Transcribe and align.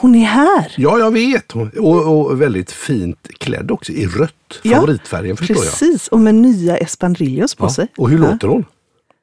Hon 0.00 0.14
är 0.14 0.24
här. 0.24 0.72
Ja, 0.76 0.98
jag 0.98 1.10
vet. 1.10 1.52
Hon- 1.52 1.70
Och, 1.78 2.20
och 2.30 2.40
väldigt 2.40 2.72
fint 2.72 3.28
klädd 3.38 3.70
också 3.70 3.92
i 3.92 4.06
rött. 4.06 4.32
Ja, 4.62 4.74
Favoritfärgen 4.74 5.36
förstår 5.36 5.56
jag. 5.56 5.64
Precis, 5.64 6.08
och 6.08 6.20
med 6.20 6.34
nya 6.34 6.76
espadrillos 6.76 7.54
på 7.54 7.64
Ja. 7.64 7.70
sig. 7.70 7.88
Och 7.96 8.10
hur 8.10 8.24
Ja. 8.24 8.30
låter 8.30 8.48
hon? 8.48 8.64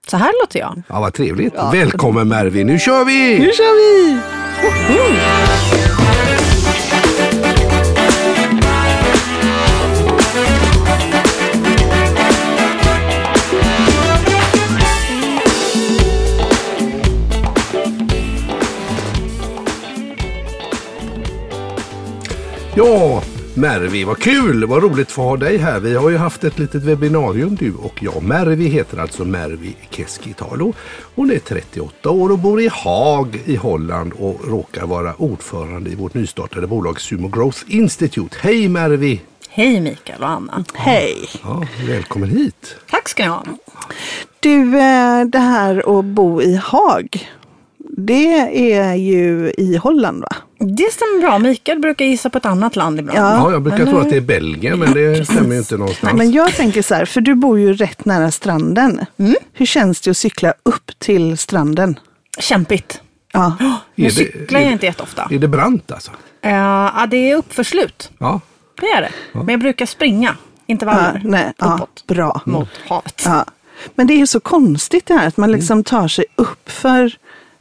Så 0.07 0.17
här 0.17 0.31
låter 0.43 0.59
jag. 0.59 0.81
Ja, 0.89 0.99
vad 0.99 1.13
trevligt. 1.13 1.53
Välkommen 1.73 2.27
Mervi, 2.27 2.63
nu 2.63 2.79
kör 2.79 3.05
vi! 3.05 3.39
Nu 3.39 3.51
kör 3.51 3.75
vi! 4.09 4.19
Ja, 22.77 23.23
Mervi, 23.53 24.03
vad 24.03 24.19
kul! 24.19 24.65
Vad 24.65 24.83
roligt 24.83 25.07
att 25.07 25.11
få 25.11 25.21
ha 25.21 25.37
dig 25.37 25.57
här. 25.57 25.79
Vi 25.79 25.95
har 25.95 26.09
ju 26.09 26.17
haft 26.17 26.43
ett 26.43 26.59
litet 26.59 26.83
webbinarium 26.83 27.55
du 27.55 27.73
och 27.73 28.03
jag. 28.03 28.23
Mervi 28.23 28.67
heter 28.67 28.97
alltså 28.97 29.25
Mervi 29.25 29.75
Keskitalo. 29.89 30.73
Hon 31.15 31.31
är 31.31 31.39
38 31.39 32.09
år 32.09 32.31
och 32.31 32.39
bor 32.39 32.61
i 32.61 32.67
Haag 32.67 33.41
i 33.45 33.55
Holland 33.55 34.13
och 34.13 34.47
råkar 34.47 34.85
vara 34.85 35.13
ordförande 35.15 35.89
i 35.89 35.95
vårt 35.95 36.13
nystartade 36.13 36.67
bolag 36.67 37.01
Sumo 37.01 37.27
Growth 37.27 37.59
Institute. 37.67 38.37
Hej 38.41 38.67
Mervi! 38.67 39.21
Hej 39.49 39.81
Mikael 39.81 40.21
och 40.21 40.29
Anna. 40.29 40.65
Hej! 40.73 41.29
Ja, 41.43 41.63
välkommen 41.87 42.29
hit! 42.29 42.75
Tack 42.89 43.09
ska 43.09 43.23
ni 43.23 43.29
ha. 43.29 43.43
Du, 44.39 44.61
eh, 44.61 45.25
det 45.25 45.39
här 45.39 45.99
att 45.99 46.05
bo 46.05 46.41
i 46.41 46.55
Haag, 46.55 47.29
det 47.97 48.71
är 48.73 48.95
ju 48.95 49.53
i 49.57 49.77
Holland 49.77 50.21
va? 50.21 50.35
Det 50.65 50.91
stämmer 50.93 51.21
bra. 51.21 51.39
Mikael 51.39 51.79
brukar 51.79 52.05
gissa 52.05 52.29
på 52.29 52.37
ett 52.37 52.45
annat 52.45 52.75
land 52.75 52.99
ibland. 52.99 53.19
Ja. 53.19 53.35
Ja, 53.35 53.51
jag 53.51 53.61
brukar 53.61 53.85
tro 53.85 53.97
att 53.97 54.09
det 54.09 54.17
är 54.17 54.21
Belgien 54.21 54.79
men 54.79 54.93
det 54.93 55.25
stämmer 55.25 55.51
ju 55.53 55.57
inte 55.59 55.77
någonstans. 55.77 56.13
Men 56.17 56.31
jag 56.31 56.53
tänker 56.55 56.81
så 56.81 56.95
här, 56.95 57.05
för 57.05 57.21
du 57.21 57.35
bor 57.35 57.59
ju 57.59 57.73
rätt 57.73 58.05
nära 58.05 58.31
stranden. 58.31 59.05
Hur 59.53 59.65
känns 59.65 60.01
det 60.01 60.11
att 60.11 60.17
cykla 60.17 60.53
upp 60.63 60.91
till 60.99 61.37
stranden? 61.37 61.99
Kämpigt. 62.39 63.01
Ja, 63.33 63.55
Nu 63.95 64.05
det- 64.05 64.11
cyklar 64.11 64.59
jag 64.59 64.69
det- 64.69 64.73
inte 64.73 64.85
jätteofta. 64.85 65.27
Är 65.31 65.39
det 65.39 65.47
brant 65.47 65.91
alltså? 65.91 66.11
Uh, 66.45 66.51
ja, 66.51 67.07
det 67.11 67.31
är 67.31 67.35
uppförslut. 67.35 68.11
Ja. 68.17 68.41
Det 68.81 68.85
är 68.87 69.01
det. 69.01 69.09
Men 69.33 69.49
jag 69.49 69.59
brukar 69.59 69.85
springa 69.85 70.35
intervaller 70.67 71.21
ja 71.23 71.29
nej, 71.29 71.53
ja 71.57 71.73
uppåt 71.75 72.03
bra. 72.07 72.41
mot 72.45 72.69
havet. 72.89 73.21
Ja. 73.25 73.45
Men 73.95 74.07
det 74.07 74.13
är 74.13 74.17
ju 74.17 74.27
så 74.27 74.39
konstigt 74.39 75.05
det 75.05 75.13
här 75.13 75.27
att 75.27 75.37
man 75.37 75.51
liksom 75.51 75.83
tar 75.83 76.07
sig 76.07 76.25
upp 76.35 76.69
för, 76.69 77.11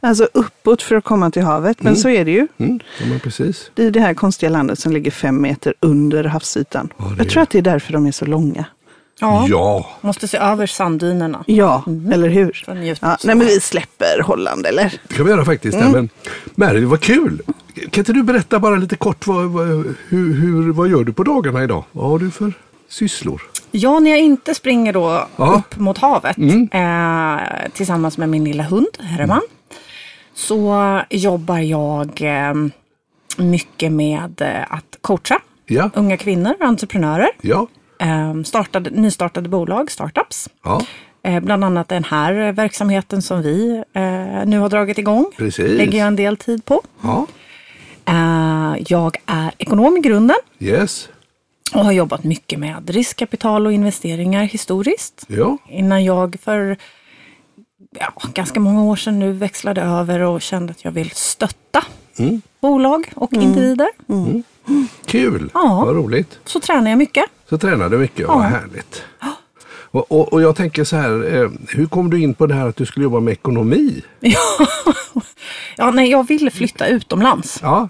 alltså 0.05 0.27
uppåt 0.33 0.81
för 0.81 0.95
att 0.95 1.03
komma 1.03 1.31
till 1.31 1.41
havet. 1.43 1.83
Men 1.83 1.95
så 1.95 2.09
är 2.09 2.25
det 2.25 2.31
ju. 2.31 2.47
Mm, 2.57 2.79
ja 2.99 3.05
men 3.05 3.19
precis. 3.19 3.71
Det 3.73 3.83
är 3.83 3.91
det 3.91 3.99
här 3.99 4.13
konstiga 4.13 4.49
landet 4.49 4.79
som 4.79 4.91
ligger 4.91 5.11
fem 5.11 5.41
meter 5.41 5.73
under 5.79 6.23
havsytan. 6.23 6.89
Ja, 6.97 7.11
Jag 7.17 7.29
tror 7.29 7.43
att 7.43 7.49
det 7.49 7.57
är 7.57 7.61
därför 7.61 7.93
de 7.93 8.05
är 8.05 8.11
så 8.11 8.25
långa. 8.25 8.65
Ja. 9.19 9.45
Ja. 9.49 9.89
Måste 10.01 10.27
se 10.27 10.37
över 10.37 10.67
sanddynerna. 10.67 11.43
Ja, 11.47 11.83
eller 12.13 12.29
hur? 12.29 12.63
Ja, 12.67 12.73
nej, 12.73 13.35
men 13.35 13.39
vi 13.39 13.59
släpper 13.59 14.21
Holland, 14.23 14.65
eller? 14.65 14.93
Det 15.07 15.13
kan 15.15 15.25
vi 15.25 15.31
göra 15.31 15.45
faktiskt. 15.45 15.77
Mm. 15.77 15.91
Men 15.91 16.09
Mary, 16.55 16.85
vad 16.85 17.01
kul! 17.01 17.41
Kan 17.89 18.01
inte 18.01 18.13
du 18.13 18.23
berätta 18.23 18.59
bara 18.59 18.75
lite 18.75 18.95
kort 18.95 19.27
vad, 19.27 19.45
vad, 19.45 19.67
hur, 20.09 20.33
hur, 20.33 20.73
vad 20.73 20.87
gör 20.89 21.03
du 21.03 21.13
på 21.13 21.23
dagarna 21.23 21.63
idag? 21.63 21.83
Vad 21.91 22.09
har 22.09 22.19
du 22.19 22.31
för 22.31 22.53
sysslor? 22.89 23.41
Ja, 23.71 23.99
när 23.99 24.11
jag 24.11 24.19
inte 24.19 24.55
springer 24.55 24.93
då 24.93 25.27
Ja. 25.35 25.53
upp 25.67 25.79
mot 25.79 25.97
havet 25.97 26.37
eh, 26.71 27.69
tillsammans 27.73 28.17
med 28.17 28.29
min 28.29 28.43
lilla 28.43 28.63
hund 28.63 28.87
Herman 28.99 29.41
så 30.35 31.01
jobbar 31.09 31.57
jag 31.59 32.21
eh, 32.21 32.53
mycket 33.37 33.91
med 33.91 34.41
eh, 34.41 34.73
att 34.73 34.97
coacha 35.01 35.39
Ja, 35.67 35.89
unga 35.93 36.17
kvinnor, 36.17 36.53
entreprenörer, 36.59 37.29
ja, 37.41 37.67
eh, 37.99 38.41
startade, 38.43 38.89
nystartade 38.89 39.49
bolag, 39.49 39.91
startups. 39.91 40.49
ja. 40.63 40.81
Eh, 41.23 41.39
bland 41.39 41.63
annat 41.63 41.87
den 41.89 42.03
här 42.03 42.51
verksamheten 42.51 43.21
som 43.21 43.41
vi 43.41 43.83
nu 44.45 44.59
har 44.59 44.69
dragit 44.69 44.97
igång. 44.97 45.25
Precis. 45.37 45.77
lägger 45.77 45.99
jag 45.99 46.07
en 46.07 46.15
del 46.15 46.37
tid 46.37 46.65
på. 46.65 46.81
ja. 47.01 47.27
Eh, 48.07 48.75
jag 48.87 49.17
är 49.25 49.51
ekonom 49.57 49.97
i 49.97 49.99
grunden 49.99 50.35
Yes, 50.59 51.09
och 51.73 51.85
har 51.85 51.91
jobbat 51.91 52.23
mycket 52.23 52.59
med 52.59 52.89
riskkapital 52.89 53.65
och 53.65 53.73
investeringar 53.73 54.43
historiskt. 54.43 55.25
ja, 55.27 55.57
Innan 55.69 56.03
jag 56.03 56.35
för 56.43 56.77
ja, 57.99 58.13
ganska 58.33 58.59
många 58.59 58.83
år 58.83 58.95
sedan 58.95 59.19
nu 59.19 59.31
växlade 59.31 59.81
över 59.81 60.19
och 60.19 60.41
kände 60.41 60.71
att 60.71 60.83
jag 60.85 60.91
vill 60.91 61.11
stötta 61.11 61.83
Mm. 62.19 62.41
bolag 62.61 63.11
och 63.15 63.33
individer. 63.33 63.87
kul! 65.05 65.49
Ja. 65.53 65.83
Vad 65.85 65.95
roligt! 65.95 66.39
Så 66.45 66.59
tränar 66.59 66.89
jag 66.89 66.97
mycket. 66.97 67.25
Så 67.49 67.57
tränar 67.57 67.89
du 67.89 67.97
mycket, 67.97 68.27
vad 68.27 68.41
härligt. 68.43 69.03
Och, 69.91 70.11
och, 70.11 70.33
och 70.33 70.41
jag 70.41 70.55
tänker 70.55 70.83
så 70.83 70.95
här, 70.95 71.35
eh, 71.35 71.49
hur 71.69 71.85
kom 71.85 72.09
du 72.09 72.21
in 72.21 72.33
på 72.33 72.47
det 72.47 72.53
här 72.53 72.67
att 72.67 72.75
du 72.75 72.85
skulle 72.85 73.03
jobba 73.03 73.19
med 73.19 73.31
ekonomi? 73.31 74.01
Ja, 74.19 74.67
ja 75.77 75.91
nej, 75.91 76.11
jag 76.11 76.27
ville 76.27 76.51
flytta 76.51 76.87
utomlands. 76.87 77.59
Ja, 77.61 77.89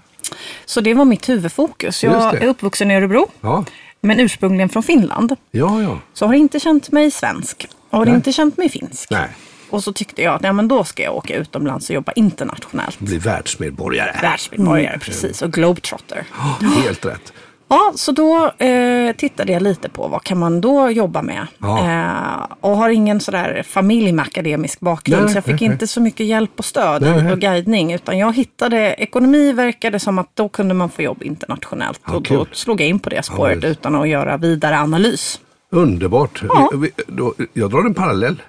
Så 0.64 0.80
det 0.80 0.94
var 0.94 1.04
mitt 1.04 1.28
huvudfokus. 1.28 2.04
Jag 2.04 2.34
är 2.42 2.46
uppvuxen 2.48 2.90
i 2.90 2.96
Örebro, 2.96 3.26
ja, 3.40 3.64
men 4.00 4.20
ursprungligen 4.20 4.68
från 4.68 4.82
Finland. 4.82 5.36
ja, 5.50 5.82
ja. 5.82 5.98
Så 6.14 6.26
har 6.26 6.34
inte 6.34 6.60
känt 6.60 6.92
mig 6.92 7.10
svensk. 7.10 7.66
Och 7.90 7.98
har 7.98 8.06
Nej. 8.06 8.14
inte 8.14 8.32
känt 8.32 8.56
mig 8.56 8.68
finsk. 8.68 9.10
Nej, 9.10 9.28
Och 9.70 9.84
så 9.84 9.92
tyckte 9.92 10.22
jag 10.22 10.34
att 10.34 10.42
ja, 10.44 10.52
men 10.52 10.68
då 10.68 10.84
ska 10.84 11.02
jag 11.02 11.16
åka 11.16 11.34
utomlands 11.34 11.90
och 11.90 11.94
jobba 11.94 12.12
internationellt. 12.12 12.98
bli 12.98 13.18
världsmedborgare. 13.18 14.18
Världsmedborgare, 14.22 14.98
precis. 14.98 15.42
Och 15.42 15.52
globetrotter. 15.52 16.24
Ja, 16.38 16.68
helt 16.84 17.06
rätt. 17.06 17.32
Ja, 17.68 17.92
så 17.94 18.12
då 18.12 18.52
eh, 18.64 19.12
tittade 19.16 19.52
jag 19.52 19.62
lite 19.62 19.88
på 19.88 20.08
vad 20.08 20.22
kan 20.24 20.38
man 20.38 20.60
då 20.60 20.90
jobba 20.90 21.22
med. 21.22 21.46
Ja. 21.58 21.78
Eh, 21.78 22.46
och 22.60 22.76
har 22.76 22.90
ingen 22.90 23.20
sådär 23.20 23.62
familj 23.66 24.12
med 24.12 24.22
akademisk 24.22 24.80
bakgrund. 24.80 25.22
Nej, 25.22 25.32
så 25.32 25.36
jag 25.36 25.44
fick 25.44 25.60
nej, 25.60 25.68
nej. 25.68 25.74
inte 25.74 25.86
så 25.86 26.00
mycket 26.00 26.26
hjälp 26.26 26.50
och 26.56 26.64
stöd 26.64 27.02
Nej. 27.02 27.32
och 27.32 27.38
guidning. 27.38 27.92
Utan 27.92 28.18
jag 28.18 28.36
hittade, 28.36 28.94
ekonomi 28.94 29.52
verkade 29.52 30.00
som 30.00 30.18
att 30.18 30.30
då 30.34 30.48
kunde 30.48 30.74
man 30.74 30.90
få 30.90 31.02
jobb 31.02 31.22
internationellt. 31.22 32.00
Ja, 32.06 32.14
och 32.14 32.22
då 32.22 32.44
kul. 32.44 32.54
slog 32.54 32.80
jag 32.80 32.88
in 32.88 32.98
på 32.98 33.10
det 33.10 33.24
spåret 33.24 33.56
visst. 33.56 33.66
utan 33.66 33.94
att 33.94 34.08
göra 34.08 34.36
vidare 34.36 34.78
analys. 34.78 35.40
Underbart. 35.76 36.42
Ja. 36.48 36.68
Mm. 36.72 36.80
Vi- 36.82 36.90
vi- 36.96 37.02
då- 37.06 37.34
Jag 37.52 37.70
drar 37.70 37.84
en 37.84 37.94
parallell. 37.94 38.42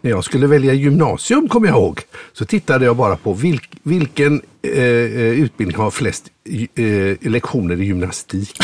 När 0.00 0.10
jag 0.10 0.24
skulle 0.24 0.46
välja 0.46 0.72
gymnasium, 0.72 1.48
kommer 1.48 1.66
jag 1.68 1.76
ihåg, 1.76 2.00
så 2.32 2.44
tittade 2.44 2.84
jag 2.84 2.96
bara 2.96 3.16
på 3.16 3.32
vilk, 3.34 3.70
vilken 3.82 4.42
eh, 4.62 4.72
eh, 4.82 5.40
utbildning 5.40 5.76
har 5.76 5.90
flest 5.90 6.26
eh, 6.74 7.30
lektioner 7.30 7.80
i 7.80 7.84
gymnastik. 7.84 8.58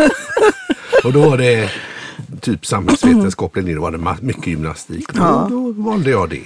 och 1.04 1.12
då 1.12 1.30
var 1.30 1.38
det 1.38 1.70
typ 2.40 2.66
samhällsvetenskaplig 2.66 3.64
linje, 3.64 3.80
var 3.80 3.90
det 3.90 4.16
mycket 4.22 4.46
gymnastik. 4.46 5.06
Ja. 5.14 5.46
Då, 5.50 5.72
då 5.72 5.82
valde 5.82 6.10
jag 6.10 6.30
det. 6.30 6.42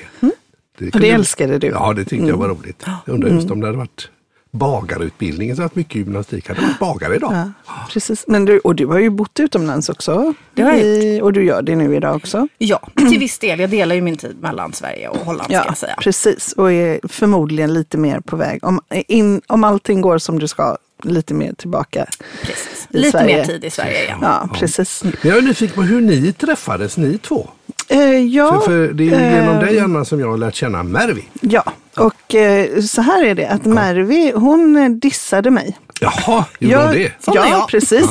det 0.78 0.94
Och 0.94 1.00
det 1.00 1.10
älskade 1.10 1.58
du? 1.58 1.66
Ja, 1.66 1.92
det 1.92 2.04
tyckte 2.04 2.26
jag 2.26 2.36
var 2.36 2.48
roligt. 2.48 2.84
Jag 3.06 3.14
undrar 3.14 3.28
just 3.30 3.50
om 3.50 3.60
det 3.60 3.66
hade 3.66 3.78
varit 3.78 4.08
bagarutbildningen 4.50 5.56
så 5.56 5.62
att 5.62 5.74
mycket 5.76 5.94
gymnastik 5.94 6.48
hade 6.48 6.60
varit 6.60 6.78
bagare 6.78 7.14
idag. 7.16 7.32
Ja, 7.66 7.72
precis. 7.92 8.24
Men 8.28 8.44
du, 8.44 8.58
och 8.58 8.74
du 8.74 8.86
har 8.86 8.98
ju 8.98 9.10
bott 9.10 9.40
utomlands 9.40 9.88
också. 9.88 10.34
Det 10.54 10.62
har 10.62 10.72
jag 10.72 11.22
och 11.24 11.32
du 11.32 11.44
gör 11.44 11.62
det 11.62 11.76
nu 11.76 11.96
idag 11.96 12.16
också. 12.16 12.48
Ja, 12.58 12.88
till 13.10 13.18
viss 13.18 13.38
del. 13.38 13.60
Jag 13.60 13.70
delar 13.70 13.94
ju 13.94 14.00
min 14.02 14.16
tid 14.16 14.36
mellan 14.40 14.72
Sverige 14.72 15.08
och 15.08 15.16
Holland 15.18 15.44
ska 15.44 15.52
jag 15.66 15.76
säga. 15.78 15.94
precis. 16.00 16.52
Och 16.52 16.72
är 16.72 17.00
förmodligen 17.08 17.74
lite 17.74 17.98
mer 17.98 18.20
på 18.20 18.36
väg. 18.36 18.64
Om, 18.64 18.80
in, 18.90 19.40
om 19.46 19.64
allting 19.64 20.00
går 20.00 20.18
som 20.18 20.38
du 20.38 20.48
ska, 20.48 20.76
lite 21.02 21.34
mer 21.34 21.52
tillbaka 21.52 22.06
Precis. 22.42 22.88
i 22.90 22.96
Lite 22.98 23.10
Sverige. 23.10 23.36
mer 23.36 23.44
tid 23.44 23.64
i 23.64 23.70
Sverige 23.70 24.04
igen. 24.04 24.18
Ja, 24.22 24.48
precis. 24.54 25.02
Men 25.04 25.12
jag 25.22 25.38
är 25.38 25.42
nyfiken 25.42 25.74
på 25.74 25.82
hur 25.82 26.00
ni 26.00 26.32
träffades, 26.32 26.96
ni 26.96 27.18
två. 27.18 27.48
Eh, 27.90 27.98
ja, 28.26 28.60
För, 28.60 28.66
för 28.66 28.92
det 28.92 29.02
är 29.02 29.20
ju 29.30 29.36
genom 29.36 29.54
eh, 29.56 29.60
dig 29.60 29.80
Anna 29.80 30.04
som 30.04 30.20
jag 30.20 30.30
har 30.30 30.36
lärt 30.38 30.54
känna 30.54 30.82
Mervi. 30.82 31.24
Ja, 31.40 31.64
och 31.96 32.34
eh, 32.34 32.80
så 32.80 33.02
här 33.02 33.24
är 33.24 33.34
det 33.34 33.46
att 33.46 33.64
Mervi, 33.64 34.32
hon 34.34 34.76
eh, 34.76 34.88
dissade 34.90 35.50
mig. 35.50 35.78
Jaha, 36.00 36.44
gjorde 36.58 36.76
hon 36.84 36.92
det? 36.94 37.12
Sån 37.20 37.36
är 37.36 37.40
ja, 37.40 37.48
jag. 37.50 37.68
precis. 37.68 38.06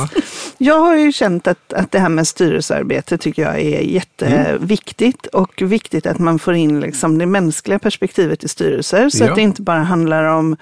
Jag 0.57 0.79
har 0.79 0.95
ju 0.95 1.11
känt 1.11 1.47
att, 1.47 1.73
att 1.73 1.91
det 1.91 1.99
här 1.99 2.09
med 2.09 2.27
styrelsearbete 2.27 3.17
tycker 3.17 3.41
jag 3.41 3.55
är 3.59 3.79
jätteviktigt 3.81 5.25
och 5.27 5.61
viktigt 5.61 6.05
att 6.05 6.19
man 6.19 6.39
får 6.39 6.53
in 6.55 6.79
liksom 6.79 7.17
det 7.17 7.25
mänskliga 7.25 7.79
perspektivet 7.79 8.43
i 8.43 8.47
styrelser 8.47 9.09
så 9.09 9.23
Ja. 9.23 9.29
att 9.29 9.35
det 9.35 9.41
inte 9.41 9.61
bara 9.61 9.79
handlar 9.83 10.23
om 10.23 10.55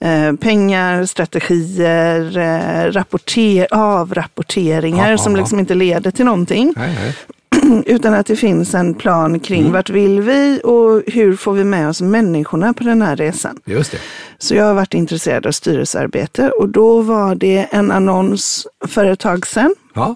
eh, 0.00 0.32
pengar, 0.32 1.04
strategier, 1.06 2.38
eh, 2.38 2.92
rapporter, 2.92 3.66
avrapporteringar 3.70 5.10
Ja, 5.10 5.18
som 5.18 5.32
ja. 5.34 5.38
liksom 5.40 5.58
inte 5.58 5.74
leder 5.74 6.10
till 6.10 6.24
någonting. 6.24 6.72
Nej, 6.76 6.94
nej. 7.02 7.14
Utan 7.86 8.14
att 8.14 8.26
det 8.26 8.36
finns 8.36 8.74
en 8.74 8.94
plan 8.94 9.40
kring 9.40 9.60
Mm. 9.60 9.72
vart 9.72 9.90
vill 9.90 10.20
vi 10.20 10.60
och 10.64 11.02
hur 11.06 11.36
får 11.36 11.52
vi 11.52 11.64
med 11.64 11.88
oss 11.88 12.00
människorna 12.00 12.72
på 12.74 12.84
den 12.84 13.02
här 13.02 13.16
resan. 13.16 13.58
Just 13.64 13.90
det. 13.92 13.98
Så 14.38 14.54
jag 14.54 14.64
har 14.64 14.74
varit 14.74 14.94
intresserad 14.94 15.46
av 15.46 15.52
styrelsearbete 15.52 16.50
och 16.50 16.68
då 16.68 17.00
var 17.00 17.34
det 17.34 17.66
en 17.70 17.90
annons 17.90 18.66
för 18.88 19.04
ett 19.04 19.20
tag 19.20 19.46
sedan, 19.46 19.74
Ja. 19.94 20.14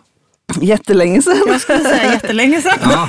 jättelänge 0.61 1.23
sedan, 1.23 1.37
Jag 1.49 1.61
skulle 1.61 1.85
säga 1.85 2.13
jättelänge 2.13 2.63
sedan. 2.63 2.79
Ja. 2.83 3.09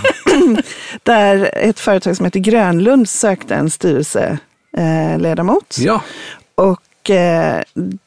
där 1.03 1.50
ett 1.53 1.80
företag 1.80 2.15
som 2.18 2.25
heter 2.25 2.39
Grönlund 2.39 3.09
sökte 3.09 3.56
en 3.56 3.69
styrelseledamot. 3.69 5.75
ja. 5.80 6.01
Och 6.56 6.81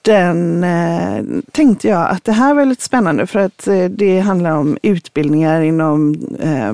den 0.03 0.65
eh, 0.65 1.25
tänkte 1.53 1.89
jag 1.89 2.11
att 2.11 2.25
det 2.25 2.33
här 2.33 2.55
var 2.55 2.65
lite 2.65 2.83
spännande 2.85 3.27
för 3.27 3.39
att 3.39 3.67
eh, 3.67 3.85
det 3.85 4.21
handlar 4.21 4.51
om 4.51 4.79
utbildningar 4.83 5.63
inom 5.63 6.15
eh, 6.41 6.73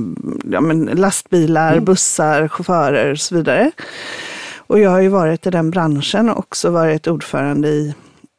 ja, 0.53 0.61
lastbilar, 0.95 1.73
Mm. 1.73 1.85
bussar, 1.85 2.49
chaufförer 2.49 3.13
och 3.13 3.19
så 3.19 3.35
vidare. 3.35 3.71
Och 4.57 4.81
jag 4.81 4.91
har 4.91 5.01
ju 5.01 5.09
varit 5.09 5.47
i 5.47 5.51
den 5.51 5.71
branschen 5.71 6.31
och 6.31 6.39
också 6.39 6.71
varit 6.71 7.07
ordförande 7.07 7.69
i, 7.69 7.95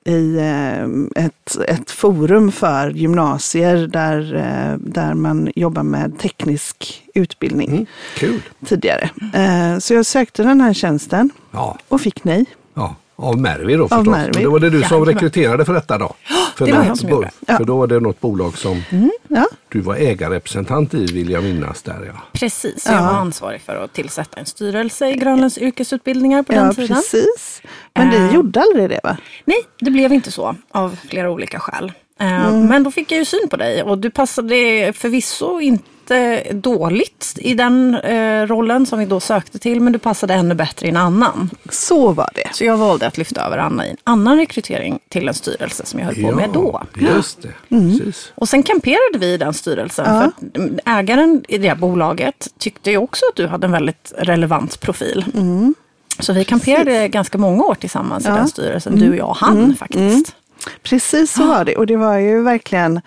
i 0.06 0.38
eh, 0.38 1.24
ett, 1.26 1.58
ett 1.68 1.92
forum 1.92 2.52
för 2.52 2.90
gymnasier 2.90 3.88
där, 3.88 4.36
eh, 4.36 4.78
där 4.80 5.14
man 5.14 5.52
jobbar 5.56 5.84
med 5.84 6.20
teknisk 6.20 7.04
utbildning 7.14 7.88
Mm. 8.22 8.40
Tidigare. 8.66 9.10
Eh, 9.34 9.80
så 9.80 9.94
jag 9.94 10.06
sökte 10.06 10.44
den 10.44 10.62
här 10.62 10.74
tjänsten 10.74 11.30
Ja, 11.52 11.78
och 11.88 12.02
fick 12.02 12.24
nej. 12.24 12.46
Ja. 13.22 13.28
Av 13.28 13.38
Mervi 13.42 13.76
då 13.76 13.88
förstås. 13.88 14.08
Mervi. 14.08 14.32
Men 14.36 14.44
Då 14.44 14.52
var 14.52 14.60
det 14.60 14.70
du 14.70 14.82
som 14.84 14.98
Jajamän. 14.98 15.14
rekryterade 15.14 15.66
för 15.66 15.74
detta 15.74 15.98
då? 15.98 16.16
För 16.56 16.66
det 16.66 16.72
var 16.72 16.80
något 16.80 16.88
jag 16.88 16.98
som 16.98 17.10
gjorde. 17.10 17.30
För 17.48 17.64
då 17.64 17.78
var 17.78 17.88
det 17.88 18.00
något 18.00 18.20
bolag 18.22 18.58
som 18.58 18.82
Ja. 19.28 19.46
du 19.70 19.80
var 19.82 19.96
ägarrepresentant 19.96 20.94
i 20.94 21.06
vill 21.06 21.30
jag 21.30 21.44
minnas 21.44 21.82
där 21.84 22.12
ja. 22.14 22.22
Precis, 22.34 22.86
jag 22.86 23.02
var 23.02 23.10
ansvarig 23.10 23.62
för 23.62 23.76
att 23.84 23.94
tillsätta 23.94 24.40
en 24.40 24.46
styrelse 24.46 25.10
i 25.10 25.14
Grönlands 25.14 25.58
yrkesutbildningar 25.58 26.44
på 26.44 26.54
Ja, 26.54 26.62
den 26.64 26.76
tiden. 26.76 26.96
precis. 26.96 27.62
Men 27.96 28.08
Eh. 28.14 28.28
du 28.30 28.36
gjorde 28.36 28.62
aldrig 28.62 28.90
det 28.90 29.00
va? 29.04 29.18
Nej, 29.46 29.58
det 29.80 29.92
blev 29.92 30.14
inte 30.14 30.32
så 30.32 30.56
av 30.72 30.98
flera 31.10 31.32
olika 31.32 31.60
skäl. 31.60 31.92
Eh, 32.20 32.48
Mm. 32.48 32.66
Men 32.68 32.84
då 32.84 32.92
fick 32.92 33.12
jag 33.12 33.20
ju 33.20 33.26
syn 33.26 33.50
på 33.50 33.58
dig 33.58 33.84
och 33.84 33.98
du 33.98 34.10
passade 34.10 34.56
förvisso 34.96 35.60
inte 35.60 35.84
dåligt 36.52 37.34
i 37.38 37.54
den 37.54 37.96
eh, 37.96 38.48
rollen 38.48 38.86
som 38.86 39.00
vi 39.00 39.06
då 39.06 39.20
sökte 39.20 39.60
till, 39.60 39.82
men 39.82 39.94
du 39.94 40.00
passade 40.00 40.34
ännu 40.34 40.56
bättre 40.56 40.88
i 40.88 40.90
en 40.90 40.98
annan. 40.98 41.50
Så 41.70 42.12
var 42.12 42.30
det. 42.36 42.50
Så 42.56 42.64
jag 42.66 42.78
valde 42.78 43.08
att 43.08 43.18
lyfta 43.18 43.42
över 43.46 43.58
Anna 43.58 43.88
i 43.88 43.90
en 43.90 43.98
annan 44.04 44.38
rekrytering 44.38 45.00
till 45.10 45.28
en 45.28 45.34
styrelse 45.34 45.86
som 45.86 46.00
jag 46.00 46.06
höll 46.06 46.16
på 46.16 46.32
med 46.32 46.50
då. 46.54 46.82
just 46.96 47.42
det. 47.42 47.76
Mm. 47.76 47.98
Precis. 47.98 48.32
Och 48.36 48.50
sen 48.50 48.64
kamperade 48.64 49.18
vi 49.20 49.34
i 49.34 49.38
den 49.38 49.54
styrelsen. 49.54 50.06
För 50.06 50.24
att 50.24 50.34
ägaren 50.86 51.44
i 51.48 51.58
det 51.58 51.76
bolaget 51.76 52.48
tyckte 52.58 52.92
ju 52.92 52.98
också 52.98 53.26
att 53.32 53.36
du 53.36 53.48
hade 53.48 53.66
en 53.68 53.72
väldigt 53.72 54.14
relevant 54.18 54.80
profil. 54.80 55.26
Så 56.20 56.34
vi 56.34 56.44
kamperade 56.46 57.08
ganska 57.08 57.38
många 57.38 57.64
år 57.64 57.76
tillsammans 57.76 58.26
i 58.26 58.28
den 58.28 58.48
styrelsen, 58.48 58.96
du 58.96 59.10
och 59.10 59.16
jag 59.16 59.30
och 59.30 59.38
han 59.38 59.76
faktiskt. 59.76 60.36
Precis 60.84 61.32
så 61.34 61.46
var 61.48 61.66
det. 61.66 61.76
Och 61.76 61.86
det 61.88 61.98
var 61.98 62.18
ju 62.18 62.42
verkligen 62.42 63.02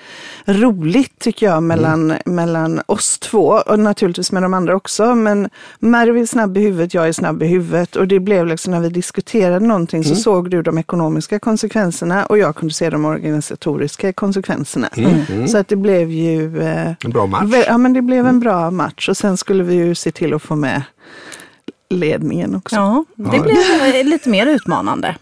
roligt 0.47 1.19
tycker 1.19 1.47
jag 1.47 1.63
mellan, 1.63 2.15
mellan 2.27 2.83
oss 2.87 3.19
två. 3.19 3.47
Och 3.67 3.79
naturligtvis 3.79 4.33
med 4.33 4.43
de 4.43 4.55
andra 4.55 4.77
också. 4.77 5.15
Men 5.15 5.49
Mervi 5.79 6.21
är 6.21 6.27
snabb 6.27 6.57
i 6.57 6.61
huvudet, 6.61 6.95
jag 6.95 7.09
är 7.09 7.13
snabb 7.13 7.43
i 7.43 7.47
huvudet. 7.47 7.97
Och 7.97 8.09
det 8.09 8.21
blev 8.21 8.47
liksom 8.47 8.71
när 8.73 8.81
vi 8.81 8.89
diskuterade 8.89 9.67
någonting 9.67 10.05
så 10.05 10.15
såg 10.15 10.51
du 10.51 10.63
de 10.63 10.79
ekonomiska 10.79 11.39
konsekvenserna 11.39 12.27
och 12.27 12.39
jag 12.39 12.57
kunde 12.57 12.75
se 12.75 12.91
de 12.91 13.05
organisatoriska 13.05 14.13
konsekvenserna. 14.13 14.89
Så 15.49 15.59
att 15.59 15.69
det 15.69 15.77
blev 15.77 16.11
ju... 16.11 16.63
Eh, 16.63 16.93
En 17.05 17.11
bra 17.11 17.27
match. 17.27 17.43
Vä- 17.45 17.65
Ja, 17.67 17.79
men 17.79 17.93
det 17.93 18.03
blev 18.03 18.27
en 18.27 18.41
bra 18.41 18.71
match 18.71 19.09
och 19.09 19.17
sen 19.17 19.37
skulle 19.37 19.65
vi 19.65 19.75
ju 19.75 19.95
se 19.95 20.11
till 20.11 20.35
att 20.35 20.43
få 20.43 20.55
med 20.57 20.83
ledningen 21.91 22.55
också. 22.55 22.77
Ja, 22.77 23.05
det 23.17 23.41
blev 23.41 23.95
eh, 23.95 24.05
lite 24.05 24.29
mer 24.29 24.47
utmanande 24.47 25.17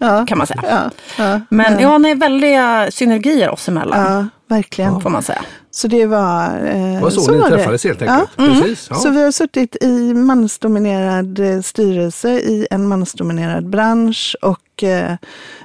Ja, 0.00 0.26
kan 0.26 0.38
man 0.38 0.46
säga. 0.46 0.62
ja, 0.68 0.90
ja, 1.18 1.40
Men 1.50 1.80
ja, 1.80 1.98
nej, 1.98 2.14
väldiga 2.14 2.90
synergier 2.90 3.50
oss 3.50 3.68
emellan, 3.68 4.12
ja 4.12 4.26
verkligen. 4.56 5.00
får 5.00 5.10
man 5.10 5.22
säga. 5.22 5.42
Så 5.70 5.88
det 5.88 6.06
var... 6.06 6.44
Eh, 6.44 6.94
Det 6.94 7.00
var 7.02 7.10
så, 7.10 7.30
ni 7.32 7.38
var 7.38 7.50
det. 7.50 7.56
träffades 7.56 7.84
helt 7.84 8.02
enkelt. 8.02 8.28
Ja. 8.36 8.44
Precis. 8.44 8.86
Ja. 8.90 8.96
Så 8.96 9.10
vi 9.10 9.24
har 9.24 9.30
suttit 9.30 9.76
i 9.80 10.14
mansdominerad 10.14 11.38
eh, 11.38 11.60
styrelse 11.60 12.28
i 12.30 12.66
en 12.70 12.88
mansdominerad 12.88 13.68
bransch 13.70 14.36
och 14.42 14.82
eh, 14.84 15.12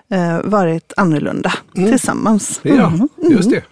eh, 0.09 0.39
varit 0.43 0.93
annorlunda 0.97 1.53
Mm. 1.77 1.89
tillsammans. 1.89 2.59
Ja, 2.63 2.87
Mm. 2.87 3.07
just 3.17 3.49
det. 3.49 3.63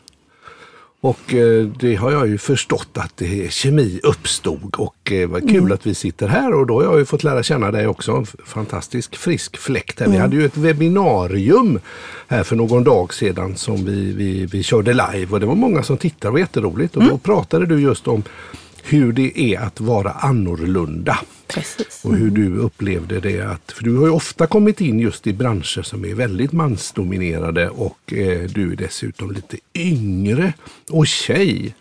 Och 1.03 1.33
eh, 1.33 1.65
det 1.80 1.95
har 1.95 2.12
jag 2.12 2.27
ju 2.27 2.38
förstått 2.38 2.89
att 2.94 3.18
det, 3.18 3.53
kemi 3.53 4.00
uppstod 4.03 4.75
och 4.77 5.12
eh, 5.12 5.30
vad 5.30 5.42
kul 5.50 5.57
Mm. 5.57 5.71
att 5.71 5.86
vi 5.88 5.94
sitter 5.95 6.27
här 6.27 6.53
och 6.53 6.68
då 6.68 6.74
har 6.75 6.83
jag 6.83 7.00
ju 7.00 7.06
fått 7.06 7.24
lära 7.24 7.44
känna 7.44 7.71
dig 7.71 7.88
också. 7.88 8.12
En 8.12 8.25
fantastisk 8.45 9.15
frisk 9.15 9.57
fläkt 9.57 10.00
här. 10.00 10.07
Vi 10.07 10.12
Mm. 10.15 10.21
hade 10.21 10.36
ju 10.36 10.45
ett 10.45 10.57
webbinarium 10.57 11.80
här 12.27 12.44
för 12.44 12.56
någon 12.56 12.83
dag 12.83 13.13
sedan 13.13 13.56
som 13.56 13.86
vi, 13.86 14.13
vi, 14.13 14.45
vi 14.45 14.63
körde 14.63 14.94
live 14.94 15.27
och 15.30 15.39
det 15.39 15.45
var 15.45 15.56
många 15.56 15.83
som 15.83 15.98
tittade, 15.98 16.27
det 16.27 16.31
var 16.31 16.39
jätteroligt. 16.39 16.95
Och 16.95 17.01
då 17.01 17.07
Mm. 17.09 17.19
pratade 17.19 17.65
du 17.65 17.80
just 17.81 18.07
om 18.07 18.24
hur 18.83 19.12
det 19.13 19.39
är 19.39 19.59
att 19.59 19.80
vara 19.81 20.12
annorlunda. 20.12 21.19
Precis. 21.53 22.01
Och 22.06 22.15
hur 22.15 22.30
du 22.31 22.57
upplevde 22.57 23.19
det. 23.19 23.42
Att, 23.42 23.71
för 23.71 23.83
du 23.83 23.98
har 23.98 24.06
ju 24.06 24.12
ofta 24.12 24.48
kommit 24.48 24.81
in 24.81 25.00
just 25.00 25.27
i 25.27 25.33
branscher 25.33 25.81
som 25.81 26.06
är 26.06 26.13
väldigt 26.15 26.51
mansdominerade 26.51 27.69
och 27.69 28.13
eh, 28.13 28.39
du 28.50 28.71
är 28.71 28.75
dessutom 28.75 29.31
lite 29.31 29.57
yngre 29.74 30.53
och 30.92 31.07
tjej. 31.07 31.75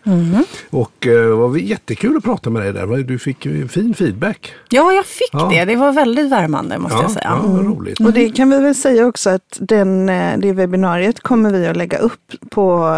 Och 0.69 1.07
eh, 1.07 1.13
det 1.13 1.33
var 1.35 1.57
jättekul 1.57 2.17
att 2.17 2.23
prata 2.23 2.49
med 2.49 2.61
dig 2.61 2.73
där. 2.73 2.87
Du 3.03 3.19
fick 3.19 3.47
fin 3.69 3.93
feedback. 3.93 4.53
Ja, 4.69 4.91
jag 4.93 5.05
fick 5.05 5.29
Ja. 5.31 5.49
det. 5.53 5.65
Det 5.65 5.75
var 5.75 5.91
väldigt 5.91 6.29
värmande 6.31 6.77
måste 6.77 6.97
Ja, 6.97 7.01
jag 7.01 7.11
säga. 7.11 7.39
ja, 7.43 7.47
vad 7.47 7.65
roligt. 7.65 7.99
Och 7.99 8.13
det 8.13 8.29
kan 8.29 8.49
vi 8.49 8.59
väl 8.59 8.75
säga 8.75 9.05
också 9.07 9.29
att 9.29 9.57
den, 9.59 10.09
eh, 10.09 10.37
det 10.37 10.53
webbinariet 10.53 11.19
kommer 11.19 11.51
vi 11.51 11.67
att 11.67 11.77
lägga 11.77 11.97
upp 11.97 12.31
på 12.49 12.97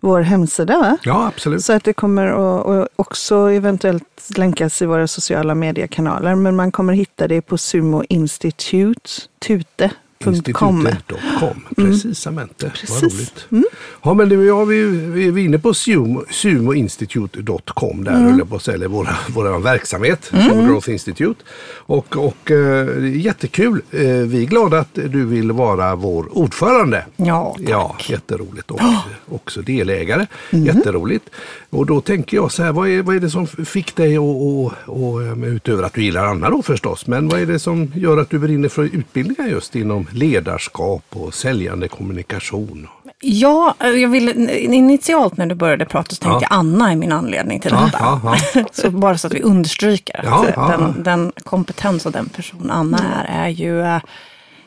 vår 0.00 0.20
hemsida. 0.20 0.78
Va? 0.78 0.98
Ja, 1.02 1.26
absolut. 1.26 1.64
Så 1.64 1.72
att 1.72 1.84
det 1.84 1.92
kommer 1.92 2.26
att 2.26 2.88
också 2.96 3.36
eventuellt 3.36 4.04
länkas 4.36 4.82
i 4.82 4.86
våra 4.86 5.06
sociala 5.06 5.54
kanaler, 5.98 6.34
Men 6.34 6.56
man 6.56 6.72
kommer 6.72 6.92
hitta 6.92 7.26
det 7.26 7.40
på 7.46 7.56
Sumo 7.56 8.02
Institute, 8.08 9.28
TUTE, 9.42 9.90
Institutet.com. 10.26 11.60
Precisamente. 11.76 12.66
Vad 12.66 12.72
Precis. 12.72 13.02
roligt. 13.50 13.64
Ja, 14.02 14.14
men 14.14 14.28
det, 14.28 14.34
ja, 14.34 14.64
vi, 14.64 14.82
vi 14.84 15.28
är 15.28 15.38
inne 15.38 15.58
på 15.58 15.74
sumo, 15.74 16.24
sumoinstitute.com 16.30 18.04
där 18.04 18.12
höll 18.12 18.38
jag 18.38 18.48
på 18.48 18.56
att 18.56 18.68
våra, 18.68 19.16
våra 19.28 19.58
verksamhet, 19.58 20.24
Sumo 20.24 20.66
Growth 20.66 20.90
Institute. 20.90 21.44
Och, 21.76 22.16
och 22.16 22.50
eh, 22.50 23.16
jättekul. 23.16 23.82
Eh, 23.90 24.00
vi 24.00 24.42
är 24.42 24.46
glada 24.46 24.78
att 24.78 24.94
du 24.94 25.24
vill 25.24 25.52
vara 25.52 25.96
vår 25.96 26.38
ordförande. 26.38 27.04
Ja, 27.16 27.54
tack. 27.56 27.68
Ja, 27.68 27.96
jätteroligt. 28.08 28.70
Och 28.70 28.80
också 29.28 29.62
delägare. 29.62 30.26
Jätteroligt. 30.50 31.30
Och 31.70 31.86
då 31.86 32.00
tänker 32.00 32.36
jag 32.36 32.52
så 32.52 32.62
här, 32.62 32.72
vad 32.72 32.88
är, 32.88 33.02
vad 33.02 33.16
är 33.16 33.20
det 33.20 33.30
som 33.30 33.46
fick 33.46 33.96
dig 33.96 34.16
att, 34.16 34.20
och, 34.20 34.72
och, 34.84 35.22
eh, 35.22 35.44
utöver 35.44 35.82
att 35.82 35.94
du 35.94 36.02
gillar 36.02 36.24
Anna 36.24 36.50
då 36.50 36.62
förstås, 36.62 37.06
men 37.06 37.28
vad 37.28 37.40
är 37.40 37.46
det 37.46 37.58
som 37.58 37.92
gör 37.94 38.18
att 38.18 38.30
du 38.30 38.38
brinner 38.38 38.68
för 38.68 38.84
utbildningar 38.84 39.50
just 39.50 39.76
inom 39.76 40.07
ledarskap 40.12 41.04
och 41.10 41.34
säljande 41.34 41.88
kommunikation? 41.88 42.88
Ja, 43.20 43.74
jag 43.80 44.08
ville, 44.08 44.58
initialt 44.58 45.36
när 45.36 45.46
du 45.46 45.54
började 45.54 45.84
prata 45.84 46.14
så 46.14 46.22
tänkte 46.22 46.44
Ja. 46.44 46.48
jag 46.50 46.58
Anna 46.58 46.92
är 46.92 46.96
min 46.96 47.12
anledning 47.12 47.60
till 47.60 47.70
detta. 47.70 47.90
ja, 47.92 48.20
ja. 48.54 48.64
så 48.72 48.90
bara 48.90 49.18
så 49.18 49.26
att 49.26 49.34
vi 49.34 49.42
understryker 49.42 50.24
att 50.28 50.54
den, 50.78 51.02
den 51.02 51.32
kompetens 51.44 52.06
och 52.06 52.12
den 52.12 52.28
person 52.28 52.70
Anna 52.70 52.98
är, 52.98 53.44
är 53.44 53.48
ju 53.48 53.82
eh, 53.82 54.00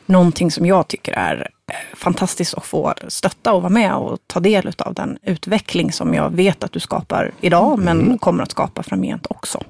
någonting 0.06 0.50
som 0.50 0.66
jag 0.66 0.88
tycker 0.88 1.12
är 1.12 1.48
eh, 1.72 1.96
fantastiskt 1.96 2.54
att 2.54 2.64
få 2.64 2.94
stötta 3.08 3.52
och 3.52 3.62
vara 3.62 3.72
med 3.72 3.94
och 3.94 4.18
ta 4.26 4.40
del 4.40 4.72
av 4.78 4.94
den 4.94 5.18
utveckling 5.22 5.92
som 5.92 6.14
jag 6.14 6.30
vet 6.30 6.64
att 6.64 6.72
du 6.72 6.80
skapar 6.80 7.30
idag, 7.40 7.72
Mm. 7.80 7.98
men 7.98 8.18
kommer 8.18 8.42
att 8.42 8.50
skapa 8.50 8.82
framgent 8.82 9.26
också. 9.30 9.62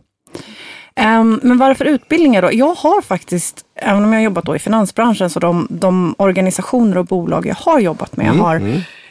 Ehm, 0.96 1.40
men 1.42 1.58
varför 1.58 1.84
utbildningar 1.84 2.42
då? 2.42 2.48
Jag 2.52 2.74
har 2.74 3.02
faktiskt, 3.02 3.64
även 3.74 4.04
om 4.04 4.12
jag 4.12 4.18
har 4.20 4.24
jobbat 4.24 4.44
då 4.44 4.56
i 4.56 4.58
finansbranschen, 4.58 5.30
så 5.30 5.40
de, 5.40 5.66
de 5.70 6.14
organisationer 6.18 6.98
och 6.98 7.06
bolag 7.06 7.46
jag 7.46 7.54
har 7.54 7.80
jobbat 7.80 8.16
med 8.16 8.26
har 8.40 8.58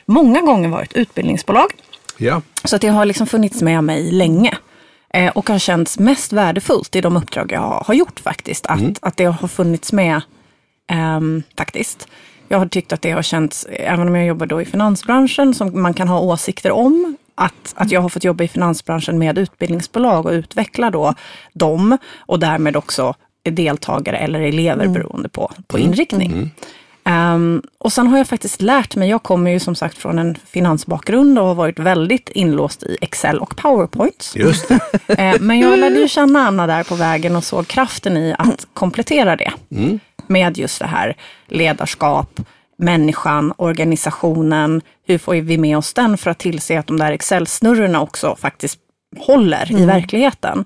många 0.05 0.41
gånger 0.41 0.69
varit 0.69 0.93
utbildningsbolag. 0.93 1.71
Ja, 2.17 2.41
Så 2.63 2.75
att 2.75 2.81
det 2.81 2.87
har 2.87 3.05
liksom 3.05 3.27
funnits 3.27 3.61
med 3.61 3.83
mig 3.83 4.11
länge. 4.11 4.57
Eh, 5.13 5.31
och 5.31 5.49
har 5.49 5.59
känts 5.59 5.99
mest 5.99 6.33
värdefullt 6.33 6.95
i 6.95 7.01
de 7.01 7.17
uppdrag 7.17 7.51
jag 7.51 7.59
har, 7.59 7.83
har 7.87 7.93
gjort 7.93 8.19
faktiskt. 8.19 8.65
Att, 8.65 8.79
att 9.01 9.17
det 9.17 9.25
har 9.25 9.47
funnits 9.47 9.93
med 9.93 10.21
ehm, 10.91 11.43
faktiskt. 11.57 12.07
Jag 12.47 12.59
har 12.59 12.65
tyckt 12.65 12.93
att 12.93 13.01
det 13.01 13.11
har 13.11 13.21
känts, 13.21 13.67
även 13.69 14.07
om 14.07 14.15
jag 14.15 14.25
jobbar 14.25 14.45
då 14.45 14.61
i 14.61 14.65
finansbranschen, 14.65 15.53
som 15.53 15.81
man 15.81 15.93
kan 15.93 16.07
ha 16.07 16.19
åsikter 16.19 16.71
om, 16.71 17.17
att, 17.35 17.73
att 17.75 17.91
jag 17.91 18.01
har 18.01 18.09
fått 18.09 18.23
jobba 18.23 18.43
i 18.43 18.47
finansbranschen 18.47 19.19
med 19.19 19.37
utbildningsbolag 19.37 20.25
och 20.25 20.31
utveckla 20.31 20.89
då 20.89 21.13
dem 21.53 21.97
och 22.19 22.39
därmed 22.39 22.75
också 22.75 23.13
deltagare 23.49 24.17
eller 24.17 24.39
elever 24.39 24.87
beroende 24.87 25.29
på, 25.29 25.51
på 25.67 25.79
inriktning. 25.79 26.51
Ehm, 27.03 27.61
och 27.77 27.93
sen 27.93 28.07
har 28.07 28.17
jag 28.17 28.27
faktiskt 28.27 28.61
lärt 28.61 28.95
mig, 28.95 29.09
jag 29.09 29.23
kommer 29.23 29.51
ju 29.51 29.59
som 29.59 29.75
sagt 29.75 29.97
från 29.97 30.19
en 30.19 30.35
finansbakgrund 30.45 31.39
och 31.39 31.45
har 31.45 31.55
varit 31.55 31.79
väldigt 31.79 32.29
inlåst 32.29 32.83
i 32.83 32.97
Excel 33.01 33.39
och 33.39 33.55
PowerPoint. 33.55 34.33
just 34.35 34.67
det. 34.67 34.79
Eh, 35.17 35.35
Men 35.39 35.59
jag 35.59 35.79
lärde 35.79 35.99
ju 35.99 36.07
känna 36.07 36.39
Anna 36.39 36.67
där 36.67 36.83
på 36.83 36.95
vägen 36.95 37.35
och 37.35 37.43
såg 37.43 37.67
kraften 37.67 38.17
i 38.17 38.35
att 38.37 38.67
komplettera 38.73 39.35
det 39.35 39.51
med 40.27 40.57
just 40.57 40.79
det 40.79 40.87
här 40.87 41.15
ledarskap, 41.47 42.39
människan, 42.81 43.53
organisationen. 43.57 44.81
Hur 45.07 45.17
får 45.17 45.33
vi 45.33 45.57
med 45.57 45.77
oss 45.77 45.93
den 45.93 46.17
för 46.17 46.31
att 46.31 46.39
tillse 46.39 46.79
att 46.79 46.87
de 46.87 46.97
där 46.97 47.11
Excel-snurrorna 47.11 48.01
också 48.01 48.35
faktiskt 48.35 48.79
håller 49.17 49.71
i 49.81 49.85
verkligheten. 49.85 50.65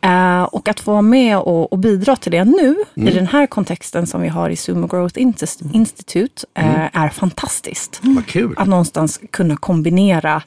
Eh, 0.00 0.42
och 0.42 0.68
att 0.68 0.80
få 0.80 0.90
vara 0.90 1.02
med 1.02 1.38
och, 1.38 1.72
och 1.72 1.78
bidra 1.78 2.16
till 2.16 2.32
det 2.32 2.44
nu, 2.44 2.76
i 2.94 3.10
den 3.10 3.26
här 3.26 3.46
kontexten 3.46 4.06
som 4.06 4.22
vi 4.22 4.28
har 4.28 4.50
i 4.50 4.56
Sumo 4.56 4.86
Growth 4.86 5.18
Inst- 5.18 5.74
Institute, 5.74 6.46
eh, 6.54 7.02
är 7.02 7.08
fantastiskt. 7.08 8.00
Kul. 8.26 8.54
Att 8.56 8.68
någonstans 8.68 9.20
kunna 9.30 9.56
kombinera 9.56 10.42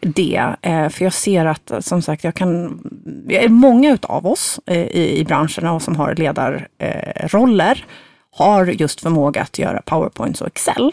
det. 0.00 0.56
Eh, 0.62 0.88
för 0.88 1.04
jag 1.04 1.12
ser 1.12 1.44
att, 1.46 1.72
som 1.80 2.02
sagt, 2.02 2.24
jag 2.24 2.34
kan... 2.34 2.80
Många 3.48 3.92
utav 3.92 4.26
oss 4.26 4.60
i, 4.66 5.20
i 5.20 5.24
branscherna 5.24 5.72
och 5.72 5.82
som 5.82 5.96
har 5.96 6.14
ledarroller 6.14 7.28
roller 7.32 7.84
har 8.38 8.66
just 8.66 9.00
förmåga 9.00 9.42
att 9.42 9.58
göra 9.58 9.82
powerpoints 9.82 10.40
och 10.40 10.46
Excel. 10.46 10.92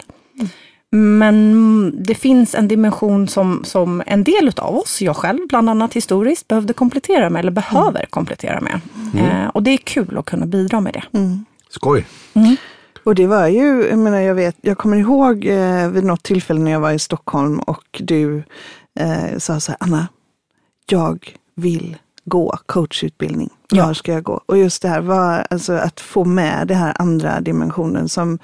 Men 0.89 2.03
det 2.03 2.15
finns 2.15 2.55
en 2.55 2.67
dimension 2.67 3.27
som, 3.27 3.63
som 3.63 4.03
en 4.05 4.23
del 4.23 4.47
utav 4.47 4.75
oss, 4.77 5.01
jag 5.01 5.15
själv 5.15 5.39
bland 5.49 5.69
annat 5.69 5.93
historiskt, 5.93 6.47
behövde 6.47 6.73
komplettera 6.73 7.29
med, 7.29 7.39
eller 7.39 7.51
behöver 7.51 8.05
komplettera 8.09 8.61
med. 8.61 8.79
Eh, 9.19 9.47
och 9.47 9.63
det 9.63 9.71
är 9.71 9.77
kul 9.77 10.17
att 10.17 10.25
kunna 10.25 10.45
bidra 10.45 10.81
med 10.81 10.93
det. 10.93 11.03
Skoj. 11.69 12.05
Och 13.03 13.15
det 13.15 13.27
var 13.27 13.47
ju, 13.47 13.87
jag 13.89 13.97
menar 13.99 14.19
jag 14.19 14.35
vet, 14.35 14.55
jag 14.61 14.77
kommer 14.77 14.97
ihåg 14.97 15.45
eh, 15.45 15.89
vid 15.89 16.03
något 16.03 16.23
tillfälle 16.23 16.59
när 16.59 16.71
jag 16.71 16.79
var 16.79 16.91
i 16.91 16.99
Stockholm 16.99 17.59
och 17.59 18.01
du 18.03 18.43
eh, 18.99 19.37
sa 19.37 19.59
så 19.59 19.71
här, 19.71 19.77
Anna, 19.79 20.07
jag 20.85 21.37
vill 21.55 21.97
gå 22.25 22.57
coachutbildning. 22.65 23.49
Ja. 23.75 23.85
Var 23.85 23.93
ska 23.93 24.11
jag 24.13 24.23
gå? 24.23 24.41
Och 24.45 24.57
just 24.57 24.81
det 24.81 24.87
här 24.87 25.01
var 25.01 25.45
alltså 25.49 25.73
att 25.73 25.99
få 25.99 26.25
med 26.25 26.67
det 26.67 26.75
här 26.75 26.93
andra 26.99 27.41
dimensionen 27.41 28.09
som 28.09 28.39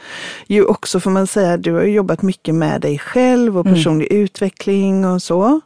ju 0.47 0.65
också 0.65 0.99
får 0.99 1.11
man 1.11 1.27
säga, 1.27 1.57
du 1.57 1.73
har 1.73 1.81
jobbat 1.83 2.21
mycket 2.21 2.55
med 2.55 2.81
dig 2.81 2.99
själv 2.99 3.57
och 3.57 3.65
personlig 3.65 4.05
utveckling 4.11 5.05
och 5.05 5.21
så. 5.21 5.61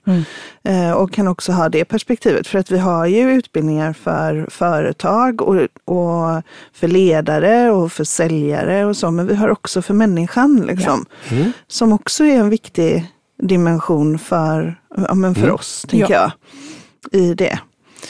Eh, 0.64 0.92
och 0.92 1.12
kan 1.12 1.28
också 1.28 1.52
ha 1.52 1.70
det 1.70 1.86
perspektivet 1.86 2.48
för 2.48 2.60
att 2.60 2.72
vi 2.72 2.78
har 2.78 3.06
ju 3.06 3.32
utbildningar 3.34 3.94
för 3.94 4.48
företag 4.52 5.42
och, 5.42 5.56
och 5.86 6.42
för 6.74 6.88
ledare 6.88 7.72
och 7.72 7.92
för 7.92 8.04
säljare 8.04 8.86
och 8.86 8.98
så, 8.98 9.12
men 9.12 9.28
vi 9.28 9.36
har 9.36 9.50
också 9.50 9.82
för 9.82 9.94
människan 9.94 10.64
liksom. 10.68 11.06
Som 11.68 11.94
också 11.94 12.24
är 12.26 12.38
en 12.40 12.50
viktig 12.50 13.12
dimension 13.42 14.20
för, 14.20 14.80
ja, 15.08 15.14
men 15.14 15.36
för 15.36 15.52
oss, 15.52 15.86
tänker 15.90 16.14
Ja. 16.14 16.32
jag, 17.12 17.22
i 17.22 17.34
det. 17.34 17.60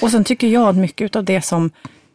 Och 0.01 0.11
sen 0.11 0.23
tycker 0.23 0.47
jag 0.47 0.67
att 0.69 0.75
mycket 0.75 1.15
av 1.15 1.23
det 1.23 1.41
som, 1.41 1.69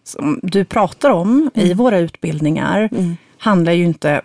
som 0.05 0.41
du 0.43 0.65
pratar 0.65 1.11
om 1.11 1.51
i 1.55 1.75
våra 1.75 1.99
utbildningar 1.99 2.89
handlar 3.39 3.73
ju 3.73 3.85
inte 3.85 4.21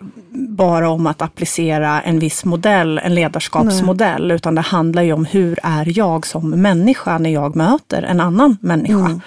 bara 0.48 0.88
om 0.90 1.06
att 1.06 1.22
applicera 1.22 2.00
en 2.00 2.18
viss 2.18 2.44
modell, 2.44 2.98
en 2.98 3.14
ledarskapsmodell, 3.14 4.30
utan 4.30 4.54
det 4.54 4.60
handlar 4.60 5.02
ju 5.02 5.12
om 5.12 5.24
hur 5.24 5.58
är 5.62 5.98
jag 5.98 6.26
som 6.26 6.50
människa 6.50 7.18
när 7.18 7.30
jag 7.30 7.56
möter 7.56 8.02
en 8.02 8.20
annan 8.20 8.56
människa. 8.60 9.20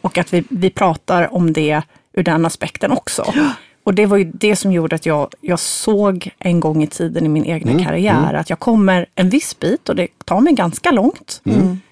Och 0.00 0.18
att 0.18 0.34
vi, 0.34 0.44
vi 0.50 0.70
pratar 0.70 1.34
om 1.34 1.52
det 1.52 1.82
ur 2.12 2.22
den 2.22 2.46
aspekten 2.46 2.92
också. 2.92 3.22
Och 3.84 3.94
det 3.94 4.06
var 4.06 4.16
ju 4.16 4.24
det 4.34 4.56
som 4.56 4.72
gjorde 4.72 4.96
att 4.96 5.06
jag, 5.06 5.28
jag 5.40 5.58
såg 5.58 6.30
en 6.38 6.60
gång 6.60 6.82
i 6.82 6.86
tiden 6.86 7.26
i 7.26 7.28
min 7.28 7.44
egna 7.44 7.72
karriär 7.84 8.34
att 8.34 8.50
jag 8.50 8.58
kommer 8.58 9.06
en 9.14 9.28
viss 9.30 9.58
bit 9.58 9.88
och 9.88 9.96
det 9.96 10.08
tar 10.24 10.40
mig 10.40 10.52
ganska 10.52 10.90
långt 10.90 11.40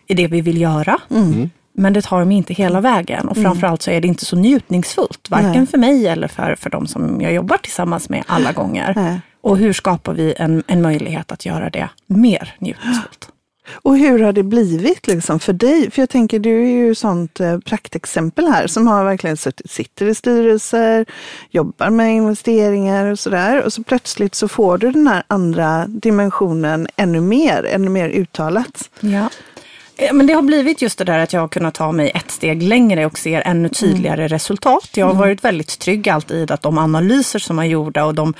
i 0.07 0.15
det 0.15 0.27
vi 0.27 0.41
vill 0.41 0.61
göra. 0.61 0.99
Men 1.75 1.93
det 1.93 2.03
tar 2.03 2.25
mig 2.25 2.37
inte 2.37 2.55
hela 2.55 2.81
vägen 2.81 3.29
och 3.29 3.37
framförallt 3.37 3.83
så 3.83 3.91
är 3.91 4.01
det 4.01 4.09
inte 4.09 4.25
så 4.25 4.37
njutningsfullt, 4.37 5.31
varken 5.31 5.53
Nej. 5.53 5.67
för 5.67 5.79
mig 5.79 6.07
eller 6.07 6.29
för, 6.29 6.55
för 6.55 6.71
de 6.71 6.87
som 6.87 7.21
jag 7.21 7.33
jobbar 7.33 7.57
tillsammans 7.57 8.09
med 8.09 8.25
alla 8.27 8.53
gånger. 8.53 8.93
Nej. 8.97 9.21
Och 9.41 9.59
hur 9.59 9.73
skapar 9.73 10.13
vi 10.13 10.35
en, 10.37 10.63
en 10.67 10.83
möjlighet 10.83 11.33
att 11.33 11.47
göra 11.47 11.71
det 11.71 11.89
mer 12.07 12.55
njutningsfullt? 12.59 13.29
Och 13.73 13.99
hur 13.99 14.19
har 14.19 14.33
det 14.33 14.43
blivit 14.43 15.07
liksom 15.07 15.41
för 15.41 15.53
dig? 15.53 15.91
För 15.91 16.03
jag 16.03 16.11
tänker, 16.11 16.39
du 16.39 16.63
är 16.63 16.71
ju 16.71 16.95
sånt 16.95 17.41
eh, 17.41 17.59
praktexempel 17.59 18.47
här 18.47 18.67
som 18.67 18.87
har 18.87 19.05
verkligen 19.05 19.37
suttit, 19.37 19.71
sitter 19.71 20.07
i 20.07 20.15
styrelser, 20.15 21.07
jobbar 21.51 21.91
med 21.91 22.15
investeringar 22.15 23.07
och 23.07 23.19
sådär. 23.19 23.63
Och 23.63 23.73
så 23.73 23.83
plötsligt 23.83 24.35
så 24.35 24.49
får 24.49 24.79
du 24.79 24.91
den 24.91 25.07
här 25.07 25.25
andra 25.27 25.87
dimensionen 25.87 26.87
ännu 26.97 27.21
mer, 27.21 27.65
ännu 27.65 27.89
mer 27.89 28.09
uttalat. 28.09 28.91
Ja. 29.01 29.29
Eh, 29.97 30.13
Men 30.13 30.27
det 30.27 30.33
har 30.33 30.43
blivit 30.43 30.83
just 30.83 30.99
det 30.99 31.05
där 31.05 31.19
att 31.19 31.33
jag 31.33 31.41
har 31.41 31.49
kunnat 31.49 31.75
ta 31.75 31.93
mig 31.93 32.11
ett 32.15 32.31
steg 32.31 32.63
längre 32.63 33.07
och 33.07 33.19
ser 33.19 33.41
ännu 33.41 33.69
tydligare 33.69 34.29
resultat. 34.29 34.89
Jag 34.95 35.07
har 35.07 35.15
varit 35.15 35.45
väldigt 35.45 35.79
trygg 35.79 36.09
alltid 36.09 36.51
att 36.51 36.63
de 36.63 36.79
analyser 36.79 37.39
som 37.39 37.59
är 37.59 37.65
gjorda 37.65 38.05
och 38.05 38.15
de 38.15 38.35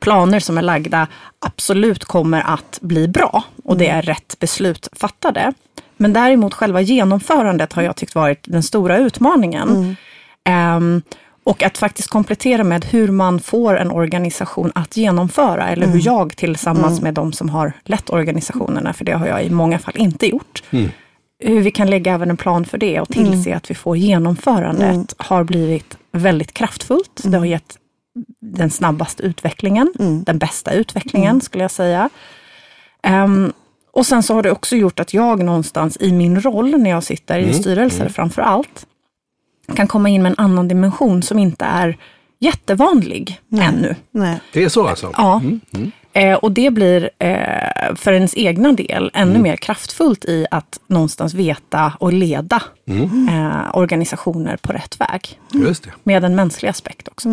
planer 0.00 0.40
som 0.40 0.58
är 0.58 0.62
lagda 0.62 1.06
absolut 1.38 2.04
kommer 2.04 2.42
att 2.42 2.78
bli 2.82 3.08
bra 3.08 3.42
och 3.64 3.76
det 3.76 3.88
är 3.88 4.02
rätt 4.02 4.36
beslut 4.40 4.88
fattade. 4.92 5.52
Men 5.96 6.12
däremot 6.12 6.54
själva 6.54 6.80
genomförandet 6.80 7.72
har 7.72 7.82
jag 7.82 7.96
tyckt 7.96 8.14
varit 8.14 8.40
den 8.42 8.62
stora 8.62 8.98
utmaningen. 8.98 9.96
Ehm, 10.44 11.02
och 11.44 11.62
att 11.62 11.78
faktiskt 11.78 12.08
komplettera 12.08 12.64
med 12.64 12.84
hur 12.84 13.08
man 13.08 13.40
får 13.40 13.76
en 13.76 13.90
organisation 13.90 14.72
att 14.74 14.96
genomföra, 14.96 15.68
eller 15.68 15.86
hur 15.86 16.06
jag 16.06 16.36
tillsammans 16.36 17.00
med 17.00 17.14
de 17.14 17.32
som 17.32 17.48
har 17.48 17.72
lett 17.84 18.10
organisationerna, 18.10 18.92
för 18.92 19.04
det 19.04 19.12
har 19.12 19.26
jag 19.26 19.44
i 19.44 19.50
många 19.50 19.78
fall 19.78 19.96
inte 19.96 20.26
gjort, 20.26 20.62
hur 21.38 21.60
vi 21.60 21.70
kan 21.70 21.90
lägga 21.90 22.12
även 22.14 22.30
en 22.30 22.36
plan 22.36 22.64
för 22.64 22.78
det 22.78 23.00
och 23.00 23.08
tillse 23.08 23.56
att 23.56 23.70
vi 23.70 23.74
får 23.74 23.96
genomförandet 23.96 25.14
har 25.18 25.44
blivit 25.44 25.96
väldigt 26.12 26.54
kraftfullt. 26.54 27.20
Det 27.24 27.38
har 27.38 27.44
gett 27.44 27.78
den 28.40 28.70
snabbaste 28.70 29.22
utvecklingen, 29.22 29.92
den 30.26 30.38
bästa 30.38 30.72
utvecklingen 30.72 31.40
skulle 31.40 31.64
jag 31.64 31.70
säga. 31.70 32.10
Ehm, 33.02 33.52
och 33.92 34.06
sen 34.06 34.22
så 34.22 34.34
har 34.34 34.42
det 34.42 34.50
också 34.50 34.76
gjort 34.76 35.00
att 35.00 35.14
jag 35.14 35.42
någonstans 35.42 35.96
i 36.00 36.12
min 36.12 36.40
roll 36.40 36.78
när 36.78 36.90
jag 36.90 37.04
sitter 37.04 37.38
i 37.38 37.54
styrelser 37.54 38.08
framför 38.08 38.42
allt, 38.42 38.86
kan 39.76 39.88
komma 39.88 40.08
in 40.08 40.22
med 40.22 40.30
en 40.30 40.44
annan 40.44 40.68
dimension 40.68 41.22
som 41.22 41.38
inte 41.38 41.64
är 41.64 41.96
jättevanlig 42.38 43.40
ännu. 43.60 43.94
Nej. 44.10 44.40
Det 44.52 44.64
är 44.64 44.68
så 44.68 44.88
alltså? 44.88 45.10
Ja. 45.16 45.42
Eh, 46.16 46.34
och 46.34 46.52
det 46.52 46.70
blir 46.70 47.10
eh, 47.18 47.94
för 47.94 48.12
ens 48.12 48.36
egna 48.36 48.72
del 48.72 49.10
ännu 49.14 49.38
mer 49.38 49.56
kraftfullt 49.56 50.24
i 50.24 50.46
att 50.50 50.80
någonstans 50.86 51.34
veta 51.34 51.92
och 51.98 52.12
leda 52.12 52.62
eh, 53.28 53.76
organisationer 53.76 54.56
på 54.56 54.72
rätt 54.72 55.00
väg. 55.00 55.40
Just 55.52 55.84
det. 55.84 55.90
Med 56.02 56.24
en 56.24 56.34
mänsklig 56.34 56.68
aspekt 56.68 57.08
också. 57.08 57.28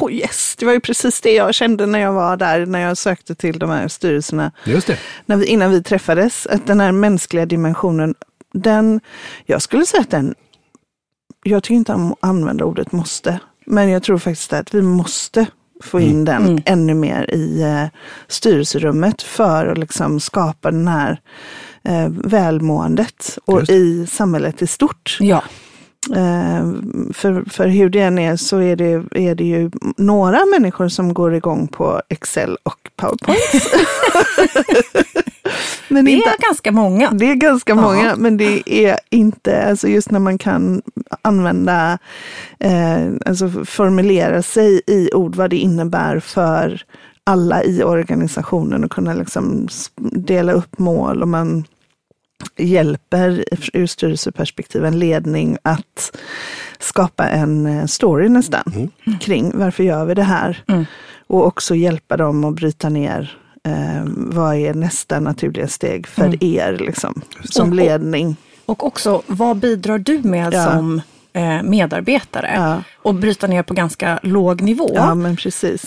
Oh 0.00 0.12
yes, 0.12 0.56
det 0.58 0.66
var 0.66 0.72
ju 0.72 0.80
precis 0.80 1.20
det 1.20 1.32
jag 1.32 1.54
kände 1.54 1.86
när 1.86 1.98
jag 1.98 2.12
var 2.12 2.36
där, 2.36 2.66
när 2.66 2.80
jag 2.80 2.98
sökte 2.98 3.34
till 3.34 3.58
de 3.58 3.70
här 3.70 3.88
styrelserna. 3.88 4.52
Just 4.64 4.86
det. 4.86 4.98
när 5.26 5.36
vi, 5.36 5.46
innan 5.46 5.70
vi 5.70 5.82
träffades, 5.82 6.46
att 6.46 6.66
den 6.66 6.80
här 6.80 6.92
mänskliga 6.92 7.46
dimensionen, 7.46 8.14
den, 8.52 9.00
jag 9.46 9.62
skulle 9.62 9.86
säga 9.86 10.00
att 10.00 10.10
den, 10.10 10.34
jag 11.42 11.62
tycker 11.62 11.74
inte 11.74 11.92
om 11.92 12.12
att 12.12 12.18
använda 12.20 12.64
ordet 12.64 12.92
måste, 12.92 13.40
men 13.66 13.88
jag 13.88 14.02
tror 14.02 14.18
faktiskt 14.18 14.52
att 14.52 14.74
vi 14.74 14.82
måste 14.82 15.46
få 15.82 16.00
in 16.00 16.24
den 16.24 16.62
ännu 16.64 16.94
mer 16.94 17.34
i 17.34 17.62
eh, 17.62 17.84
styrelserummet 18.28 19.22
för 19.22 19.66
att 19.66 19.78
liksom 19.78 20.20
skapa 20.20 20.70
den 20.70 20.88
här 20.88 21.20
eh, 21.84 22.08
välmåendet 22.08 23.38
och 23.44 23.60
Just. 23.60 23.70
i 23.70 24.06
samhället 24.06 24.62
i 24.62 24.66
stort. 24.66 25.16
Ja, 25.20 25.42
för, 27.14 27.50
för 27.50 27.66
hur 27.66 27.88
det 27.88 28.00
än 28.00 28.18
är 28.18 28.36
så 28.36 28.58
är 28.58 28.76
det, 28.76 29.04
är 29.10 29.34
det 29.34 29.44
ju 29.44 29.70
några 29.96 30.46
människor 30.46 30.88
som 30.88 31.14
går 31.14 31.34
igång 31.34 31.68
på 31.68 32.02
Excel 32.08 32.56
och 32.62 32.90
PowerPoint. 32.96 33.40
Men 35.88 36.04
det 36.04 36.10
inte, 36.10 36.30
är 36.30 36.38
ganska 36.48 36.72
många. 36.72 37.10
det 37.10 37.30
är 37.30 37.34
ganska 37.34 37.74
många, 37.74 38.16
men 38.16 38.36
det 38.36 38.62
är 38.66 38.98
inte, 39.10 39.62
alltså 39.62 39.88
just 39.88 40.10
när 40.10 40.18
man 40.18 40.38
kan 40.38 40.82
använda, 41.22 41.98
eh, 42.58 43.06
alltså 43.26 43.48
formulera 43.64 44.42
sig 44.42 44.80
i 44.86 45.10
ord 45.12 45.36
vad 45.36 45.50
det 45.50 45.56
innebär 45.56 46.20
för 46.20 46.82
alla 47.24 47.64
i 47.64 47.82
organisationen 47.82 48.84
och 48.84 48.90
kunna 48.90 49.14
liksom 49.14 49.68
dela 50.12 50.52
upp 50.52 50.78
mål 50.78 51.22
och 51.22 51.28
man 51.28 51.64
hjälper 52.56 53.44
ur 53.72 53.86
styrelseperspektiv 53.86 54.84
en 54.84 54.98
ledning 54.98 55.58
att 55.62 56.16
skapa 56.78 57.28
en 57.28 57.66
eh, 57.66 57.86
story 57.86 58.28
nästan 58.28 58.90
kring 59.20 59.58
varför 59.58 59.84
gör 59.84 60.04
vi 60.04 60.14
det 60.14 60.22
här? 60.22 60.62
Och 61.26 61.46
också 61.46 61.74
hjälpa 61.74 62.16
dem 62.16 62.44
att 62.44 62.54
bryta 62.54 62.88
ner 62.88 63.38
eh, 63.64 64.02
vad 64.06 64.56
är 64.56 64.74
nästa 64.74 65.20
naturliga 65.20 65.68
steg 65.68 66.06
för 66.06 66.44
er 66.44 66.76
liksom, 66.80 67.20
som 67.44 67.72
ledning. 67.72 68.36
Och 68.66 68.86
också, 68.86 69.22
vad 69.26 69.56
bidrar 69.56 69.98
du 69.98 70.18
med 70.22 70.54
Ja. 70.54 70.64
som 70.64 71.00
eh, 71.32 71.62
medarbetare? 71.62 72.52
Ja. 72.56 72.82
Och 73.02 73.14
bryta 73.14 73.46
ner 73.46 73.62
på 73.62 73.74
ganska 73.74 74.18
låg 74.22 74.60
nivå. 74.60 74.90
Ja, 74.94 75.14
men 75.14 75.36
precis. 75.36 75.84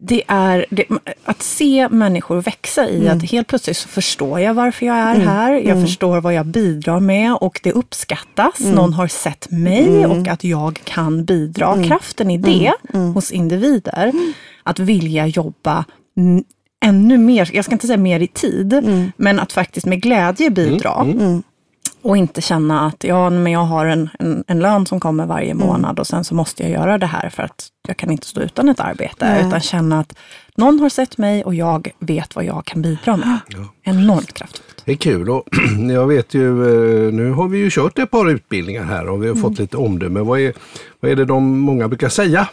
Det 0.00 0.22
är 0.28 0.66
det, 0.70 0.84
att 1.24 1.42
se 1.42 1.88
människor 1.88 2.40
växa 2.42 2.88
i 2.88 3.00
Mm. 3.00 3.16
att 3.16 3.30
helt 3.30 3.48
plötsligt 3.48 3.76
så 3.76 3.88
förstår 3.88 4.40
jag 4.40 4.54
varför 4.54 4.86
jag 4.86 4.96
är 4.96 5.14
här. 5.20 5.52
Jag 5.52 5.64
Mm. 5.66 5.82
förstår 5.86 6.20
vad 6.20 6.34
jag 6.34 6.46
bidrar 6.46 7.00
med 7.00 7.34
och 7.34 7.60
det 7.62 7.72
uppskattas. 7.72 8.60
Någon 8.60 8.92
har 8.92 9.06
sett 9.08 9.50
mig 9.50 9.86
Mm. 10.04 10.10
och 10.10 10.28
att 10.28 10.44
jag 10.44 10.80
kan 10.84 11.24
bidra. 11.24 11.84
Kraften 11.84 12.30
i 12.30 12.38
det 12.38 12.72
Mm. 12.94 13.14
hos 13.14 13.30
individer, 13.32 14.12
att 14.62 14.78
vilja 14.78 15.26
jobba 15.26 15.84
ännu 16.84 17.18
mer, 17.18 17.50
jag 17.52 17.64
ska 17.64 17.72
inte 17.74 17.86
säga 17.86 17.96
mer 17.96 18.20
i 18.20 18.26
tid, 18.28 18.72
Mm. 18.72 19.12
men 19.16 19.40
att 19.40 19.52
faktiskt 19.52 19.86
med 19.86 20.02
glädje 20.02 20.50
bidra. 20.50 21.06
Och 22.06 22.16
inte 22.16 22.40
känna 22.40 22.86
att 22.86 23.04
ja, 23.04 23.30
men 23.30 23.52
jag 23.52 23.60
har 23.64 23.86
en, 23.86 24.08
en, 24.18 24.44
en 24.46 24.58
lön 24.58 24.86
som 24.86 25.00
kommer 25.00 25.26
varje 25.26 25.50
Mm. 25.50 25.66
månad 25.66 25.98
och 25.98 26.06
sen 26.06 26.24
så 26.24 26.34
måste 26.34 26.62
jag 26.62 26.72
göra 26.72 26.98
det 26.98 27.06
här 27.06 27.28
för 27.28 27.42
att 27.42 27.68
jag 27.88 27.96
kan 27.96 28.10
inte 28.10 28.26
stå 28.26 28.40
utan 28.40 28.68
ett 28.68 28.80
arbete. 28.80 29.28
Nej. 29.28 29.46
Utan 29.46 29.60
känna 29.60 30.00
att 30.00 30.18
någon 30.56 30.80
har 30.80 30.88
sett 30.88 31.18
mig 31.18 31.44
och 31.44 31.54
jag 31.54 31.90
vet 31.98 32.36
vad 32.36 32.44
jag 32.44 32.64
kan 32.64 32.82
bidra 32.82 33.16
med. 33.16 33.38
Enormt 33.82 34.32
kraftfullt. 34.32 34.82
Det 34.84 34.92
är 34.92 34.96
kul 34.96 35.30
och 35.30 35.48
jag 35.90 36.06
vet 36.06 36.34
ju, 36.34 36.46
eh, 37.06 37.12
nu 37.12 37.30
har 37.32 37.48
vi 37.48 37.58
ju 37.58 37.70
kört 37.70 37.98
ett 37.98 38.10
par 38.10 38.30
utbildningar 38.30 38.84
här 38.84 39.08
och 39.08 39.22
vi 39.22 39.28
har 39.28 39.34
fått 39.34 39.58
lite 39.58 39.76
omdöme. 39.76 40.20
Vad 40.20 40.40
är, 40.40 40.52
vad 41.00 41.10
är 41.10 41.16
det 41.16 41.24
de 41.24 41.58
många 41.58 41.88
brukar 41.88 42.08
säga, 42.08 42.48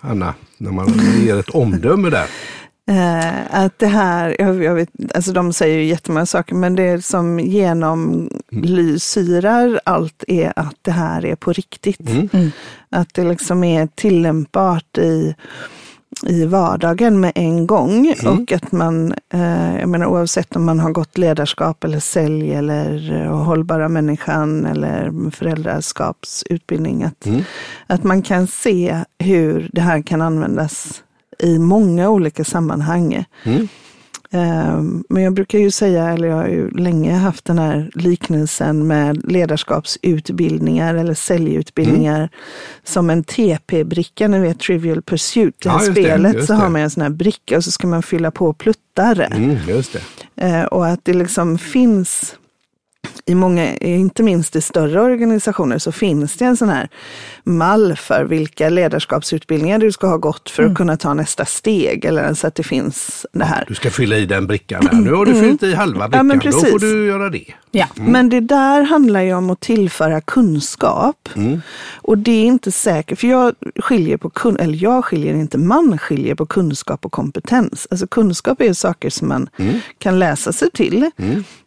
Anna, 0.00 0.34
när 0.58 0.70
man 0.70 1.00
ger 1.24 1.36
ett 1.36 1.50
omdöme 1.50 2.10
där? 2.10 2.26
Eh, 2.88 3.64
att 3.64 3.78
det 3.78 3.86
här, 3.86 4.36
jag, 4.38 4.62
jag 4.62 4.74
vet, 4.74 4.88
alltså 5.14 5.32
de 5.32 5.52
säger 5.52 5.78
ju 5.78 5.84
jättemånga 5.84 6.26
saker, 6.26 6.54
men 6.54 6.74
det 6.74 7.04
som 7.04 7.40
genomlysyrar 7.40 9.80
allt 9.84 10.24
är 10.28 10.52
att 10.56 10.76
det 10.82 10.90
här 10.90 11.24
är 11.24 11.36
på 11.36 11.52
riktigt. 11.52 12.00
Att 12.90 13.14
det 13.14 13.24
liksom 13.24 13.64
är 13.64 13.88
tillämpbart 13.94 14.98
i, 14.98 15.34
i 16.26 16.44
vardagen 16.44 17.20
med 17.20 17.32
en 17.34 17.66
gång. 17.66 18.14
Och 18.26 18.52
att 18.52 18.72
man, 18.72 19.14
eh, 19.32 19.78
jag 19.78 19.88
menar 19.88 20.06
oavsett 20.06 20.56
om 20.56 20.64
man 20.64 20.80
har 20.80 20.90
gått 20.90 21.18
ledarskap 21.18 21.84
eller 21.84 22.00
sälj 22.00 22.54
eller 22.54 23.12
eh, 23.22 23.44
hållbara 23.44 23.88
människan 23.88 24.66
eller 24.66 25.30
föräldraskapsutbildning. 25.30 27.04
Att, 27.04 27.26
att 27.86 28.04
man 28.04 28.22
kan 28.22 28.46
se 28.46 28.98
hur 29.18 29.70
det 29.72 29.80
här 29.80 30.02
kan 30.02 30.22
användas 30.22 31.02
i 31.38 31.58
många 31.58 32.08
olika 32.10 32.44
sammanhang. 32.44 33.24
Ehm, 34.30 35.04
Men 35.08 35.22
jag 35.22 35.32
brukar 35.34 35.58
ju 35.58 35.70
säga, 35.70 36.08
eller 36.10 36.28
jag 36.28 36.36
har 36.36 36.46
ju 36.48 36.70
länge 36.70 37.12
haft 37.14 37.44
den 37.44 37.58
här 37.58 37.90
liknelsen 37.94 38.86
med 38.86 39.32
ledarskapsutbildningar 39.32 40.94
eller 40.94 41.14
säljutbildningar 41.14 42.28
som 42.84 43.10
en 43.10 43.24
TP-bricka, 43.24 44.28
ni 44.28 44.38
vet 44.38 44.58
Trivial 44.60 45.02
Pursuit, 45.02 45.54
det 45.62 45.70
här 45.70 45.80
Ja, 45.80 45.86
det, 45.86 45.92
spelet, 45.92 46.34
just 46.34 46.46
så 46.46 46.54
har 46.54 46.64
det. 46.64 46.70
man 46.70 46.82
en 46.82 46.90
sån 46.90 47.02
här 47.02 47.10
bricka 47.10 47.56
och 47.56 47.64
så 47.64 47.70
ska 47.70 47.86
man 47.86 48.02
fylla 48.02 48.30
på 48.30 48.52
pluttar. 48.52 49.28
Mm, 49.32 49.56
just 49.68 49.92
det. 50.34 50.44
Eh, 50.46 50.64
och 50.64 50.86
att 50.86 51.00
det 51.04 51.12
liksom 51.14 51.58
finns 51.58 52.34
i 53.26 53.34
många, 53.34 53.76
inte 53.76 54.22
minst 54.22 54.56
i 54.56 54.60
större 54.60 55.00
organisationer, 55.00 55.78
så 55.78 55.92
finns 55.92 56.36
det 56.36 56.44
en 56.44 56.56
sån 56.56 56.68
här 56.68 56.88
mall 57.44 57.96
för 57.96 58.24
vilka 58.24 58.68
ledarskapsutbildningar 58.68 59.78
du 59.78 59.92
ska 59.92 60.06
ha 60.06 60.16
gått 60.16 60.50
för 60.50 60.62
att 60.62 60.74
kunna 60.74 60.96
ta 60.96 61.14
nästa 61.14 61.44
steg. 61.44 62.04
Eller 62.04 62.34
så 62.34 62.46
att 62.46 62.54
det 62.54 62.62
finns 62.62 63.26
det 63.32 63.44
här. 63.44 63.64
Du 63.68 63.74
ska 63.74 63.90
fylla 63.90 64.16
i 64.16 64.26
den 64.26 64.46
brickan 64.46 64.88
här. 64.92 65.00
Nu 65.00 65.12
har 65.12 65.26
du 65.26 65.40
fyllt 65.40 65.62
i 65.62 65.74
halva 65.74 66.08
brickan, 66.08 66.26
men 66.26 66.38
då 66.38 66.52
får 66.52 66.78
du 66.78 67.06
göra 67.06 67.30
det. 67.30 67.44
Ja. 67.70 67.86
Men 67.94 68.28
det 68.28 68.40
där 68.40 68.82
handlar 68.82 69.20
ju 69.20 69.34
om 69.34 69.50
att 69.50 69.60
tillföra 69.60 70.20
kunskap. 70.20 71.28
Och 71.94 72.18
det 72.18 72.30
är 72.32 72.44
inte 72.44 72.72
säkert, 72.72 73.18
för 73.18 73.26
jag 73.26 73.54
skiljer 73.76 74.16
på, 74.16 74.30
kun, 74.30 74.56
eller 74.56 74.82
jag 74.82 75.04
skiljer 75.04 75.34
inte, 75.34 75.58
man 75.58 75.98
skiljer 75.98 76.34
på 76.34 76.46
kunskap 76.46 77.04
och 77.04 77.12
kompetens. 77.12 77.86
Alltså 77.90 78.06
kunskap 78.06 78.60
är 78.60 78.72
saker 78.72 79.10
som 79.10 79.28
man 79.28 79.48
kan 79.98 80.18
läsa 80.18 80.52
sig 80.52 80.70
till. 80.70 81.10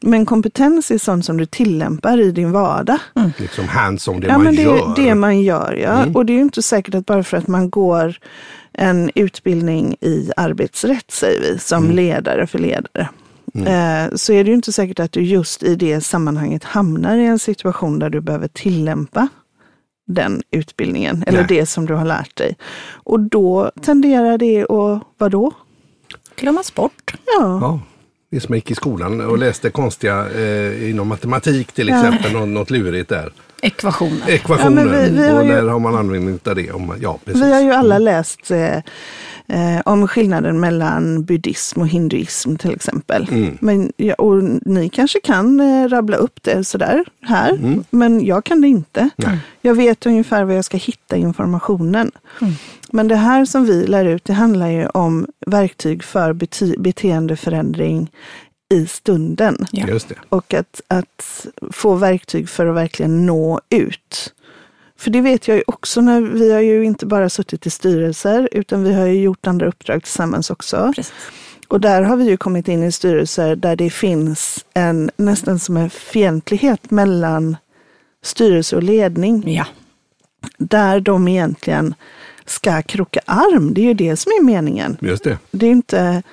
Men 0.01 0.25
kompetens 0.25 0.91
är 0.91 0.97
sånt 0.97 1.25
som 1.29 1.37
du 1.37 1.45
tillämpar 1.45 2.19
i 2.21 2.31
din 2.31 2.51
vardag. 2.51 2.97
Liksom 3.37 3.67
hands 3.67 4.07
on 4.07 4.19
det 4.19 4.27
Ja, 4.27 4.33
man 4.33 4.43
men 4.43 4.55
det 4.55 4.61
gör. 4.61 4.77
Mm. 4.77 4.91
är 4.91 4.95
det 4.95 5.15
man 5.15 5.41
gör, 5.41 5.73
ja. 5.73 6.05
Och 6.13 6.25
det 6.25 6.33
är 6.33 6.35
ju 6.35 6.41
inte 6.41 6.61
säkert 6.61 6.95
att 6.95 7.05
bara 7.05 7.23
för 7.23 7.37
att 7.37 7.47
man 7.47 7.69
går 7.69 8.17
en 8.73 9.11
utbildning 9.15 9.95
i 10.01 10.31
arbetsrätt, 10.37 11.11
säger 11.11 11.41
vi, 11.41 11.59
som 11.59 11.83
Mm. 11.83 11.95
ledare 11.95 12.47
för 12.47 12.59
ledare. 12.59 13.09
Eh, 13.55 14.15
så 14.15 14.33
är 14.33 14.43
det 14.43 14.49
ju 14.49 14.55
inte 14.55 14.71
säkert 14.71 14.99
att 14.99 15.11
du 15.11 15.21
just 15.21 15.63
i 15.63 15.75
det 15.75 16.01
sammanhanget 16.01 16.63
hamnar 16.63 17.17
i 17.17 17.25
en 17.25 17.39
situation 17.39 17.99
där 17.99 18.09
du 18.09 18.21
behöver 18.21 18.47
tillämpa 18.47 19.27
den 20.07 20.41
utbildningen 20.51 21.23
eller 21.27 21.39
Nej. 21.39 21.47
det 21.49 21.65
som 21.65 21.85
du 21.85 21.93
har 21.93 22.05
lärt 22.05 22.35
dig. 22.37 22.57
Och 22.93 23.19
då 23.19 23.71
tenderar 23.81 24.37
det 24.37 24.61
att, 24.63 25.03
vadå? 25.17 25.51
Glömmas 26.35 26.75
bort. 26.75 27.13
Ja, 27.39 27.59
Ja, 27.61 27.79
vi 28.29 28.39
som 28.39 28.55
gick 28.55 28.71
i 28.71 28.75
skolan 28.75 29.21
och 29.21 29.37
läste 29.37 29.69
konstiga 29.69 30.29
eh, 30.29 30.89
inom 30.89 31.07
matematik 31.07 31.71
till 31.71 31.89
exempel, 31.89 32.31
något, 32.31 32.47
något 32.49 32.69
lurigt 32.69 33.09
där. 33.09 33.31
Ekvationer. 33.61 34.29
Ekvationer, 34.29 34.85
Ja, 34.85 34.91
vi- 34.91 35.09
vi 35.09 35.27
har 35.29 35.39
och 35.39 35.45
ju- 35.45 35.51
när 35.53 35.63
har 35.63 35.79
man 35.79 35.95
användning 35.95 36.39
av 36.45 36.55
det? 36.55 36.71
Om, 36.71 36.93
ja, 37.01 37.19
precis. 37.25 37.41
Vi 37.43 37.53
har 37.53 37.61
ju 37.61 37.71
alla 37.71 37.97
läst 37.99 38.51
eh, 38.51 38.77
eh, 39.49 39.81
om 39.85 40.07
skillnaden 40.07 40.59
mellan 40.59 41.23
buddhism 41.23 41.81
och 41.81 41.87
hinduism 41.87 42.55
till 42.55 42.71
exempel. 42.71 43.27
Men, 43.59 43.93
ja, 43.97 44.13
och 44.13 44.43
ni 44.65 44.89
kanske 44.89 45.19
kan 45.19 45.59
eh, 45.59 45.87
rabbla 45.87 46.17
upp 46.17 46.43
det 46.43 46.63
sådär 46.63 47.05
här, 47.21 47.59
men 47.89 48.25
jag 48.25 48.43
kan 48.43 48.61
det 48.61 48.67
inte. 48.67 49.09
Nej. 49.15 49.37
Jag 49.61 49.75
vet 49.75 50.05
ungefär 50.05 50.43
var 50.43 50.53
jag 50.53 50.65
ska 50.65 50.77
hitta 50.77 51.17
informationen. 51.17 52.11
Men 52.91 53.07
det 53.07 53.15
här 53.15 53.45
som 53.45 53.65
vi 53.65 53.87
lär 53.87 54.05
ut, 54.05 54.25
det 54.25 54.33
handlar 54.33 54.67
ju 54.69 54.87
om 54.87 55.27
verktyg 55.45 56.03
för 56.03 56.33
bety- 56.33 56.79
beteendeförändring 56.79 58.11
i 58.73 58.85
stunden. 58.85 59.65
Ja. 59.71 59.87
Just 59.87 60.09
det. 60.09 60.15
Och 60.29 60.53
att, 60.53 60.81
att 60.87 61.47
få 61.71 61.95
verktyg 61.95 62.49
för 62.49 62.65
att 62.65 62.75
verkligen 62.75 63.25
nå 63.25 63.61
ut. 63.69 64.33
För 64.99 65.11
det 65.11 65.21
vet 65.21 65.47
jag 65.47 65.57
ju 65.57 65.63
också 65.67 66.01
när 66.01 66.21
vi 66.21 66.53
har 66.53 66.59
ju 66.59 66.83
inte 66.83 67.05
bara 67.05 67.29
suttit 67.29 67.65
i 67.65 67.69
styrelser 67.69 68.49
utan 68.51 68.83
vi 68.83 68.93
har 68.93 69.05
ju 69.05 69.21
gjort 69.21 69.47
andra 69.47 69.67
uppdrag 69.67 70.03
tillsammans 70.03 70.49
också. 70.49 70.91
Precis. 70.95 71.13
Och 71.67 71.81
där 71.81 72.01
har 72.01 72.17
vi 72.17 72.29
ju 72.29 72.37
kommit 72.37 72.67
in 72.67 72.83
i 72.83 72.91
styrelser 72.91 73.55
där 73.55 73.75
det 73.75 73.89
finns 73.89 74.65
en 74.73 75.11
nästan 75.17 75.59
som 75.59 75.77
en 75.77 75.89
fientlighet 75.89 76.91
mellan 76.91 77.57
styrelse 78.21 78.75
och 78.75 78.83
ledning. 78.83 79.43
Ja. 79.55 79.65
Där 80.57 80.99
de 80.99 81.27
egentligen 81.27 81.95
ska 82.49 82.81
kroka 82.81 83.19
arm. 83.25 83.73
Det 83.73 83.81
är 83.81 83.85
ju 83.85 83.93
det 83.93 84.15
som 84.15 84.31
är 84.31 84.43
meningen. 84.43 84.97
Just 85.01 85.23
det. 85.23 85.37
Det 85.51 85.65
är 85.65 85.71
inte 85.71 86.23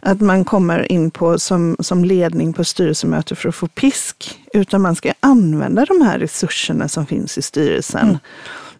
att 0.00 0.20
man 0.20 0.44
kommer 0.44 0.92
in 0.92 1.10
på 1.10 1.38
som, 1.38 1.76
som 1.80 2.04
ledning 2.04 2.52
på 2.52 2.64
styrelsemöte 2.64 3.34
för 3.34 3.48
att 3.48 3.54
få 3.54 3.66
pisk, 3.66 4.40
utan 4.54 4.82
man 4.82 4.96
ska 4.96 5.12
använda 5.20 5.84
de 5.84 6.00
här 6.00 6.18
resurserna 6.18 6.88
som 6.88 7.06
finns 7.06 7.38
i 7.38 7.42
styrelsen 7.42 8.18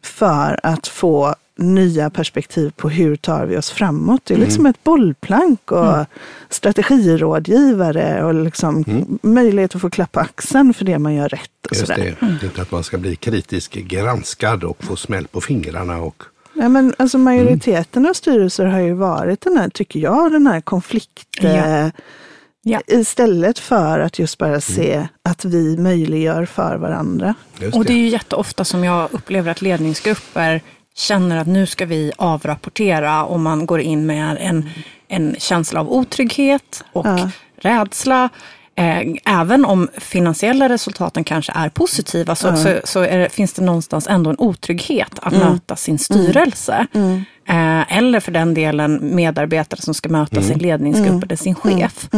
för 0.03 0.61
att 0.62 0.87
få 0.87 1.35
nya 1.59 2.11
perspektiv 2.11 2.72
på 2.77 2.88
hur 2.88 3.16
tar 3.16 3.46
vi 3.46 3.57
oss 3.57 3.70
framåt. 3.70 4.22
Det 4.24 4.35
är 4.35 4.38
liksom 4.38 4.66
ett 4.66 4.85
bollplank 4.85 5.72
och 5.72 6.05
strategirådgivare 6.48 8.24
och 8.24 8.35
liksom 8.35 8.85
möjlighet 9.22 9.74
att 9.74 9.81
få 9.81 9.90
klapp 9.90 10.12
på 10.12 10.20
axeln 10.20 10.74
för 10.74 10.85
det 10.85 10.98
man 10.98 11.14
gör 11.14 11.29
rätt. 11.29 11.66
Och 11.70 11.77
Just 11.77 11.87
sådär. 11.87 12.16
det. 12.20 12.27
är 12.27 12.44
Inte 12.44 12.62
att 12.62 12.70
man 12.70 12.85
ska 12.85 12.98
bli 12.98 13.16
kritisk 13.16 13.72
granskad 13.72 14.64
och 14.64 14.85
få 14.85 14.96
smäll 14.96 15.27
på 15.27 15.40
fingrarna. 15.40 15.98
Och, 15.98 16.22
Ja, 16.58 16.68
men 16.68 16.94
alltså 16.98 17.18
majoriteten 17.18 18.06
av 18.06 18.12
styrelser 18.12 18.64
har 18.66 18.78
ju 18.80 18.92
varit 18.94 19.40
den 19.40 19.56
här, 19.56 19.68
tycker 19.68 20.00
jag, 20.00 20.32
den 20.32 20.46
här 20.46 20.60
konflikt... 20.60 21.28
Ja. 21.40 21.48
eh, 21.48 21.88
Ja. 22.62 22.80
Istället 22.86 23.58
för 23.58 24.00
att 24.00 24.18
just 24.18 24.38
bara 24.38 24.60
se 24.60 25.08
att 25.22 25.44
vi 25.44 25.76
möjliggör 25.76 26.44
för 26.44 26.76
varandra. 26.76 27.34
just 27.58 27.76
Och 27.76 27.84
det 27.84 27.92
är 27.92 27.94
det. 27.94 28.00
ju 28.00 28.08
jätteofta 28.08 28.64
som 28.64 28.84
jag 28.84 29.08
upplever 29.12 29.50
att 29.50 29.62
ledningsgrupper 29.62 30.60
känner 30.94 31.36
att 31.36 31.46
nu 31.46 31.66
ska 31.66 31.86
vi 31.86 32.12
avrapportera 32.18 33.24
och 33.24 33.40
man 33.40 33.66
går 33.66 33.80
in 33.80 34.06
med 34.06 34.36
en, 34.40 34.68
en 35.08 35.36
känsla 35.38 35.80
av 35.80 35.92
otrygghet 35.92 36.84
och 36.92 37.06
Ja. 37.06 37.30
rädsla. 37.60 38.28
Eh, 38.78 39.02
även 39.40 39.64
om 39.64 39.88
finansiella 39.98 40.68
resultaten 40.68 41.24
kanske 41.24 41.52
är 41.54 41.68
positiva 41.68 42.34
så, 42.34 42.56
så, 42.56 42.80
så 42.84 43.00
är 43.00 43.18
det, 43.18 43.28
finns 43.28 43.52
det 43.52 43.62
någonstans 43.62 44.06
ändå 44.06 44.30
en 44.30 44.36
otrygghet 44.38 45.18
att 45.22 45.32
möta 45.32 45.76
sin 45.76 45.98
styrelse. 45.98 46.86
Eh, 47.48 47.96
eller 47.98 48.20
för 48.20 48.32
den 48.32 48.54
delen 48.54 49.14
medarbetare 49.16 49.80
som 49.82 49.94
ska 49.94 50.08
möta 50.08 50.42
sin 50.42 50.58
ledningsgrupp 50.58 51.22
eller 51.22 51.36
sin 51.36 51.54
chef. 51.54 52.08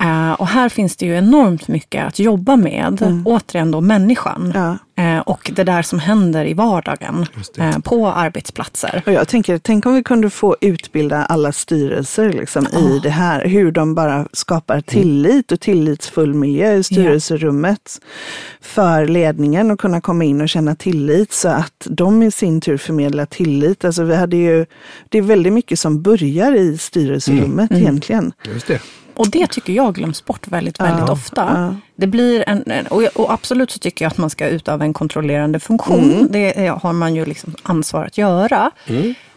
Eh, 0.00 0.32
och 0.32 0.46
här 0.46 0.68
finns 0.68 0.96
det 0.96 1.06
ju 1.06 1.16
enormt 1.16 1.68
mycket 1.68 2.06
att 2.06 2.18
jobba 2.18 2.56
med. 2.56 3.22
Återigen 3.24 3.70
då 3.70 3.80
människan. 3.80 4.52
Ja. 4.54 4.78
Eh, 4.98 5.18
och 5.18 5.50
det 5.54 5.64
där 5.64 5.82
som 5.82 5.98
händer 5.98 6.44
i 6.44 6.54
vardagen 6.54 7.26
eh, 7.58 7.78
på 7.78 8.08
arbetsplatser. 8.08 9.02
Och 9.06 9.12
jag 9.12 9.28
tänker, 9.28 9.58
tänk 9.58 9.86
om 9.86 9.94
vi 9.94 10.02
kunde 10.02 10.30
få 10.30 10.56
utbilda 10.60 11.24
alla 11.24 11.52
styrelser 11.52 12.32
liksom, 12.32 12.66
i 12.66 13.00
det 13.02 13.10
här. 13.10 13.44
Hur 13.44 13.72
de 13.72 13.94
bara 13.94 14.28
skapar 14.32 14.80
tillit 14.80 15.52
och 15.52 15.60
tillitsfull 15.60 16.34
miljö 16.34 16.74
i 16.74 16.82
styrelserummet 16.82 18.00
för 18.60 19.06
ledningen 19.06 19.70
och 19.70 19.80
kunna 19.80 20.00
komma 20.00 20.24
in 20.24 20.40
och 20.40 20.48
känna 20.48 20.74
tillit 20.74 21.32
så 21.32 21.48
att 21.48 21.86
de 21.90 22.22
i 22.22 22.30
sin 22.30 22.60
tur 22.60 22.76
förmedlar 22.76 23.26
tillit. 23.26 23.84
Alltså 23.84 24.02
vi 24.02 24.16
hade 24.16 24.36
ju, 24.36 24.66
det 25.08 25.18
är 25.18 25.22
väldigt 25.22 25.52
mycket 25.52 25.78
som 25.78 26.02
börjar 26.02 26.54
i 26.54 26.78
styrelserummet 26.78 27.72
egentligen. 27.72 28.32
Just 28.44 28.66
det. 28.66 28.80
Och 29.16 29.30
det 29.30 29.46
tycker 29.46 29.72
jag 29.72 29.94
glöms 29.94 30.24
bort 30.24 30.48
väldigt, 30.48 30.80
väldigt 30.80 31.06
Ja, 31.06 31.12
ofta. 31.12 31.52
ja. 31.54 31.74
Det 31.96 32.06
blir 32.06 32.44
en, 32.48 32.86
och, 32.86 33.02
och 33.02 33.32
absolut 33.32 33.70
så 33.70 33.78
tycker 33.78 34.04
jag 34.04 34.10
att 34.10 34.18
man 34.18 34.30
ska 34.30 34.48
utöva 34.48 34.84
en 34.84 34.92
kontrollerande 34.92 35.60
funktion. 35.60 36.12
Mm. 36.12 36.28
Det 36.30 36.68
har 36.82 36.92
man 36.92 37.14
ju 37.14 37.24
liksom 37.24 37.54
ansvar 37.62 38.04
att 38.04 38.18
göra. 38.18 38.70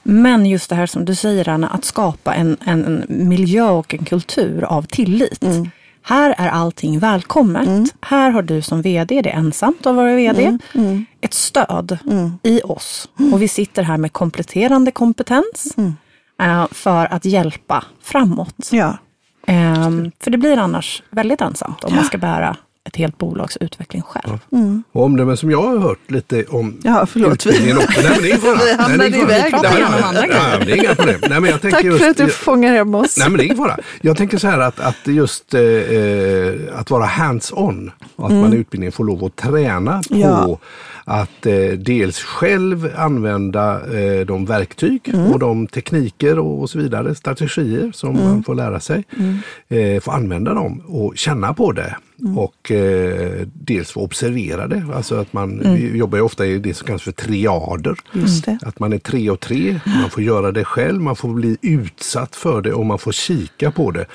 Men 0.03 0.45
just 0.45 0.69
det 0.69 0.75
här 0.75 0.85
som 0.85 1.05
du 1.05 1.15
säger 1.15 1.49
Anna, 1.49 1.67
att 1.67 1.85
skapa 1.85 2.33
en, 2.33 2.57
en, 2.65 2.85
en 2.85 3.29
miljö 3.29 3.69
och 3.69 3.93
en 3.93 4.05
kultur 4.05 4.63
av 4.63 4.83
tillit. 4.83 5.43
Mm. 5.43 5.69
här 6.03 6.35
är 6.37 6.47
allting 6.49 6.99
välkommet. 6.99 7.93
Här 8.01 8.29
har 8.31 8.41
du 8.41 8.61
som 8.61 8.81
VD, 8.81 9.21
det 9.21 9.29
är 9.29 9.37
ensamt 9.37 9.85
att 9.85 9.95
vara 9.95 10.15
VD, 10.15 10.57
ett 11.21 11.33
stöd 11.33 11.97
i 12.43 12.61
oss. 12.63 13.09
Och 13.33 13.41
vi 13.41 13.47
sitter 13.47 13.83
här 13.83 13.97
med 13.97 14.13
kompletterande 14.13 14.91
kompetens 14.91 15.73
eh, 16.41 16.67
för 16.71 17.13
att 17.13 17.25
hjälpa 17.25 17.83
framåt. 18.01 18.69
Ja. 18.71 18.97
Ehm, 19.49 20.11
för 20.23 20.31
det 20.31 20.37
blir 20.37 20.57
annars 20.57 21.03
väldigt 21.09 21.41
ensamt 21.41 21.83
om 21.83 21.95
man 21.95 22.03
ska 22.05 22.17
bära 22.17 22.55
ett 22.83 22.95
helt 22.95 23.17
bolags 23.17 23.57
utveckling 23.61 24.01
själv. 24.01 24.39
Och 24.91 25.03
omdömen 25.03 25.37
som 25.37 25.51
jag 25.51 25.61
har 25.61 25.77
hört 25.77 26.11
lite 26.11 26.43
om 26.43 26.79
Ja, 26.83 27.05
förlåt. 27.05 27.33
utbildningen 27.33 27.77
också. 27.77 28.01
Nej, 28.01 28.11
men 28.11 28.21
det 28.21 28.27
är 28.27 28.29
ingen 28.29 28.39
fara. 28.41 28.55
Vi 28.87 28.97
Nej, 28.97 28.97
det 28.97 29.05
är 29.05 29.15
ingen 29.15 29.27
fara. 29.27 29.43
Vi 29.45 29.51
pratar 29.51 29.69
Nej, 29.69 29.79
gärna 29.79 29.95
om 30.07 30.13
nej, 30.13 30.21
andra 30.21 30.27
grejer. 30.27 30.57
nej, 30.57 30.65
Det 30.65 30.71
är 30.71 30.75
inga 30.83 30.95
problem. 30.95 31.19
Nej, 31.29 31.39
men 31.41 31.51
jag 31.51 31.61
tänker 31.61 31.77
Tack 31.77 31.85
just, 31.85 31.99
för 32.03 32.09
att 32.09 32.17
du 32.17 32.27
fångar 32.27 32.73
hem 32.73 32.95
oss. 32.95 33.17
Nej 33.17 33.29
men 33.29 33.37
det 33.37 33.43
är 33.43 33.45
ingen 33.45 33.57
fara. 33.57 33.77
Jag 34.01 34.17
tänker 34.17 34.37
så 34.37 34.47
här 34.47 34.59
att, 34.59 34.79
att 34.79 35.07
just 35.07 35.53
eh, 35.53 35.61
eh, 35.61 36.53
att 36.75 36.89
vara 36.89 37.05
hands-on. 37.05 37.91
Att 38.15 38.31
man 38.31 38.53
i 38.53 38.57
utbildningen 38.57 38.91
får 38.91 39.03
lov 39.03 39.23
att 39.25 39.35
träna 39.35 40.01
på 40.09 40.15
Ja. 40.17 40.57
Att 41.09 41.45
eh, 41.45 41.69
dels 41.77 42.19
själv 42.19 42.89
använda 42.95 43.81
eh, 43.99 44.25
de 44.25 44.45
verktyg 44.45 45.11
och 45.33 45.39
de 45.39 45.67
tekniker 45.67 46.39
och, 46.39 46.61
och 46.61 46.69
så 46.69 46.79
vidare, 46.79 47.15
strategier 47.15 47.91
som 47.93 48.15
man 48.15 48.43
får 48.43 48.55
lära 48.55 48.79
sig. 48.79 49.03
Eh, 49.67 50.01
få 50.01 50.11
använda 50.11 50.53
dem 50.53 50.81
och 50.87 51.17
känna 51.17 51.53
på 51.53 51.71
det. 51.71 51.95
Och 52.37 52.71
eh, 52.71 53.47
dels 53.53 53.91
få 53.91 54.01
observera 54.01 54.67
det. 54.67 54.85
Alltså 54.95 55.15
att 55.15 55.33
man, 55.33 55.61
vi 55.75 55.97
jobbar 55.97 56.17
ju 56.17 56.23
ofta 56.23 56.45
i 56.45 56.57
det 56.59 56.73
som 56.73 56.87
kallas 56.87 57.01
för 57.01 57.11
triader. 57.11 57.95
Att 58.61 58.79
man 58.79 58.93
är 58.93 58.97
tre 58.97 59.29
och 59.29 59.39
tre, 59.39 59.79
man 59.85 60.09
får 60.09 60.23
göra 60.23 60.51
det 60.51 60.63
själv, 60.65 61.01
man 61.01 61.15
får 61.15 61.29
bli 61.29 61.57
utsatt 61.61 62.35
för 62.35 62.61
det 62.61 62.73
och 62.73 62.85
man 62.85 62.99
får 62.99 63.11
kika 63.11 63.71
på 63.71 63.91
det. 63.91 64.05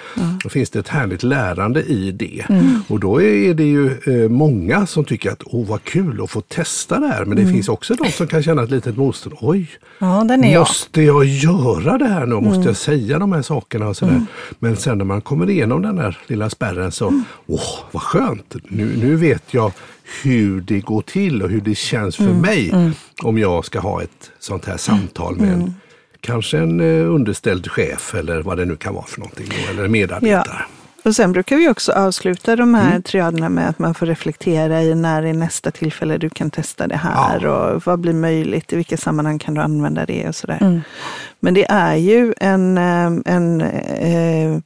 Då 0.43 0.49
finns 0.49 0.71
det 0.71 0.79
ett 0.79 0.89
härligt 0.89 1.23
lärande 1.23 1.83
i 1.83 2.11
det. 2.13 2.45
Och 2.89 3.01
då 3.01 3.23
är 3.23 3.55
det 3.55 3.65
ju 3.65 3.91
eh, 4.07 4.29
många 4.31 4.87
som 4.87 5.05
tycker 5.05 5.31
att 5.31 5.43
åh 5.47 5.67
vad 5.67 5.85
kul 5.85 6.23
att 6.23 6.31
få 6.31 6.41
testa 6.41 6.84
det 6.89 7.07
här. 7.07 7.25
Men 7.25 7.37
det 7.37 7.47
finns 7.47 7.69
också 7.69 7.95
de 7.95 8.13
som 8.13 8.27
kan 8.27 8.43
känna 8.43 8.63
ett 8.63 8.71
litet 8.71 8.97
motstånd. 8.97 9.37
Oj, 9.41 9.67
Ja, 9.99 10.25
är 10.45 10.53
jag. 10.53 10.61
måste 10.61 11.03
jag 11.03 11.25
göra 11.25 11.99
det 11.99 12.09
här 12.09 12.27
nu? 12.27 12.35
Måste 12.35 12.63
jag 12.69 12.77
säga 12.77 13.19
de 13.19 13.33
här 13.33 13.43
sakerna? 13.43 13.89
Och 13.89 13.97
sådär. 13.97 14.27
Men 14.59 14.77
sen 14.77 14.99
när 14.99 15.05
man 15.05 15.21
kommer 15.21 15.51
igenom 15.51 15.83
den 15.83 15.99
här 15.99 16.19
lilla 16.27 16.51
spärren 16.51 16.93
så, 16.93 17.23
åh 17.47 17.61
vad 17.93 18.03
skönt! 18.03 18.55
Nu, 18.69 18.97
nu 18.97 19.17
vet 19.17 19.43
jag 19.55 19.73
hur 20.23 20.61
det 20.61 20.81
går 20.81 21.03
till 21.03 21.43
och 21.43 21.51
hur 21.51 21.61
det 21.61 21.75
känns 21.75 22.17
för 22.17 22.25
mig 22.41 22.93
om 23.23 23.39
jag 23.39 23.65
ska 23.65 23.81
ha 23.81 24.03
ett 24.03 24.31
sånt 24.39 24.65
här 24.65 24.77
samtal 24.77 25.37
med 25.37 25.53
en, 25.53 25.75
kanske 26.21 26.59
en 26.59 26.81
eh, 26.81 27.11
underställd 27.15 27.71
chef 27.71 28.15
eller 28.15 28.43
vad 28.43 28.57
det 28.57 28.65
nu 28.65 28.77
kan 28.77 28.95
vara 28.95 29.05
för 29.07 29.21
någonting. 29.21 29.47
Eller 29.71 29.89
medarbetare. 29.89 30.63
Och 31.05 31.17
sen 31.17 31.33
brukar 31.33 31.57
vi 31.57 31.69
också 31.69 31.93
avsluta 31.93 32.57
de 32.57 32.75
här 32.75 33.01
triaderna 33.01 33.49
med 33.49 33.69
att 33.69 33.79
man 33.79 33.95
får 33.95 34.07
reflektera 34.07 34.83
i 34.83 34.95
när 34.95 35.23
är 35.23 35.33
nästa 35.33 35.71
tillfälle 35.71 36.19
du 36.19 36.31
kan 36.31 36.51
testa 36.51 36.87
det 36.87 36.97
här 36.97 37.47
och 37.47 37.83
vad 37.87 38.01
blir 38.01 38.13
möjligt, 38.13 38.73
i 38.73 38.77
vilka 38.77 38.97
sammanhang 38.97 39.39
kan 39.39 39.55
du 39.55 39.61
använda 39.61 40.07
det 40.07 40.29
och 40.29 40.35
sådär. 40.35 40.83
Men 41.41 41.55
det 41.55 41.67
är 41.71 41.95
ju 41.95 42.35
en, 42.41 42.79
eh, 42.79 43.35
en 43.35 43.61
eh, 43.61 44.59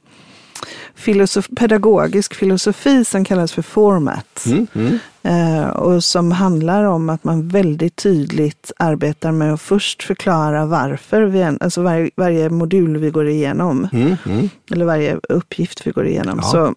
filosof, 0.99 1.47
pedagogisk 1.55 2.33
filosofi 2.35 3.05
som 3.05 3.25
kallas 3.25 3.51
för 3.51 3.61
format. 3.61 4.45
Mm, 4.45 4.67
mm, 4.75 4.99
Eh, 5.23 5.67
och 5.69 6.03
som 6.03 6.31
handlar 6.31 6.83
om 6.83 7.09
att 7.09 7.23
man 7.23 7.47
väldigt 7.47 7.95
tydligt 7.95 8.71
arbetar 8.77 9.31
med 9.31 9.53
att 9.53 9.61
först 9.61 10.03
förklara 10.03 10.65
varför, 10.65 11.21
vi, 11.21 11.43
alltså 11.59 11.81
varje, 11.81 12.09
varje 12.15 12.49
modul 12.49 12.97
vi 12.97 13.09
går 13.09 13.27
igenom, 13.27 13.87
mm, 13.93 14.15
mm. 14.25 14.49
eller 14.71 14.85
varje 14.85 15.19
uppgift 15.29 15.87
vi 15.87 15.91
går 15.91 16.07
igenom, 16.07 16.39
Ja. 16.43 16.49
så, 16.49 16.75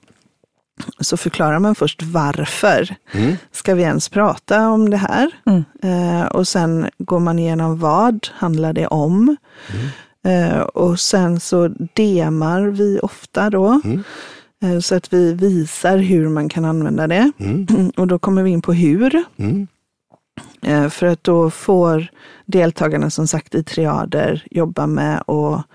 så 1.01 1.17
förklarar 1.17 1.59
man 1.59 1.75
först 1.75 2.03
varför 2.03 2.95
Mm. 3.13 3.37
ska 3.53 3.75
vi 3.75 3.83
ens 3.83 4.09
prata 4.09 4.69
om 4.69 4.91
det 4.91 4.97
här? 4.97 5.31
Mm. 5.47 5.65
Eh, 5.83 6.27
och 6.27 6.49
sen 6.49 6.89
går 6.99 7.19
man 7.21 7.39
igenom 7.39 7.79
vad 7.79 8.29
handlar 8.33 8.73
det 8.73 8.87
om? 8.87 9.37
Eh, 10.25 10.59
och 10.61 11.01
sen 11.01 11.41
så 11.41 11.69
demar 11.93 12.63
vi 12.63 12.99
ofta 13.03 13.51
då. 13.51 13.81
Mm. 13.85 14.03
eh, 14.63 14.79
Så 14.81 14.95
att 14.95 15.13
vi 15.13 15.35
visar 15.35 15.99
hur 15.99 16.29
man 16.29 16.49
kan 16.49 16.65
använda 16.65 17.07
det. 17.07 17.33
Mm. 17.39 17.67
Och 17.97 18.07
då 18.07 18.19
kommer 18.19 18.43
vi 18.43 18.51
in 18.51 18.63
på 18.63 18.73
hur. 18.73 19.23
Mm. 19.37 19.67
Eh, 20.63 20.89
För 20.89 21.07
att 21.07 21.25
då 21.25 21.51
får 21.51 22.07
deltagarna 22.47 23.11
som 23.11 23.27
sagt 23.27 23.55
i 23.55 23.63
triader 23.65 24.45
jobba 24.51 24.87
med 24.87 25.19
att 25.21 25.67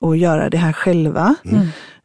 och 0.00 0.16
göra 0.16 0.50
det 0.50 0.56
här 0.56 0.72
själva. 0.72 1.34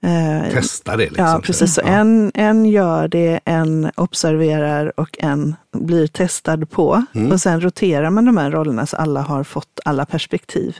Eh, 0.03 0.51
Testa 0.53 0.97
det. 0.97 1.03
Liksom, 1.05 1.25
Ja, 1.25 1.41
precis. 1.43 1.73
Så 1.73 1.81
Ja. 1.81 1.87
en, 1.87 2.31
en 2.35 2.65
gör 2.65 3.07
det, 3.07 3.39
en 3.45 3.91
observerar 3.95 4.99
och 4.99 5.17
en 5.19 5.55
blir 5.77 6.07
testad 6.07 6.69
på. 6.69 7.05
Mm. 7.13 7.31
Och 7.31 7.41
sen 7.41 7.61
roterar 7.61 8.09
man 8.09 8.25
de 8.25 8.37
här 8.37 8.51
rollerna 8.51 8.85
så 8.85 8.97
alla 8.97 9.21
har 9.21 9.43
fått 9.43 9.79
alla 9.85 10.05
perspektiv. 10.05 10.77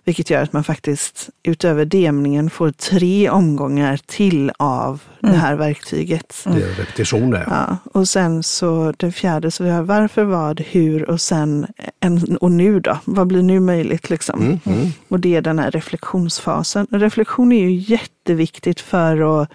Mm. 0.00 0.04
Vilket 0.04 0.30
gör 0.30 0.42
att 0.42 0.52
man 0.52 0.64
faktiskt 0.64 1.30
utöver 1.42 1.84
demningen 1.84 2.50
får 2.50 2.70
tre 2.70 3.30
omgångar 3.30 4.00
till 4.06 4.52
av 4.56 5.02
det 5.20 5.28
här 5.28 5.54
verktyget. 5.54 6.42
Det 6.44 6.50
är 6.50 6.74
repetition 6.74 7.30
där. 7.30 7.44
Ja, 7.46 7.76
och 7.92 8.08
sen 8.08 8.42
så 8.42 8.92
det 8.96 9.12
fjärde, 9.12 9.50
så 9.50 9.64
vi 9.64 9.70
har 9.70 9.82
varför, 9.82 10.24
vad, 10.24 10.60
hur 10.60 11.10
och 11.10 11.20
sen 11.20 11.66
en, 12.00 12.36
och 12.36 12.52
nu 12.52 12.80
då? 12.80 12.98
Vad 13.04 13.26
blir 13.26 13.42
nu 13.42 13.60
möjligt 13.60 14.10
liksom? 14.10 14.40
Mm, 14.40 14.60
mm. 14.64 14.88
Och 15.08 15.20
det 15.20 15.36
är 15.36 15.42
den 15.42 15.58
här 15.58 15.70
reflektionsfasen. 15.70 16.86
Reflektion 16.90 17.52
är 17.52 17.60
ju 17.60 17.72
jätteviktigt 17.72 18.80
för 18.80 19.42
att 19.42 19.48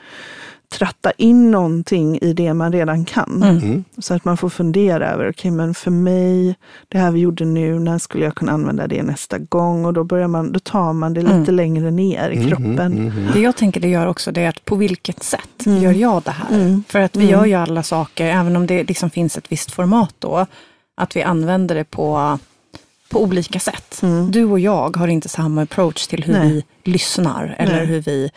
tratta 0.69 1.11
in 1.11 1.51
någonting 1.51 2.17
i 2.21 2.33
det 2.33 2.53
man 2.53 2.71
redan 2.71 3.05
kan. 3.05 3.43
Mm. 3.43 3.83
Så 3.97 4.13
att 4.13 4.25
man 4.25 4.37
får 4.37 4.49
fundera 4.49 5.09
över, 5.11 5.29
okej 5.29 5.51
men 5.51 5.73
för 5.73 5.91
mig, 5.91 6.55
det 6.87 6.97
här 6.97 7.11
vi 7.11 7.19
gjorde 7.19 7.45
nu, 7.45 7.79
när 7.79 7.97
skulle 7.97 8.25
jag 8.25 8.35
kunna 8.35 8.51
använda 8.51 8.87
det 8.87 9.03
nästa 9.03 9.37
gång? 9.37 9.85
Och 9.85 9.93
då, 9.93 10.03
börjar 10.03 10.27
man, 10.27 10.51
då 10.51 10.59
tar 10.59 10.93
man 10.93 11.13
det 11.13 11.21
lite 11.21 11.51
längre 11.51 11.91
ner 11.91 12.29
i 12.29 12.47
kroppen. 12.47 13.13
Det 13.33 13.39
jag 13.39 13.55
tänker 13.55 13.79
det 13.81 13.87
gör 13.87 14.07
också 14.07 14.31
det 14.31 14.41
är 14.41 14.49
att 14.49 14.65
på 14.65 14.75
vilket 14.75 15.23
sätt 15.23 15.41
Mm. 15.65 15.81
gör 15.83 15.91
jag 15.93 16.23
det 16.23 16.31
här? 16.31 16.81
För 16.87 16.99
att 16.99 17.15
vi 17.15 17.25
gör 17.29 17.45
ju 17.45 17.53
alla 17.53 17.83
saker, 17.83 18.25
även 18.25 18.55
om 18.55 18.67
det 18.67 18.83
liksom 18.83 19.09
finns 19.09 19.37
ett 19.37 19.51
visst 19.51 19.71
format 19.71 20.15
då, 20.19 20.45
att 20.95 21.15
vi 21.15 21.23
använder 21.23 21.75
det 21.75 21.83
på, 21.83 22.39
på 23.09 23.23
olika 23.23 23.59
sätt. 23.59 24.01
Du 24.29 24.43
och 24.45 24.59
jag 24.59 24.97
har 24.97 25.07
inte 25.07 25.29
samma 25.29 25.61
approach 25.61 26.07
till 26.07 26.23
hur 26.23 26.35
Mm. 26.35 26.47
Nej. 26.47 26.65
vi 26.83 26.91
lyssnar 26.91 27.55
eller 27.59 27.75
Nej. 27.75 27.85
hur 27.85 28.01
vi 28.01 28.31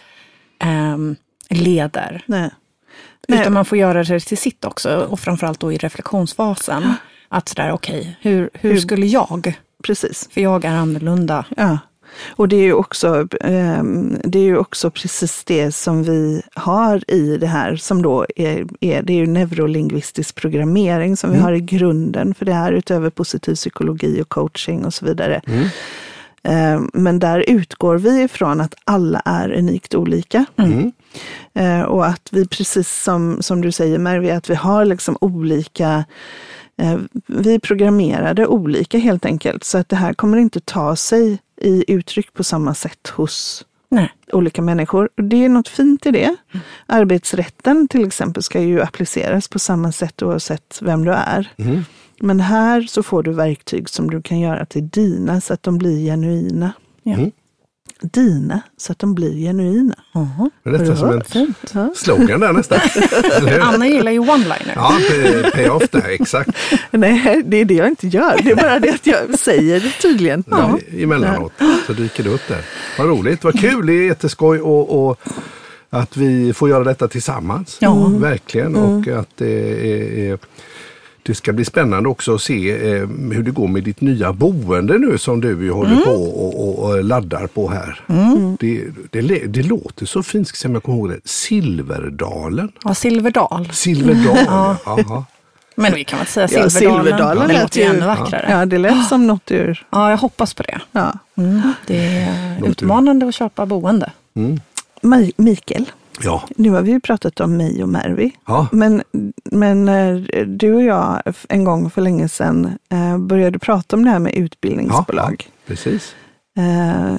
ehm, 0.58 1.16
leder. 1.48 2.22
Nej. 2.26 2.50
Nej. 3.28 3.40
Utan 3.40 3.52
man 3.52 3.64
får 3.64 3.78
göra 3.78 4.04
det 4.04 4.20
till 4.20 4.38
sitt 4.38 4.64
också 4.64 5.06
och 5.10 5.20
framförallt 5.20 5.60
då 5.60 5.72
i 5.72 5.76
reflektionsfasen. 5.78 6.94
Att 7.28 7.48
sådär, 7.48 7.72
okej, 7.72 8.16
hur, 8.20 8.50
hur 8.54 8.70
Hur- 8.70 8.80
skulle 8.80 9.06
jag? 9.06 9.52
Precis. 9.84 10.28
För 10.32 10.40
jag 10.40 10.64
är 10.64 10.70
annorlunda. 10.70 11.44
Ja. 11.56 11.78
Och 12.30 12.48
det 12.48 12.56
är, 12.56 12.62
ju 12.62 12.72
också, 12.72 13.28
ehm, 13.40 14.16
det 14.24 14.38
är 14.38 14.42
ju 14.42 14.56
också 14.58 14.90
precis 14.90 15.44
det 15.44 15.72
som 15.72 16.02
vi 16.02 16.42
har 16.54 17.10
i 17.10 17.36
det 17.36 17.46
här 17.46 17.76
som 17.76 18.02
då 18.02 18.26
är, 18.36 18.66
är 18.80 19.02
det 19.02 19.12
är 19.12 19.16
ju 19.16 19.26
neurolingvistisk 19.26 20.34
programmering 20.34 21.16
som 21.16 21.32
vi 21.32 21.38
har 21.38 21.52
i 21.52 21.60
grunden 21.60 22.34
för 22.34 22.44
det 22.44 22.52
här 22.52 22.72
utöver 22.72 23.10
positiv 23.10 23.54
psykologi 23.54 24.22
och 24.22 24.28
coaching 24.28 24.84
och 24.84 24.94
så 24.94 25.04
vidare. 25.04 25.40
Ehm, 26.42 26.90
Men 26.92 27.18
där 27.18 27.40
utgår 27.50 27.98
vi 27.98 28.22
ifrån 28.22 28.60
att 28.60 28.74
alla 28.84 29.22
är 29.24 29.52
unikt 29.52 29.94
olika. 29.94 30.44
Mm. 30.56 30.92
Eh, 31.54 31.82
Och 31.82 32.06
att 32.06 32.28
vi 32.32 32.46
precis 32.46 33.02
som, 33.02 33.42
som 33.42 33.60
du 33.60 33.72
säger 33.72 33.98
Mervi, 33.98 34.30
att 34.30 34.50
vi 34.50 34.54
har 34.54 34.84
liksom 34.84 35.18
olika 35.20 36.04
eh, 36.76 36.98
vi 37.26 37.54
är 37.54 37.58
programmerade 37.58 38.46
olika 38.46 38.98
helt 38.98 39.24
enkelt. 39.24 39.64
Så 39.64 39.78
att 39.78 39.88
det 39.88 39.96
här 39.96 40.14
kommer 40.14 40.38
inte 40.38 40.60
ta 40.60 40.96
sig 40.96 41.38
i 41.60 41.84
uttryck 41.92 42.32
på 42.32 42.44
samma 42.44 42.74
sätt 42.74 43.08
hos 43.08 43.64
Nej. 43.90 44.12
olika 44.32 44.62
människor. 44.62 45.08
Och 45.16 45.24
Det 45.24 45.44
är 45.44 45.48
något 45.48 45.68
fint 45.68 46.06
i 46.06 46.10
det. 46.10 46.36
Arbetsrätten 46.86 47.88
till 47.88 48.06
exempel 48.06 48.42
ska 48.42 48.60
ju 48.60 48.82
appliceras 48.82 49.48
på 49.48 49.58
samma 49.58 49.92
sätt 49.92 50.22
oavsett 50.22 50.78
vem 50.82 51.04
du 51.04 51.12
är. 51.12 51.52
Mm. 51.56 51.84
Men 52.20 52.40
här 52.40 52.82
så 52.82 53.02
får 53.02 53.22
du 53.22 53.32
verktyg 53.32 53.88
som 53.88 54.10
du 54.10 54.22
kan 54.22 54.40
göra 54.40 54.66
till 54.66 54.88
dina 54.88 55.40
så 55.40 55.54
att 55.54 55.62
de 55.62 55.78
blir 55.78 56.04
genuina. 56.06 56.72
Ja. 57.02 57.14
Mm. 57.14 57.30
Dina 58.00 58.60
så 58.76 58.92
att 58.92 58.98
de 58.98 59.14
blir 59.14 59.32
genuina. 59.32 59.94
Jaha. 60.12 60.50
Det 60.62 60.70
är 60.70 60.72
nästan 60.72 60.96
som 60.96 61.10
en 61.10 61.24
Fint. 61.24 61.72
Ja. 61.74 61.92
slogan 61.96 62.40
där 62.40 62.52
nästan. 62.52 62.78
Anna 63.62 63.86
gillar 63.86 64.12
ju 64.12 64.18
one-liner. 64.20 64.72
Ja, 64.74 64.98
pay- 65.10 65.50
pay-off 65.50 65.88
där, 65.90 66.08
exakt. 66.08 66.50
Nej, 66.90 67.42
det 67.46 67.56
är 67.56 67.64
det 67.64 67.74
jag 67.74 67.88
inte 67.88 68.06
gör. 68.08 68.40
Det 68.42 68.50
är 68.50 68.56
bara 68.56 68.78
det 68.80 68.90
att 68.90 69.06
jag 69.06 69.38
säger 69.38 69.80
det 69.80 69.90
tydligen. 70.02 70.44
Ja. 70.50 70.78
Emellanåt 70.98 71.52
så 71.86 71.92
dyker 71.92 72.24
det 72.24 72.30
upp 72.30 72.48
där. 72.48 72.62
Vad 72.98 73.08
roligt, 73.08 73.44
vad 73.44 73.60
kul, 73.60 73.86
det 73.86 73.92
är 73.92 74.04
jätteskoj 74.06 74.60
och, 74.60 75.08
och 75.08 75.20
att 75.90 76.16
vi 76.16 76.52
får 76.52 76.68
göra 76.68 76.84
detta 76.84 77.08
tillsammans. 77.08 77.76
Ja. 77.80 77.94
Verkligen. 78.08 78.76
Och 78.76 79.08
att 79.08 79.28
det 79.36 79.70
är, 79.92 80.32
är 80.32 80.38
Det 81.28 81.34
ska 81.34 81.52
bli 81.52 81.64
spännande 81.64 82.08
också 82.08 82.34
att 82.34 82.42
se 82.42 82.70
eh, 82.70 83.08
hur 83.08 83.42
det 83.42 83.50
går 83.50 83.68
med 83.68 83.84
ditt 83.84 84.00
nya 84.00 84.32
boende 84.32 84.98
nu 84.98 85.18
som 85.18 85.40
du 85.40 85.48
ju 85.64 85.70
håller 85.70 85.96
på 85.96 86.10
och, 86.10 86.68
och, 86.68 86.78
och 86.90 87.04
laddar 87.04 87.46
på 87.46 87.70
här. 87.70 88.00
Det, 88.60 88.84
det, 89.10 89.22
lä- 89.22 89.46
det 89.46 89.62
låter 89.62 90.06
så 90.06 90.22
fint, 90.22 90.48
ska 90.48 90.68
jag 90.68 90.76
jag 90.76 90.82
kommer 90.82 90.98
ihåg 90.98 91.08
det. 91.10 91.20
Silverdalen. 91.24 92.72
Ja, 92.84 92.94
Silverdal. 92.94 93.68
Silverdalen, 93.72 94.46
ja. 94.86 95.24
Men 95.74 95.94
vi 95.94 96.04
kan 96.04 96.18
väl 96.18 96.26
säga 96.28 96.48
Ja, 96.50 96.70
Silverdalen. 96.70 97.04
Silverdalen 97.04 97.48
det 97.48 97.52
lät 97.54 97.62
låter 97.62 97.80
ju 97.80 97.86
ännu 97.86 98.06
vackrare. 98.06 98.46
Ja. 98.50 98.58
Ja, 98.58 98.66
det 98.66 98.78
lät 98.78 99.08
som 99.08 99.26
något 99.26 99.50
ur... 99.50 99.86
jag 99.90 100.16
hoppas 100.16 100.54
på 100.54 100.62
det. 100.62 100.80
Ja. 100.92 101.12
Mm. 101.36 101.72
Det 101.86 101.96
är 102.06 102.66
utmanande 102.68 103.28
att 103.28 103.34
köpa 103.34 103.66
boende. 103.66 104.12
Mi- 105.02 105.32
Mikael, 105.36 105.84
Ja. 106.24 106.42
nu 106.56 106.70
har 106.70 106.82
vi 106.82 106.90
ju 106.90 107.00
pratat 107.00 107.40
om 107.40 107.56
mig 107.56 107.82
och 107.82 107.88
Mervi. 107.88 108.32
Ja. 108.46 108.66
Men, 108.72 109.02
men 109.44 109.88
eh, 109.88 110.16
du 110.46 110.74
och 110.74 110.82
jag 110.82 111.22
en 111.48 111.64
gång 111.64 111.90
för 111.90 112.02
länge 112.02 112.28
sedan 112.28 112.78
eh, 112.88 113.18
började 113.18 113.58
prata 113.58 113.96
om 113.96 114.04
det 114.04 114.10
här 114.10 114.18
med 114.18 114.34
utbildningsbolag. 114.34 115.44
ja, 115.48 115.52
precis. 115.66 116.14
Eh, 116.58 117.14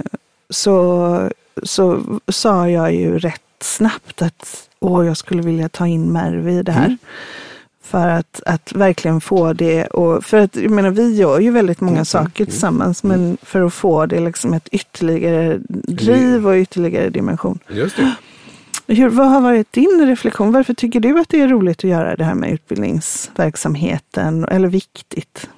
så, 0.49 1.29
så 1.63 2.03
sa 2.27 2.69
jag 2.69 2.93
ju 2.95 3.19
rätt 3.19 3.41
snabbt 3.61 4.21
att 4.21 4.69
åh, 4.79 5.05
jag 5.05 5.17
skulle 5.17 5.41
vilja 5.41 5.69
ta 5.69 5.87
in 5.87 6.11
Mervi 6.11 6.57
i 6.57 6.63
det 6.63 6.71
här. 6.71 6.85
Mm. 6.85 6.97
För 7.83 8.07
att, 8.07 8.41
att 8.45 8.73
verkligen 8.73 9.21
få 9.21 9.53
det. 9.53 9.85
Och 9.85 10.25
för 10.25 10.37
att, 10.37 10.55
jag 10.55 10.71
menar, 10.71 10.89
vi 10.89 11.15
gör 11.15 11.39
ju 11.39 11.51
väldigt 11.51 11.81
Mm, 11.81 11.93
många 11.93 12.05
saker 12.05 12.45
tillsammans, 12.45 13.03
men 13.03 13.37
för 13.41 13.61
att 13.61 13.73
få 13.73 14.05
det 14.05 14.19
liksom 14.19 14.53
ett 14.53 14.67
ytterligare 14.71 15.59
driv 15.87 16.47
och 16.47 16.53
ytterligare 16.53 17.09
dimension. 17.09 17.59
Just 17.69 17.95
det. 17.95 18.15
Hur, 18.91 19.09
vad 19.09 19.27
har 19.29 19.41
varit 19.41 19.73
din 19.73 20.05
reflektion? 20.07 20.51
Varför 20.51 20.73
tycker 20.73 20.99
du 20.99 21.19
att 21.19 21.29
det 21.29 21.41
är 21.41 21.47
roligt 21.47 21.77
att 21.77 21.89
göra 21.89 22.15
det 22.15 22.23
här 22.23 22.35
med 22.35 22.51
utbildningsverksamheten, 22.51 24.43
eller 24.43 24.67
viktigt? 24.67 25.49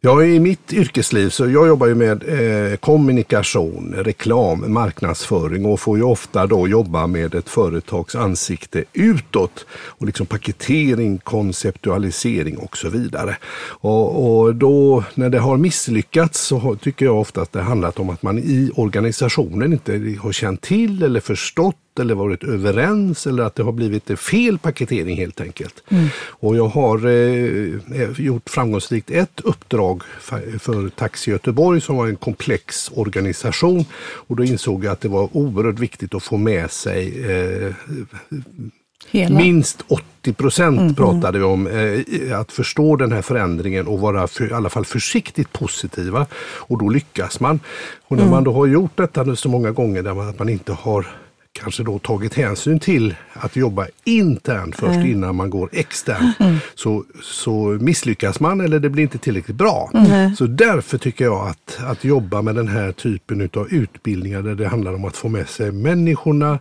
Ja, 0.00 0.24
i 0.24 0.40
mitt 0.40 0.72
yrkesliv 0.72 1.28
så 1.28 1.48
jag 1.48 1.68
jobbar 1.68 1.86
ju 1.86 1.94
med 1.94 2.22
eh, 2.28 2.76
kommunikation, 2.76 3.94
reklam, 3.96 4.72
marknadsföring 4.72 5.66
och 5.66 5.80
får 5.80 5.98
ju 5.98 6.04
ofta 6.04 6.46
då 6.46 6.68
jobba 6.68 7.06
med 7.06 7.34
ett 7.34 7.48
företags 7.48 8.14
ansikte 8.14 8.84
utåt 8.92 9.66
och 9.72 10.06
liksom 10.06 10.26
paketering, 10.26 11.18
konceptualisering 11.18 12.58
och 12.58 12.76
så 12.76 12.88
vidare. 12.88 13.36
Och, 13.80 14.40
och 14.40 14.54
då 14.54 15.04
när 15.14 15.30
det 15.30 15.38
har 15.38 15.56
misslyckats 15.56 16.40
så 16.40 16.58
har, 16.58 16.74
tycker 16.74 17.04
jag 17.04 17.20
ofta 17.20 17.42
att 17.42 17.52
det 17.52 17.62
handlat 17.62 17.98
om 17.98 18.10
att 18.10 18.22
man 18.22 18.38
i 18.38 18.70
organisationen 18.74 19.72
inte 19.72 20.16
har 20.22 20.32
känt 20.32 20.60
till 20.60 21.02
eller 21.02 21.20
förstått 21.20 21.76
eller 22.00 22.14
varit 22.14 22.44
överens 22.44 23.26
eller 23.26 23.42
att 23.42 23.54
det 23.54 23.62
har 23.62 23.72
blivit 23.72 24.20
fel 24.20 24.58
paketering 24.58 25.16
helt 25.16 25.40
enkelt. 25.40 25.82
Och 26.28 26.56
jag 26.56 26.68
har 26.68 27.06
eh, 27.06 28.10
gjort 28.16 28.50
framgångsrikt 28.50 29.10
ett 29.10 29.40
uppdrag 29.40 30.02
för, 30.20 30.58
för 30.58 30.88
Taxi 30.88 31.30
Göteborg 31.30 31.80
som 31.80 31.96
var 31.96 32.06
en 32.06 32.16
komplex 32.16 32.90
organisation 32.94 33.84
och 34.28 34.36
då 34.36 34.44
insåg 34.44 34.84
jag 34.84 34.92
att 34.92 35.00
det 35.00 35.08
var 35.08 35.28
oerhört 35.32 35.78
viktigt 35.78 36.14
att 36.14 36.22
få 36.22 36.36
med 36.36 36.70
sig 36.70 37.30
eh, 37.30 37.74
Hela. 39.08 39.38
Minst 39.38 39.84
80 39.88 40.32
procent 40.32 40.96
pratade 40.96 41.38
vi 41.38 41.44
om 41.44 41.66
eh, 41.66 42.40
att 42.40 42.52
förstå 42.52 42.96
den 42.96 43.12
här 43.12 43.22
förändringen 43.22 43.86
och 43.86 44.00
vara 44.00 44.26
för, 44.26 44.50
i 44.50 44.52
alla 44.52 44.68
fall 44.68 44.84
försiktigt 44.84 45.52
positiva. 45.52 46.26
Och 46.42 46.78
då 46.78 46.88
lyckas 46.88 47.40
man. 47.40 47.60
Och 48.08 48.16
när 48.16 48.26
man 48.26 48.44
då 48.44 48.52
har 48.52 48.66
gjort 48.66 48.96
detta 48.96 49.22
nu 49.22 49.36
så 49.36 49.48
många 49.48 49.70
gånger 49.70 50.02
där 50.02 50.14
man, 50.14 50.28
att 50.28 50.38
man 50.38 50.48
inte 50.48 50.72
har 50.72 51.06
kanske 51.62 51.82
då 51.82 51.98
tagit 51.98 52.34
hänsyn 52.34 52.80
till 52.80 53.14
att 53.32 53.56
jobba 53.56 53.86
internt 54.04 54.76
först 54.76 55.06
innan 55.06 55.36
man 55.36 55.50
går 55.50 55.70
externt. 55.72 56.36
Så, 56.74 57.04
så 57.22 57.78
misslyckas 57.80 58.40
man 58.40 58.60
eller 58.60 58.80
det 58.80 58.90
blir 58.90 59.02
inte 59.02 59.18
tillräckligt 59.18 59.56
bra. 59.56 59.90
Så 60.38 60.46
därför 60.46 60.98
tycker 60.98 61.24
jag 61.24 61.48
att, 61.48 61.78
att 61.86 62.04
jobba 62.04 62.42
med 62.42 62.54
den 62.54 62.68
här 62.68 62.92
typen 62.92 63.50
av 63.56 63.68
utbildningar 63.70 64.42
där 64.42 64.54
det 64.54 64.68
handlar 64.68 64.94
om 64.94 65.04
att 65.04 65.16
få 65.16 65.28
med 65.28 65.48
sig 65.48 65.72
människorna, 65.72 66.58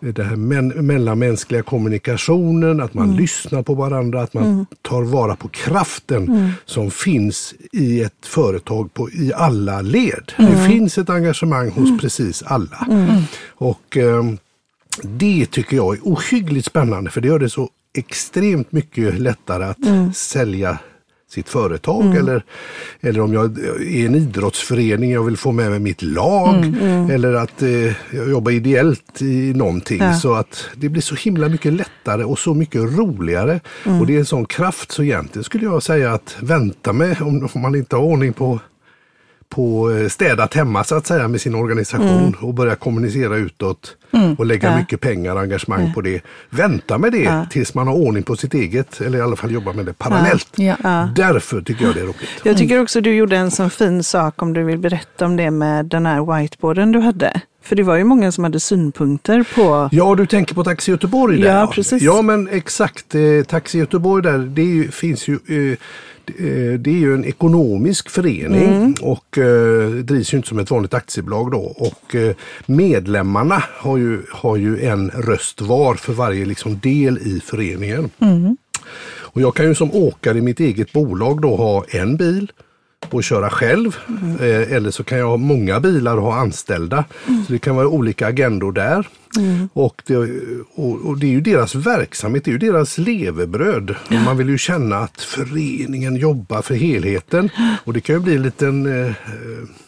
det 0.00 0.22
här 0.22 0.36
men, 0.36 0.68
mellanmänskliga 0.68 1.62
kommunikationen, 1.62 2.80
att 2.80 2.94
man 2.94 3.16
lyssnar 3.16 3.62
på 3.62 3.74
varandra, 3.74 4.22
att 4.22 4.34
man 4.34 4.66
tar 4.82 5.02
vara 5.02 5.36
på 5.36 5.48
kraften 5.48 6.52
som 6.64 6.90
finns 6.90 7.54
i 7.72 8.02
ett 8.02 8.26
företag 8.26 8.94
på, 8.94 9.10
i 9.10 9.32
alla 9.34 9.80
led. 9.80 10.32
Det 10.36 10.66
finns 10.68 10.98
ett 10.98 11.10
engagemang 11.10 11.70
hos 11.70 12.00
precis 12.00 12.42
alla. 12.42 12.86
Och 13.48 13.96
ehm, 13.96 14.29
det 15.02 15.46
tycker 15.50 15.76
jag 15.76 15.94
är 15.96 16.00
ohyggligt 16.02 16.66
spännande 16.66 17.10
för 17.10 17.20
det 17.20 17.28
gör 17.28 17.38
det 17.38 17.50
så 17.50 17.68
extremt 17.98 18.72
mycket 18.72 19.18
lättare 19.18 19.64
att 19.64 20.16
sälja 20.16 20.78
sitt 21.30 21.48
företag 21.48 22.16
eller, 22.16 22.44
eller 23.00 23.20
om 23.20 23.32
jag 23.32 23.58
är 23.80 24.06
en 24.06 24.14
idrottsförening, 24.14 25.10
jag 25.12 25.22
vill 25.22 25.36
få 25.36 25.52
med 25.52 25.70
mig 25.70 25.80
mitt 25.80 26.02
lag 26.02 26.74
eller 27.10 27.34
att 27.34 27.62
eh, 27.62 27.70
jag 28.16 28.30
jobbar 28.30 28.52
ideellt 28.52 29.22
i 29.22 29.52
någonting. 29.54 30.02
Ja. 30.02 30.14
Så 30.14 30.34
att 30.34 30.64
det 30.74 30.88
blir 30.88 31.02
så 31.02 31.14
himla 31.14 31.48
mycket 31.48 31.72
lättare 31.72 32.24
och 32.24 32.38
så 32.38 32.54
mycket 32.54 32.80
roligare. 32.82 33.60
Och 34.00 34.06
det 34.06 34.14
är 34.14 34.18
en 34.18 34.26
sån 34.26 34.46
kraft 34.46 34.92
så 34.92 35.02
egentligen 35.02 35.44
skulle 35.44 35.64
jag 35.64 35.82
säga 35.82 36.12
att 36.12 36.36
vänta 36.40 36.92
med 36.92 37.22
om, 37.22 37.48
om 37.52 37.60
man 37.60 37.74
inte 37.74 37.96
har 37.96 38.02
ordning 38.02 38.32
på 38.32 38.60
på 39.48 39.90
eh, 39.90 40.08
städat 40.08 40.54
hemma 40.54 40.84
så 40.84 40.94
att 40.94 41.06
säga 41.06 41.28
med 41.28 41.40
sin 41.40 41.54
organisation 41.54 42.36
och 42.40 42.54
börja 42.54 42.76
kommunicera 42.76 43.36
utåt 43.36 43.96
och 44.38 44.46
lägga 44.46 44.70
Ja. 44.70 44.76
mycket 44.78 45.00
pengar 45.00 45.34
och 45.34 45.40
engagemang 45.40 45.92
på 45.94 46.00
det. 46.00 46.20
Vänta 46.50 46.98
med 46.98 47.12
det 47.12 47.18
Ja. 47.22 47.46
tills 47.50 47.74
man 47.74 47.86
har 47.86 47.94
ordning 47.94 48.22
på 48.22 48.36
sitt 48.36 48.54
eget 48.54 49.00
eller 49.00 49.18
i 49.18 49.22
alla 49.22 49.36
fall 49.36 49.50
jobba 49.50 49.72
med 49.72 49.86
det 49.86 49.92
parallellt. 49.92 50.48
Ja. 50.56 50.76
Ja. 50.82 51.08
Därför 51.16 51.60
tycker 51.62 51.84
jag 51.84 51.94
det 51.94 52.00
är 52.00 52.04
roligt. 52.04 52.16
Jag 52.44 52.56
tycker 52.58 52.80
också 52.82 53.00
du 53.00 53.14
gjorde 53.14 53.36
en 53.36 53.50
sån 53.50 53.70
fin 53.70 54.02
sak 54.04 54.42
om 54.42 54.52
du 54.52 54.62
vill 54.64 54.78
berätta 54.78 55.26
om 55.26 55.36
det 55.36 55.50
med 55.50 55.86
den 55.86 56.06
här 56.06 56.36
whiteboarden 56.40 56.92
du 56.92 56.98
hade. 57.00 57.40
För 57.62 57.76
det 57.76 57.82
var 57.82 57.96
ju 57.96 58.04
många 58.04 58.32
som 58.32 58.44
hade 58.44 58.60
synpunkter 58.60 59.44
på... 59.54 59.88
Ja, 59.92 60.14
du 60.14 60.26
tänker 60.26 60.54
på 60.54 60.64
Taxi 60.64 60.90
Göteborg 60.90 61.42
där. 61.42 61.60
Ja, 61.60 61.72
precis. 61.74 62.02
Ja, 62.02 62.22
men 62.22 62.48
exakt. 62.48 63.14
Eh, 63.14 63.20
Taxi 63.48 63.78
Göteborg 63.78 64.22
där, 64.22 64.38
det 64.38 64.62
är 64.62 64.66
ju, 64.66 64.90
finns 64.90 65.28
ju 65.28 65.34
eh, 65.34 65.78
det- 66.24 66.72
eh, 66.72 66.78
det 66.78 66.90
är 66.90 66.94
ju 66.98 67.14
en 67.14 67.24
ekonomisk 67.24 68.10
förening 68.10 68.74
Mm. 68.74 68.94
och 69.02 69.38
eh, 69.38 69.88
drivs 69.88 70.32
ju 70.32 70.36
inte 70.36 70.48
som 70.48 70.58
ett 70.58 70.70
vanligt 70.70 70.94
aktiebolag 70.94 71.50
då. 71.50 71.58
Och 71.60 72.14
eh, 72.14 72.34
medlemmarna 72.66 73.62
har 73.78 73.96
ju, 74.00 74.22
har 74.30 74.56
ju 74.56 74.84
en 74.84 75.10
röst 75.10 75.60
var 75.60 75.94
för 75.94 76.12
varje 76.12 76.44
liksom 76.44 76.78
del 76.78 77.18
i 77.18 77.40
föreningen. 77.44 78.10
Och 79.32 79.40
jag 79.40 79.54
kan 79.54 79.66
ju 79.66 79.74
som 79.74 79.92
åkare 79.92 80.38
i 80.38 80.40
mitt 80.40 80.60
eget 80.60 80.92
bolag 80.92 81.40
då 81.42 81.56
ha 81.56 81.84
en 81.88 82.16
bil 82.16 82.52
och 83.10 83.24
köra 83.24 83.50
själv. 83.50 83.96
Eh, 84.40 84.72
eller 84.72 84.90
så 84.90 85.04
kan 85.04 85.18
jag 85.18 85.28
ha 85.28 85.36
många 85.36 85.80
bilar 85.80 86.16
och 86.16 86.22
ha 86.22 86.34
anställda. 86.34 87.04
Så 87.46 87.52
det 87.52 87.58
kan 87.58 87.76
vara 87.76 87.88
olika 87.88 88.26
agendor 88.26 88.72
där. 88.72 89.08
Och, 89.72 90.02
det, 90.06 90.16
och, 90.74 91.06
och 91.06 91.18
det 91.18 91.26
är 91.26 91.30
ju 91.30 91.40
deras 91.40 91.74
verksamhet, 91.74 92.44
det 92.44 92.50
är 92.50 92.52
ju 92.52 92.58
deras 92.58 92.98
levebröd. 92.98 93.94
Och 94.06 94.12
man 94.12 94.36
vill 94.36 94.48
ju 94.48 94.58
känna 94.58 94.96
att 94.96 95.20
föreningen 95.20 96.16
jobbar 96.16 96.62
för 96.62 96.74
helheten. 96.74 97.50
Och 97.84 97.92
det 97.92 98.00
kan 98.00 98.14
ju 98.16 98.20
bli 98.20 98.36
en 98.36 98.42
liten 98.42 98.86
eh, 98.86 99.06
eh, 99.06 99.14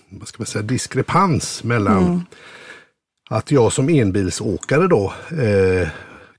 vad 0.09 0.29
ska 0.29 0.37
man 0.39 0.47
säga, 0.47 0.63
diskrepans 0.63 1.65
mellan 1.65 2.25
att 3.33 3.51
jag 3.51 3.73
som 3.73 3.89
enbilsåkare 3.89 4.87
då 4.89 5.13
eh, 5.31 5.89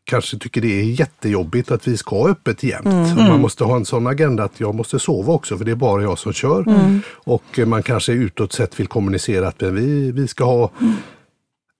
kanske 0.03 0.37
tycker 0.37 0.61
det 0.61 0.79
är 0.79 0.83
jättejobbigt 0.83 1.71
att 1.71 1.87
vi 1.87 1.97
ska 1.97 2.21
ha 2.21 2.29
öppet 2.29 2.63
jämt. 2.63 2.85
Och 3.17 3.23
Man 3.23 3.41
måste 3.41 3.63
ha 3.63 3.75
en 3.75 3.85
sån 3.85 4.07
agenda 4.07 4.43
att 4.43 4.59
jag 4.59 4.75
måste 4.75 4.99
sova 4.99 5.33
också 5.33 5.57
för 5.57 5.65
det 5.65 5.71
är 5.71 5.75
bara 5.75 6.01
jag 6.01 6.19
som 6.19 6.33
kör. 6.33 6.65
Och 7.13 7.59
eh, 7.59 7.65
man 7.65 7.83
kanske 7.83 8.11
utåt 8.11 8.53
sett 8.53 8.79
vill 8.79 8.87
kommunicera 8.87 9.47
att 9.47 9.61
vi, 9.61 10.11
vi 10.11 10.27
ska 10.27 10.43
ha 10.43 10.71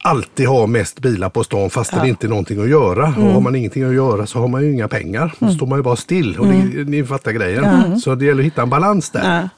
alltid 0.03 0.47
ha 0.47 0.67
mest 0.67 0.99
bilar 0.99 1.29
på 1.29 1.43
stan 1.43 1.69
fast 1.69 2.01
det 2.01 2.09
inte 2.09 2.27
är 2.27 2.29
någonting 2.29 2.61
att 2.61 2.69
göra. 2.69 3.07
Och 3.07 3.31
har 3.31 3.41
man 3.41 3.55
ingenting 3.55 3.83
att 3.83 3.93
göra 3.93 4.25
så 4.25 4.39
har 4.39 4.47
man 4.47 4.61
ju 4.61 4.71
inga 4.73 4.87
pengar. 4.87 5.33
Då 5.39 5.49
står 5.49 5.67
man 5.67 5.79
ju 5.79 5.83
bara 5.83 5.95
still. 5.95 6.39
Och 6.39 6.47
det, 6.47 6.83
ni 6.83 7.03
fattar 7.03 7.31
grejen. 7.31 7.99
Så 7.99 8.15
det 8.15 8.25
gäller 8.25 8.41
att 8.41 8.45
hitta 8.45 8.61
en 8.61 8.69
balans 8.69 9.09
där. 9.09 9.41
Ja. 9.41 9.49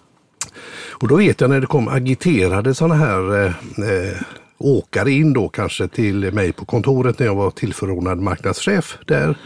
Och 0.90 1.08
då 1.08 1.16
vet 1.16 1.42
jag 1.42 1.50
när 1.50 1.62
det 1.62 1.68
kom 1.68 1.88
agiterade 1.88 2.76
sådana 2.76 2.96
här 2.96 3.46
eh, 3.46 3.52
eh, 3.90 4.18
åkare 4.58 5.12
in 5.12 5.34
då 5.34 5.50
kanske 5.50 5.88
till 5.88 6.34
mig 6.34 6.54
på 6.54 6.66
kontoret 6.66 7.20
när 7.20 7.26
jag 7.26 7.36
var 7.36 7.52
tillförordnad 7.52 8.20
marknadschef 8.20 8.98
där. 9.06 9.38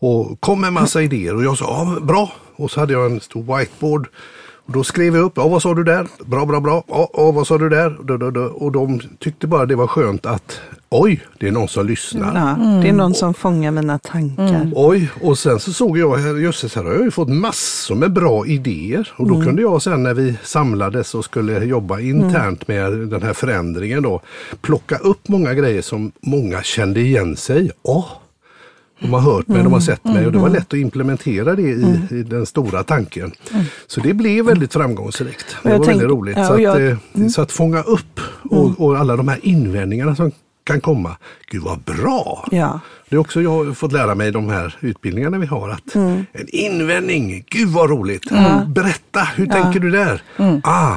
Och 0.00 0.40
kom 0.40 0.60
med 0.60 0.72
massa 0.72 1.02
idéer 1.02 1.36
och 1.36 1.44
jag 1.44 1.58
sa 1.58 1.64
ja, 1.64 2.00
bra. 2.00 2.32
Och 2.56 2.70
så 2.70 2.80
hade 2.80 2.92
jag 2.92 3.06
en 3.06 3.20
stor 3.20 3.58
whiteboard. 3.58 4.08
Och 4.66 4.72
då 4.72 4.84
skrev 4.84 5.14
jag 5.14 5.24
upp, 5.24 5.32
ja 5.36 5.48
vad 5.48 5.62
sa 5.62 5.74
du 5.74 5.84
där? 5.84 6.06
Bra, 6.24 6.46
bra, 6.46 6.60
bra. 6.60 6.84
Ja, 6.88 7.10
ja 7.12 7.30
vad 7.30 7.46
sa 7.46 7.58
du 7.58 7.68
där? 7.68 8.62
Och 8.62 8.72
de 8.72 9.00
tyckte 9.18 9.46
bara 9.46 9.66
det 9.66 9.76
var 9.76 9.86
skönt 9.86 10.26
att 10.26 10.60
oj, 10.90 11.20
det 11.38 11.48
är 11.48 11.52
någon 11.52 11.68
som 11.68 11.86
lyssnar. 11.86 12.34
Ja, 12.58 12.80
Det 12.82 12.88
är 12.88 12.92
någon 12.92 13.14
som 13.14 13.34
fångar 13.34 13.70
mina 13.70 13.98
tankar. 13.98 14.72
Oj, 14.74 15.10
och 15.22 15.38
sen 15.38 15.60
så 15.60 15.72
såg 15.72 15.98
jag, 15.98 16.16
här, 16.16 16.34
jösses 16.36 16.74
här 16.74 16.84
har 16.84 16.92
jag 16.92 17.02
ju 17.04 17.10
fått 17.10 17.28
massor 17.28 17.94
med 17.94 18.12
bra 18.12 18.46
idéer. 18.46 19.08
Och 19.16 19.28
då 19.28 19.42
kunde 19.42 19.62
jag 19.62 19.82
sen 19.82 20.02
när 20.02 20.14
vi 20.14 20.34
samlades 20.42 21.14
och 21.14 21.24
skulle 21.24 21.64
jobba 21.64 22.00
internt 22.00 22.68
med 22.68 22.92
den 22.92 23.22
här 23.22 23.32
förändringen 23.32 24.02
då, 24.02 24.20
plocka 24.60 24.96
upp 24.96 25.28
många 25.28 25.54
grejer 25.54 25.82
som 25.82 26.12
många 26.20 26.62
kände 26.62 27.00
igen 27.00 27.36
sig. 27.36 27.70
Åh, 27.82 28.06
De 29.00 29.12
har 29.12 29.20
hört 29.20 29.48
mig, 29.48 29.62
de 29.62 29.72
har 29.72 29.80
sett 29.80 30.04
mig 30.04 30.26
och 30.26 30.32
det 30.32 30.38
var 30.38 30.48
lätt 30.48 30.72
att 30.72 30.78
implementera 30.78 31.54
det 31.54 31.62
i, 31.62 32.00
i 32.10 32.22
den 32.22 32.46
stora 32.46 32.82
tanken. 32.82 33.32
Så 33.86 34.00
det 34.00 34.14
blev 34.14 34.44
väldigt 34.46 34.72
framgångsrikt. 34.72 35.56
Det 35.62 35.70
jag 35.70 35.78
var 35.78 35.84
tänk- 35.84 36.00
väldigt 36.00 36.16
roligt. 36.16 36.36
ja, 36.36 36.46
så, 36.46 36.52
och 36.52 36.58
att, 36.58 36.62
jag- 36.62 36.86
eh, 37.22 37.28
så 37.28 37.42
att 37.42 37.52
fånga 37.52 37.82
upp 37.82 38.20
och, 38.50 38.80
och 38.80 38.98
alla 38.98 39.16
de 39.16 39.28
här 39.28 39.38
invändningarna 39.42 40.16
som 40.16 40.32
kan 40.70 40.80
komma. 40.80 41.16
Gud 41.50 41.62
vad 41.62 41.80
bra! 41.80 42.48
Ja. 42.50 42.80
Det 43.08 43.16
är 43.16 43.20
också 43.20 43.42
jag 43.42 43.50
har 43.50 43.74
fått 43.74 43.92
lära 43.92 44.14
mig 44.14 44.28
i 44.28 44.30
de 44.30 44.48
här 44.48 44.76
utbildningarna 44.80 45.38
vi 45.38 45.46
har 45.46 45.68
att 45.68 45.94
en 45.94 46.26
invändning, 46.48 47.44
gud 47.50 47.68
vad 47.68 47.90
roligt! 47.90 48.30
Berätta, 48.66 49.20
hur 49.20 49.46
tänker 49.46 49.80
du 49.80 49.90
där? 49.90 50.22
Ah, 50.62 50.96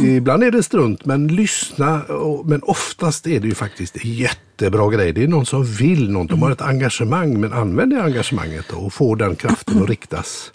ibland 0.00 0.42
är 0.42 0.50
det 0.50 0.62
strunt 0.62 1.04
men 1.04 1.28
lyssna, 1.28 2.00
men 2.44 2.62
oftast 2.62 3.26
är 3.26 3.40
det 3.40 3.48
ju 3.48 3.54
faktiskt 3.54 4.04
jättebra 4.04 4.90
grej. 4.90 5.12
Det 5.12 5.22
är 5.22 5.28
någon 5.28 5.46
som 5.46 5.64
vill 5.64 6.10
något, 6.10 6.28
de 6.28 6.42
har 6.42 6.50
ett 6.50 6.62
engagemang 6.62 7.40
men 7.40 7.52
använd 7.52 7.92
det 7.92 8.02
engagemanget 8.02 8.72
och 8.72 8.92
få 8.92 9.14
den 9.14 9.36
kraften 9.36 9.82
att 9.82 9.88
riktas 9.88 10.52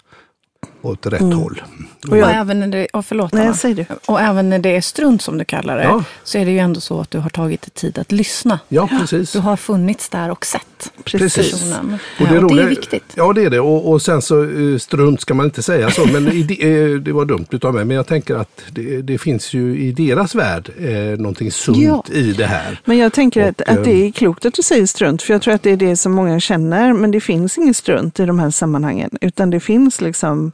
åt 0.82 1.06
rätt 1.06 1.20
håll. 1.20 1.62
Och, 2.10 2.18
jag- 2.18 2.34
även 2.34 2.60
när 2.60 2.66
det, 2.66 2.86
oh, 2.92 3.02
förlåt, 3.02 3.32
Nej, 3.32 3.52
du. 3.74 3.86
och 4.06 4.20
även 4.20 4.50
när 4.50 4.58
det 4.58 4.76
är 4.76 4.80
strunt 4.80 5.22
som 5.22 5.38
du 5.38 5.44
kallar 5.44 5.76
det, 5.76 5.82
Ja. 5.82 6.04
så 6.24 6.38
är 6.38 6.44
det 6.44 6.50
ju 6.50 6.58
ändå 6.58 6.80
så 6.80 7.00
att 7.00 7.10
du 7.10 7.18
har 7.18 7.30
tagit 7.30 7.62
dig 7.62 7.70
tid 7.70 7.98
att 7.98 8.12
lyssna. 8.12 8.58
Ja, 8.68 8.88
precis. 9.00 9.32
Du 9.32 9.38
har 9.38 9.56
funnits 9.56 10.08
där 10.08 10.30
och 10.30 10.46
sett 10.46 10.92
Precis. 11.04 11.36
personen. 11.52 11.98
Och 12.20 12.26
det, 12.28 12.34
Ja, 12.34 12.44
och 12.44 12.56
det 12.56 12.62
är 12.62 12.68
viktigt. 12.68 13.04
Ja, 13.14 13.32
det 13.32 13.44
är 13.44 13.50
det. 13.50 13.60
Och, 13.60 13.90
och 13.90 14.02
sen 14.02 14.22
så 14.22 14.42
eh, 14.44 14.78
strunt 14.78 15.20
ska 15.20 15.34
man 15.34 15.46
inte 15.46 15.62
säga 15.62 15.90
så, 15.90 16.06
men 16.06 16.28
i, 16.28 16.42
de- 16.42 16.92
eh, 16.94 16.98
det 17.00 17.12
var 17.12 17.24
dumt 17.24 17.46
utav 17.50 17.74
mig. 17.74 17.84
Men 17.84 17.96
jag 17.96 18.06
tänker 18.06 18.34
att 18.34 18.62
det, 18.72 19.02
det 19.02 19.18
finns 19.18 19.52
ju 19.54 19.78
i 19.78 19.92
deras 19.92 20.34
värld 20.34 20.70
eh, 20.78 20.92
någonting 21.18 21.50
sunt 21.52 21.78
Ja. 21.78 22.04
i 22.12 22.32
det 22.32 22.46
här. 22.46 22.80
Men 22.84 22.98
jag 22.98 23.12
tänker 23.12 23.48
att, 23.48 23.60
Och, 23.60 23.68
att 23.68 23.84
det 23.84 24.06
är 24.06 24.10
klokt 24.12 24.46
att 24.46 24.54
du 24.54 24.62
säger 24.62 24.86
strunt, 24.86 25.22
för 25.22 25.32
jag 25.34 25.42
tror 25.42 25.54
att 25.54 25.62
det 25.62 25.70
är 25.70 25.76
det 25.76 25.96
som 25.96 26.12
många 26.12 26.40
känner, 26.40 26.92
men 26.92 27.10
det 27.10 27.20
finns 27.20 27.58
ingen 27.58 27.74
strunt 27.74 28.20
i 28.20 28.24
de 28.26 28.38
här 28.38 28.50
sammanhangen, 28.50 29.10
utan 29.20 29.50
det 29.50 29.60
finns 29.60 30.00
liksom, 30.00 30.52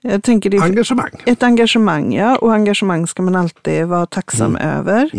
jag 0.00 0.22
tänker 0.22 0.50
det 0.50 0.56
är 0.56 0.62
Engagemang. 0.62 1.10
ett 1.26 1.42
engagemang, 1.42 2.14
ja, 2.14 2.36
och 2.36 2.54
engagemang 2.54 3.06
ska 3.06 3.22
man 3.22 3.36
alltid 3.36 3.86
vara 3.86 4.06
tacksam 4.06 4.56
över. 4.56 5.10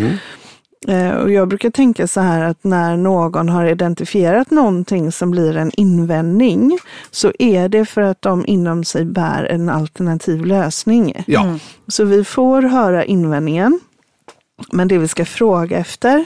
Eh, 0.88 1.12
Och 1.12 1.32
jag 1.32 1.48
brukar 1.48 1.70
tänka 1.70 2.08
så 2.08 2.22
här 2.22 2.42
att 2.44 2.64
när 2.64 2.98
någon 2.98 3.50
har 3.50 3.66
identifierat 3.66 4.52
någonting 4.52 5.12
som 5.12 5.32
blir 5.32 5.58
en 5.58 5.72
invändning, 5.78 6.78
så 7.12 7.32
är 7.40 7.70
det 7.70 7.86
för 7.86 8.02
att 8.02 8.22
de 8.22 8.46
inom 8.46 8.84
sig 8.84 9.06
bär 9.06 9.44
en 9.44 9.70
alternativ 9.70 10.46
lösning. 10.46 11.24
Ja, 11.28 11.58
Så 11.88 12.04
vi 12.04 12.24
får 12.24 12.62
höra 12.62 13.06
invändningen. 13.06 13.80
Men 14.72 14.88
det 14.88 14.98
vi 14.98 15.08
ska 15.08 15.26
fråga 15.26 15.78
efter, 15.78 16.26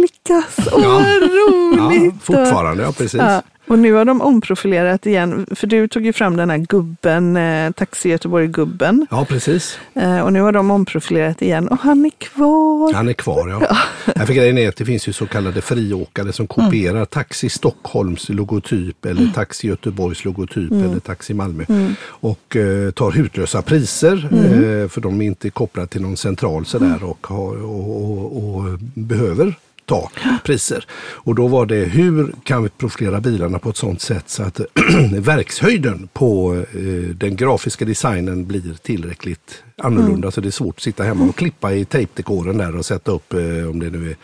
Vilkas, 0.00 0.56
åh 0.72 0.80
Ja. 0.82 0.88
vad 0.88 1.22
roligt! 1.22 2.14
ja, 2.14 2.18
fortfarande, 2.22 2.82
ja 2.82 2.92
precis. 2.92 3.20
Ja, 3.20 3.42
och 3.66 3.78
nu 3.78 3.92
har 3.92 4.04
de 4.04 4.20
omprofilerat 4.20 5.06
igen, 5.06 5.46
för 5.54 5.66
du 5.66 5.88
tog 5.88 6.06
ju 6.06 6.12
fram 6.12 6.36
den 6.36 6.50
här 6.50 6.58
gubben, 6.58 7.36
eh, 7.36 7.70
Taxi 7.70 8.08
Göteborg-gubben. 8.08 9.06
Ja, 9.10 9.24
precis. 9.24 9.78
Eh, 9.94 10.20
och 10.20 10.32
nu 10.32 10.40
har 10.40 10.52
de 10.52 10.70
omprofilerat 10.70 11.42
igen 11.42 11.68
och 11.68 11.78
han 11.78 12.04
är 12.04 12.10
kvar. 12.10 12.94
Han 12.94 13.08
är 13.08 13.12
kvar, 13.12 13.48
ja. 13.48 13.76
ja. 14.14 14.26
För 14.26 14.34
grejen 14.34 14.58
är 14.58 14.68
att 14.68 14.76
det 14.76 14.84
finns 14.84 15.08
ju 15.08 15.12
så 15.12 15.26
kallade 15.26 15.60
friåkare 15.60 16.32
som 16.32 16.46
kopierar 16.46 17.04
Taxi 17.04 17.48
Stockholms 17.48 18.28
logotyp 18.28 19.04
eller 19.04 19.32
Taxi 19.34 19.68
Göteborgs 19.68 20.24
logotyp 20.24 20.72
eller 20.72 20.98
Taxi 20.98 21.34
Malmö. 21.34 21.64
Och 22.04 22.56
eh, 22.56 22.90
tar 22.90 23.10
hutlösa 23.10 23.62
priser 23.62 24.28
eh, 24.32 24.88
för 24.88 25.00
de 25.00 25.20
är 25.20 25.26
inte 25.26 25.50
kopplade 25.50 25.88
till 25.88 26.02
någon 26.02 26.16
central 26.16 26.66
sådär 26.66 27.04
och, 27.04 27.26
har, 27.26 27.64
och, 27.64 28.02
och, 28.02 28.56
och 28.56 28.78
behöver 28.94 29.54
ta 29.86 30.10
priser. 30.44 30.86
Och 30.98 31.34
då 31.34 31.48
var 31.48 31.66
det 31.66 31.84
hur 31.84 32.34
kan 32.44 32.62
vi 32.62 32.68
profilera 32.68 33.20
bilarna 33.20 33.58
på 33.58 33.70
ett 33.70 33.76
sådant 33.76 34.00
sätt 34.00 34.28
så 34.28 34.42
att 34.42 34.60
verkshöjden 35.12 36.08
på 36.12 36.54
eh, 36.54 37.14
den 37.14 37.36
grafiska 37.36 37.84
designen 37.84 38.46
blir 38.46 38.74
tillräckligt 38.82 39.62
annorlunda 39.76 40.30
så 40.30 40.40
det 40.40 40.48
är 40.48 40.50
svårt 40.50 40.76
att 40.76 40.82
sitta 40.82 41.04
hemma 41.04 41.24
och 41.24 41.36
klippa 41.36 41.72
i 41.72 41.84
tejpdekoren 41.84 42.58
där 42.58 42.76
och 42.76 42.86
sätta 42.86 43.12
upp 43.12 43.32
eh, 43.32 43.70
om 43.70 43.80
det 43.80 43.90
nu 43.90 44.10
är 44.10 44.16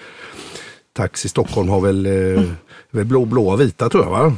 Taxi 0.92 1.29
Stockholm 1.29 1.68
har 1.68 1.81
väl, 1.81 2.07
eh, 2.07 2.42
väl 2.90 3.05
blå, 3.05 3.25
blåa, 3.25 3.57
vita 3.57 3.88
tror 3.88 4.05
jag 4.05 4.11
va? 4.11 4.37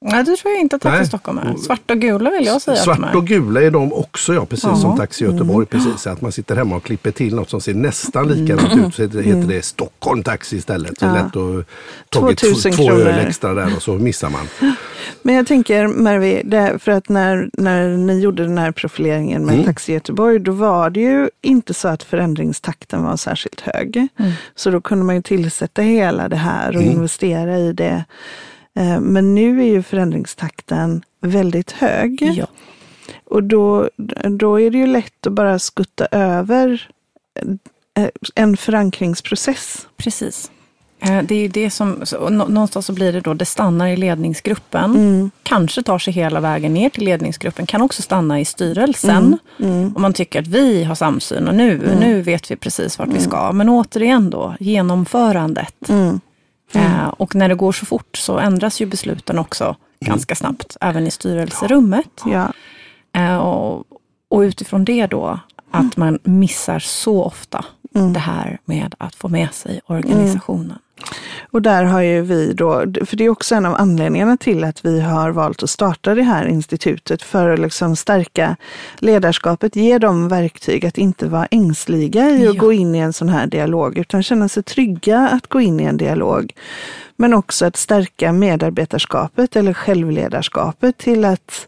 Nej, 0.00 0.24
det 0.24 0.36
tror 0.36 0.52
jag 0.52 0.60
inte 0.60 0.76
att 0.76 0.82
Taxi 0.82 0.98
Nej. 0.98 1.06
Stockholm 1.06 1.38
är. 1.38 1.56
Svarta 1.56 1.94
och 1.94 2.00
gula 2.00 2.30
vill 2.30 2.46
jag 2.46 2.62
säga 2.62 2.72
att 2.74 2.84
de 2.86 2.96
Svart 2.96 3.14
är. 3.14 3.16
och 3.16 3.26
gula 3.26 3.62
är 3.62 3.70
de 3.70 3.92
också, 3.92 4.34
ja 4.34 4.46
precis 4.46 4.64
Ja. 4.64 4.76
som 4.76 4.96
Taxi 4.96 5.24
Göteborg. 5.24 5.66
Precis, 5.66 6.06
att 6.06 6.20
man 6.20 6.32
sitter 6.32 6.56
hemma 6.56 6.76
och 6.76 6.84
klipper 6.84 7.10
till 7.10 7.34
något 7.34 7.50
som 7.50 7.60
ser 7.60 7.74
nästan 7.74 8.28
likadant 8.28 8.86
ut. 8.88 8.94
Så 8.94 9.02
heter 9.02 9.48
det 9.48 9.64
Stockholm 9.64 10.22
Taxi 10.22 10.56
istället. 10.56 10.98
Så 10.98 11.04
Ja. 11.06 11.12
lätt 11.14 11.36
att 11.36 11.66
tagit 12.10 12.38
2000 12.38 12.72
två, 12.72 12.82
två 12.84 12.92
öl 12.92 13.26
extra 13.26 13.54
där 13.54 13.76
och 13.76 13.82
så 13.82 13.92
missar 13.94 14.30
man. 14.30 14.46
Men 15.22 15.34
jag 15.34 15.46
tänker, 15.46 15.86
Mervi, 15.86 16.42
för 16.78 16.92
att 16.92 17.08
när, 17.08 17.50
när 17.52 17.88
ni 17.96 18.20
gjorde 18.20 18.42
den 18.42 18.58
här 18.58 18.72
profileringen 18.72 19.44
med 19.46 19.54
Mm. 19.54 19.66
Taxi 19.66 19.92
Göteborg, 19.92 20.38
då 20.38 20.52
var 20.52 20.90
det 20.90 21.00
ju 21.00 21.28
inte 21.42 21.74
så 21.74 21.88
att 21.88 22.02
förändringstakten 22.02 23.02
var 23.02 23.16
särskilt 23.16 23.60
hög. 23.60 24.08
Så 24.54 24.70
då 24.70 24.80
kunde 24.80 25.04
man 25.04 25.14
ju 25.16 25.22
tillsätta 25.22 25.82
hela 25.82 26.28
det 26.28 26.36
här 26.36 26.68
och 26.76 26.82
Mm. 26.82 26.94
investera 26.94 27.58
i 27.58 27.72
det. 27.72 28.04
Eh, 28.78 29.00
Men 29.00 29.34
nu 29.34 29.60
är 29.60 29.66
ju 29.66 29.82
förändringstakten 29.82 31.02
väldigt 31.20 31.70
hög. 31.72 32.22
Ja. 32.22 32.46
Och 33.24 33.42
då, 33.42 33.90
då 34.38 34.60
är 34.60 34.70
det 34.70 34.78
ju 34.78 34.86
lätt 34.86 35.26
att 35.26 35.32
bara 35.32 35.58
skutta 35.58 36.06
över 36.10 36.88
eh, 37.98 38.08
en 38.34 38.56
förankringsprocess. 38.56 39.86
Precis. 39.96 40.50
Eh, 41.00 41.22
Det 41.22 41.34
är 41.34 41.48
det 41.48 41.70
som, 41.70 42.06
så 42.06 42.28
någonstans 42.28 42.86
så 42.86 42.92
blir 42.92 43.12
det 43.12 43.20
då, 43.20 43.34
det 43.34 43.44
stannar 43.44 43.86
i 43.88 43.96
ledningsgruppen. 43.96 44.90
Mm. 44.90 45.30
Kanske 45.42 45.82
tar 45.82 45.98
sig 45.98 46.12
hela 46.12 46.40
vägen 46.40 46.74
ner 46.74 46.90
till 46.90 47.04
ledningsgruppen, 47.04 47.66
kan 47.66 47.82
också 47.82 48.02
stanna 48.02 48.40
i 48.40 48.44
styrelsen. 48.44 49.38
Mm. 49.58 49.96
Om 49.96 50.02
man 50.02 50.12
tycker 50.12 50.40
att 50.40 50.46
vi 50.46 50.84
har 50.84 50.94
samsyn 50.94 51.48
och 51.48 51.54
nu, 51.54 51.96
nu 52.00 52.22
vet 52.22 52.50
vi 52.50 52.56
precis 52.56 52.98
vart 52.98 53.08
vi 53.08 53.20
ska. 53.20 53.52
Men 53.52 53.68
återigen 53.68 54.30
då, 54.30 54.54
genomförandet. 54.60 55.88
Mm. 55.88 56.20
Eh, 56.72 57.08
och 57.08 57.34
när 57.34 57.48
det 57.48 57.54
går 57.54 57.72
så 57.72 57.86
fort 57.86 58.16
så 58.16 58.38
ändras 58.38 58.80
ju 58.80 58.86
besluten 58.86 59.38
också 59.38 59.76
ganska 60.00 60.34
snabbt, 60.34 60.76
även 60.80 61.06
i 61.06 61.10
styrelserummet. 61.10 62.22
Ja. 62.24 62.52
Eh, 63.12 63.36
och, 63.36 63.84
och 64.28 64.40
utifrån 64.40 64.84
det 64.84 65.06
då, 65.06 65.40
att 65.70 65.96
man 65.96 66.18
missar 66.22 66.78
så 66.78 67.24
ofta 67.24 67.64
det 67.90 68.18
här 68.18 68.58
med 68.64 68.94
att 68.98 69.14
få 69.14 69.28
med 69.28 69.54
sig 69.54 69.80
organisationen. 69.86 70.78
Och 71.50 71.62
där 71.62 71.84
har 71.84 72.00
ju 72.00 72.22
vi 72.22 72.52
då, 72.52 72.84
för 73.06 73.16
det 73.16 73.24
är 73.24 73.28
också 73.28 73.54
en 73.54 73.66
av 73.66 73.74
anledningarna 73.74 74.36
till 74.36 74.64
att 74.64 74.84
vi 74.84 75.00
har 75.00 75.30
valt 75.30 75.62
att 75.62 75.70
starta 75.70 76.14
det 76.14 76.22
här 76.22 76.46
institutet 76.46 77.22
för 77.22 77.50
att 77.50 77.58
liksom 77.58 77.96
stärka 77.96 78.56
ledarskapet, 78.98 79.76
ge 79.76 79.98
dem 79.98 80.28
verktyg 80.28 80.86
att 80.86 80.98
inte 80.98 81.28
vara 81.28 81.46
ängsliga 81.46 82.30
i 82.30 82.48
att 82.48 82.54
Ja. 82.54 82.60
gå 82.60 82.72
in 82.72 82.94
i 82.94 82.98
en 82.98 83.12
sån 83.12 83.28
här 83.28 83.46
dialog, 83.46 83.98
utan 83.98 84.22
känna 84.22 84.48
sig 84.48 84.62
trygga 84.62 85.18
att 85.28 85.46
gå 85.46 85.60
in 85.60 85.80
i 85.80 85.84
en 85.84 85.96
dialog. 85.96 86.52
Men 87.16 87.34
också 87.34 87.66
att 87.66 87.76
stärka 87.76 88.32
medarbetarskapet 88.32 89.56
eller 89.56 89.72
självledarskapet 89.74 90.98
till 90.98 91.24
att 91.24 91.66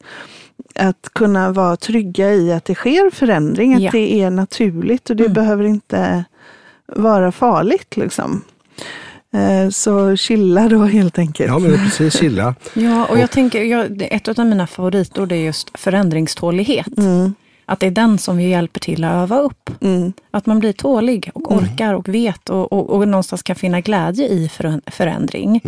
att 0.75 1.09
kunna 1.13 1.53
vara 1.53 1.77
trygga 1.77 2.35
i 2.35 2.53
att 2.53 2.65
det 2.65 2.75
sker 2.75 3.11
förändring, 3.11 3.75
att 3.75 3.83
Ja. 3.83 3.91
det 3.93 4.21
är 4.23 4.31
naturligt 4.31 5.11
och 5.11 5.17
det 5.17 5.25
Mm. 5.25 5.35
behöver 5.35 5.65
inte 5.65 6.25
vara 6.87 7.33
farligt. 7.33 7.97
Liksom. 7.97 8.43
Eh, 9.35 9.71
Så 9.71 10.17
chilla 10.17 10.69
då 10.69 10.85
helt 10.85 11.19
enkelt. 11.19 11.49
Ja, 11.49 11.59
men 11.59 11.73
precis. 11.73 12.17
Chilla. 12.19 12.55
Ja, 12.75 13.07
och 13.07 13.19
jag 13.19 13.31
tänker, 13.31 13.63
jag, 13.65 14.03
ett 14.11 14.29
av 14.39 14.47
mina 14.47 14.67
favoritord 14.67 15.33
är 15.33 15.37
just 15.37 15.79
förändringstålighet. 15.79 16.99
Mm, 16.99 17.35
Att 17.67 17.81
det 17.81 17.87
är 17.87 17.91
den 17.91 18.19
som 18.19 18.37
vi 18.37 18.49
hjälper 18.49 18.81
till 18.81 19.05
att 19.05 19.13
öva 19.15 19.39
upp. 19.39 19.71
mm, 19.81 20.13
Att 20.31 20.47
man 20.47 20.59
blir 20.59 20.73
tålig 20.73 21.31
och 21.35 21.53
Mm. 21.53 21.65
orkar 21.65 21.95
och 21.95 22.09
vet 22.09 22.51
och, 22.51 22.73
och, 22.73 22.91
och 22.91 23.09
någonstans 23.09 23.43
kan 23.43 23.57
finna 23.57 23.81
glädje 23.81 24.29
i 24.29 24.49
förä- 24.49 24.81
förändring. 24.91 25.61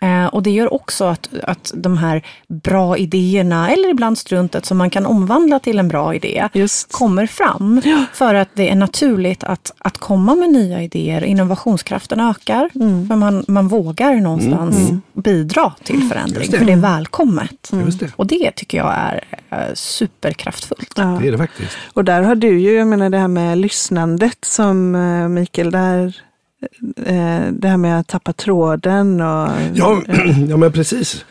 Mm. 0.00 0.24
Eh, 0.24 0.26
och 0.26 0.42
det 0.42 0.50
gör 0.50 0.72
också 0.74 1.04
att, 1.04 1.28
att 1.42 1.72
de 1.74 1.98
här 1.98 2.22
bra 2.48 2.96
idéerna, 2.96 3.70
eller 3.70 3.90
ibland 3.90 4.18
struntet 4.18 4.66
som 4.66 4.78
man 4.78 4.90
kan 4.90 5.06
omvandla 5.06 5.58
till 5.58 5.78
en 5.78 5.88
bra 5.88 6.14
idé, 6.14 6.48
Just. 6.52 6.92
kommer 6.92 7.26
fram. 7.26 7.82
För 8.12 8.34
att 8.34 8.48
det 8.54 8.70
är 8.70 8.74
naturligt 8.74 9.44
att, 9.44 9.72
att 9.78 9.98
komma 9.98 10.34
med 10.34 10.50
nya 10.50 10.82
idéer. 10.82 11.24
Innovationskraften 11.24 12.20
ökar. 12.20 12.70
Mm. 12.74 13.08
För 13.08 13.16
man, 13.16 13.44
man 13.48 13.68
vågar 13.68 14.14
någonstans 14.14 14.90
bidra 15.12 15.72
till 15.84 16.08
förändring. 16.08 16.40
Just 16.40 16.52
det. 16.52 16.58
För 16.58 16.64
det 16.64 16.72
är 16.72 16.76
välkommet. 16.76 17.70
Just 17.84 18.00
det. 18.00 18.12
Och 18.16 18.26
det 18.26 18.50
tycker 18.50 18.78
jag 18.78 18.94
är 18.96 19.24
eh, 19.50 19.74
superkraftfullt. 19.74 20.92
Ja. 20.96 21.18
Det 21.20 21.28
är 21.28 21.32
det 21.32 21.38
faktiskt. 21.38 21.76
Och 21.92 22.04
där 22.04 22.22
har 22.22 22.34
du 22.34 22.60
ju, 22.60 22.72
jag 22.72 22.86
menar 22.86 23.10
det 23.10 23.18
här 23.18 23.28
med 23.28 23.58
lyssnandet 23.58 24.44
som 24.44 24.94
eh, 24.94 25.28
Mikael, 25.28 25.70
där, 25.70 26.16
det 27.50 27.68
här 27.68 27.76
med 27.76 28.00
att 28.00 28.06
tappa 28.08 28.32
tråden 28.32 29.20
och... 29.20 29.48
Ja, 29.74 30.02
ja 30.48 30.56
men 30.56 30.72
precis. 30.72 31.24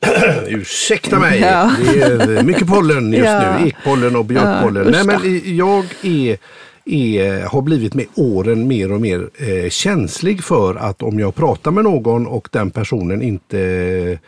Ursäkta 0.48 1.18
mig, 1.18 1.40
Ja. 1.40 1.70
det 1.94 2.38
är 2.38 2.42
mycket 2.42 2.68
pollen 2.68 3.12
just 3.12 3.24
Ja. 3.24 3.58
nu. 3.60 3.66
Ekpollen 3.68 4.16
och 4.16 4.24
björkpollen. 4.24 4.84
Ja, 4.94 5.04
Nej, 5.04 5.18
men 5.20 5.56
jag 5.56 5.84
är, 6.02 6.38
är, 6.84 7.42
har 7.46 7.62
blivit 7.62 7.94
med 7.94 8.06
åren 8.14 8.68
mer 8.68 8.92
och 8.92 9.00
mer 9.00 9.28
eh, 9.38 9.68
känslig 9.70 10.44
för 10.44 10.74
att 10.74 11.02
om 11.02 11.18
jag 11.18 11.34
pratar 11.34 11.70
med 11.70 11.84
någon 11.84 12.26
och 12.26 12.48
den 12.52 12.70
personen 12.70 13.22
inte 13.22 13.60
eh, 13.60 14.18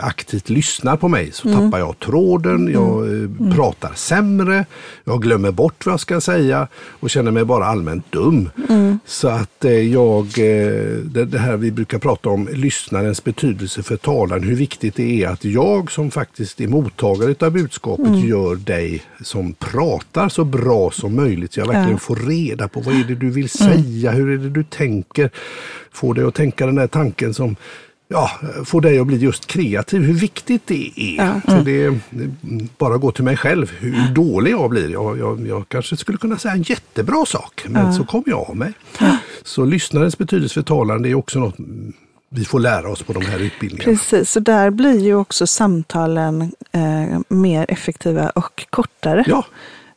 aktivt 0.00 0.48
lyssnar 0.48 0.96
på 0.96 1.08
mig 1.08 1.30
så 1.32 1.48
Mm. 1.48 1.60
tappar 1.60 1.78
jag 1.78 1.98
tråden, 1.98 2.68
jag 2.72 3.22
eh, 3.22 3.54
pratar 3.56 3.92
sämre, 3.94 4.64
jag 5.04 5.22
glömmer 5.22 5.50
bort 5.50 5.86
vad 5.86 5.92
jag 5.92 6.00
ska 6.00 6.20
säga 6.20 6.68
och 6.88 7.10
känner 7.10 7.30
mig 7.30 7.44
bara 7.44 7.64
allmänt 7.66 8.12
dum. 8.12 8.50
Mm. 8.68 8.98
Så 9.06 9.28
att 9.28 9.64
eh, 9.64 9.72
jag, 9.72 10.24
eh, 10.26 10.72
det, 11.04 11.38
här 11.38 11.56
vi 11.56 11.70
brukar 11.70 11.98
prata 11.98 12.28
om, 12.28 12.48
lyssnarens 12.52 13.24
betydelse 13.24 13.82
för 13.82 13.96
talan, 13.96 14.42
hur 14.42 14.54
viktigt 14.56 14.94
det 14.94 15.22
är 15.24 15.28
att 15.28 15.44
jag 15.44 15.90
som 15.90 16.10
faktiskt 16.10 16.60
är 16.60 16.68
mottagare 16.68 17.34
av 17.46 17.52
budskapet 17.52 18.06
Mm. 18.06 18.28
gör 18.28 18.56
dig 18.56 19.02
som 19.22 19.52
pratar 19.52 20.28
så 20.28 20.44
bra 20.44 20.90
som 20.90 21.16
möjligt. 21.16 21.52
Så 21.52 21.60
jag 21.60 21.66
verkligen 21.66 21.82
Ja. 21.82 21.88
Mm. 21.88 21.98
får 21.98 22.16
reda 22.16 22.68
på 22.68 22.80
vad 22.80 22.94
är 22.94 23.04
det 23.04 23.14
du 23.14 23.30
vill 23.30 23.48
säga, 23.48 24.10
hur 24.10 24.30
är 24.30 24.36
det 24.38 24.50
du 24.50 24.64
tänker. 24.64 25.30
Få 25.92 26.12
dig 26.12 26.24
att 26.24 26.34
tänka 26.34 26.66
den 26.66 26.74
där 26.74 26.86
tanken 26.86 27.34
som 27.34 27.56
ja, 28.08 28.30
får 28.64 28.80
dig 28.80 28.98
att 28.98 29.06
bli 29.06 29.16
just 29.16 29.46
kreativ, 29.46 30.02
hur 30.02 30.14
viktigt 30.14 30.62
det 30.66 30.92
är. 30.96 31.16
Ja. 31.16 31.40
Så 31.48 31.62
det, 31.62 31.98
bara 32.78 32.96
gå 32.96 33.12
till 33.12 33.24
mig 33.24 33.36
själv, 33.36 33.72
hur 33.78 34.14
dålig 34.14 34.52
jag 34.52 34.70
blir. 34.70 34.88
Jag, 34.88 35.18
jag, 35.18 35.46
jag 35.46 35.68
kanske 35.68 35.96
skulle 35.96 36.18
kunna 36.18 36.38
säga 36.38 36.54
en 36.54 36.62
jättebra 36.62 37.26
sak, 37.26 37.64
men 37.68 37.94
så 37.94 38.04
kommer 38.04 38.28
jag 38.28 38.50
av 38.50 38.56
mig. 38.56 38.72
Så 39.42 39.64
lyssnarens 39.64 40.18
betydelse 40.18 40.54
för 40.54 40.62
talan, 40.62 41.02
det 41.02 41.08
är 41.08 41.14
också 41.14 41.38
något 41.38 41.58
mm, 41.58 41.92
vi 42.30 42.44
får 42.44 42.60
lära 42.60 42.90
oss 42.90 43.02
på 43.02 43.12
de 43.12 43.24
här 43.24 43.38
utbildningarna. 43.38 43.92
Precis, 43.92 44.30
så 44.30 44.40
där 44.40 44.70
blir 44.70 45.00
ju 45.00 45.14
också 45.14 45.46
samtalen 45.46 46.52
eh, 46.72 47.20
mer 47.28 47.66
effektiva 47.68 48.30
och 48.30 48.66
kortare. 48.70 49.24
Ja, 49.26 49.44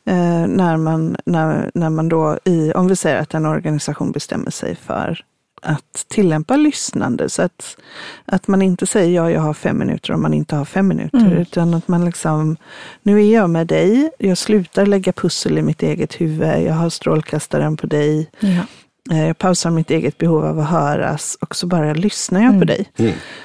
Eh, 0.04 0.46
när, 0.46 0.76
man, 0.76 1.16
när, 1.26 1.70
när 1.74 1.90
man 1.90 2.08
då, 2.08 2.38
i, 2.44 2.72
om 2.72 2.88
vi 2.88 2.96
säger 2.96 3.16
att 3.16 3.34
en 3.34 3.46
organisation 3.46 4.12
bestämmer 4.12 4.50
sig 4.50 4.76
för 4.76 5.24
att 5.62 6.04
tillämpa 6.08 6.56
lyssnande. 6.56 7.28
Så 7.28 7.42
att, 7.42 7.76
att 8.24 8.48
man 8.48 8.62
inte 8.62 8.86
säger 8.86 9.16
ja, 9.16 9.30
jag 9.30 9.40
har 9.40 9.54
fem 9.54 9.78
minuter 9.78 10.12
om 10.12 10.22
man 10.22 10.34
inte 10.34 10.56
har 10.56 10.64
fem 10.64 10.88
minuter. 10.88 11.18
Mm. 11.18 11.38
Utan 11.38 11.74
att 11.74 11.88
man 11.88 12.04
liksom, 12.04 12.56
nu 13.02 13.20
är 13.22 13.34
jag 13.34 13.50
med 13.50 13.66
dig, 13.66 14.10
jag 14.18 14.38
slutar 14.38 14.86
lägga 14.86 15.12
pussel 15.12 15.58
i 15.58 15.62
mitt 15.62 15.82
eget 15.82 16.20
huvud, 16.20 16.62
jag 16.62 16.74
har 16.74 16.90
strålkastaren 16.90 17.76
på 17.76 17.86
dig. 17.86 18.30
Ja. 18.40 18.62
Eh, 19.10 19.26
Jag 19.26 19.38
pausar 19.38 19.70
mitt 19.70 19.90
eget 19.90 20.18
behov 20.18 20.44
av 20.44 20.58
att 20.60 20.68
höras 20.68 21.36
och 21.40 21.56
så 21.56 21.66
bara 21.66 21.94
lyssnar 21.94 22.42
jag 22.42 22.58
på 22.58 22.64
dig. 22.64 22.86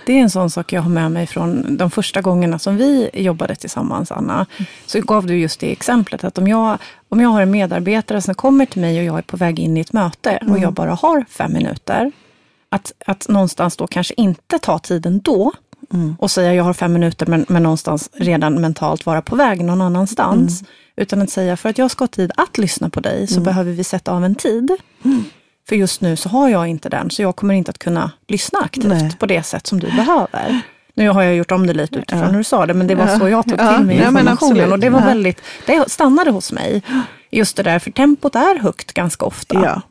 Det 0.05 0.13
är 0.13 0.19
en 0.21 0.29
sån 0.29 0.49
sak 0.49 0.73
jag 0.73 0.81
har 0.81 0.89
med 0.89 1.11
mig 1.11 1.27
från 1.27 1.77
de 1.77 1.91
första 1.91 2.21
gångerna 2.21 2.59
som 2.59 2.77
vi 2.77 3.09
jobbade 3.13 3.55
tillsammans, 3.55 4.11
Anna. 4.11 4.45
Så 4.85 5.01
gav 5.01 5.25
du 5.25 5.37
just 5.37 5.59
det 5.59 5.71
exemplet 5.71 6.23
att 6.23 6.37
om 6.37 6.47
jag, 6.47 6.77
om 7.09 7.21
jag 7.21 7.29
har 7.29 7.41
en 7.41 7.51
medarbetare 7.51 8.21
som 8.21 8.35
kommer 8.35 8.65
till 8.65 8.81
mig 8.81 8.99
och 8.99 9.05
jag 9.05 9.17
är 9.17 9.21
på 9.21 9.37
väg 9.37 9.59
in 9.59 9.77
i 9.77 9.79
ett 9.79 9.93
möte 9.93 10.39
och 10.49 10.59
jag 10.59 10.73
bara 10.73 10.93
har 10.93 11.25
fem 11.29 11.53
minuter, 11.53 12.11
att, 12.69 12.91
att 13.05 13.27
någonstans 13.29 13.77
då 13.77 13.87
kanske 13.87 14.13
inte 14.17 14.59
ta 14.59 14.79
tiden 14.79 15.19
då 15.19 15.51
och 16.19 16.31
säga 16.31 16.53
jag 16.53 16.63
har 16.63 16.73
fem 16.73 16.93
minuter 16.93 17.25
men, 17.25 17.45
men 17.49 17.63
någonstans 17.63 18.09
redan 18.13 18.61
mentalt 18.61 19.05
vara 19.05 19.21
på 19.21 19.35
väg 19.35 19.63
någon 19.63 19.81
annanstans. 19.81 20.63
Utan 20.95 21.21
att 21.21 21.29
säga 21.29 21.57
för 21.57 21.69
att 21.69 21.77
jag 21.77 21.91
ska 21.91 22.03
ha 22.03 22.07
tid 22.07 22.31
att 22.37 22.57
lyssna 22.57 22.89
på 22.89 22.99
dig 22.99 23.27
så 23.27 23.39
behöver 23.41 23.71
vi 23.71 23.83
sätta 23.83 24.11
av 24.11 24.25
en 24.25 24.35
tid. 24.35 24.71
För 25.69 25.75
just 25.75 26.01
nu 26.01 26.15
så 26.15 26.29
har 26.29 26.49
jag 26.49 26.67
inte 26.67 26.89
den, 26.89 27.09
så 27.09 27.21
jag 27.21 27.35
kommer 27.35 27.53
inte 27.53 27.69
att 27.71 27.79
kunna 27.79 28.11
lyssna 28.27 28.59
aktivt 28.59 28.87
Nej. 28.87 29.15
på 29.19 29.25
det 29.25 29.43
sätt 29.43 29.67
som 29.67 29.79
du 29.79 29.87
behöver. 29.91 30.61
Nu 30.93 31.09
har 31.09 31.21
jag 31.23 31.35
gjort 31.35 31.51
om 31.51 31.67
det 31.67 31.73
lite 31.73 31.99
utifrån 31.99 32.19
Ja. 32.21 32.25
hur 32.27 32.37
du 32.37 32.43
sa 32.43 32.65
det, 32.65 32.73
men 32.73 32.87
det 32.87 32.95
var 32.95 33.07
Ja. 33.07 33.19
så 33.19 33.29
jag 33.29 33.45
tog 33.49 33.59
Ja. 33.59 33.77
till 33.77 33.85
mig 33.85 33.97
Ja, 33.97 34.07
informationen. 34.07 34.51
absolut. 34.51 34.71
och 34.71 34.79
det 34.79 34.89
var 34.89 34.99
Ja. 34.99 35.05
väldigt, 35.05 35.41
det 35.65 35.91
stannade 35.91 36.31
hos 36.31 36.51
mig. 36.51 36.81
Just 37.31 37.57
det 37.57 37.63
där, 37.63 37.79
för 37.79 37.91
tempot 37.91 38.35
är 38.35 38.59
högt 38.59 38.93
ganska 38.93 39.25
ofta. 39.25 39.55
Ja. 39.63 39.81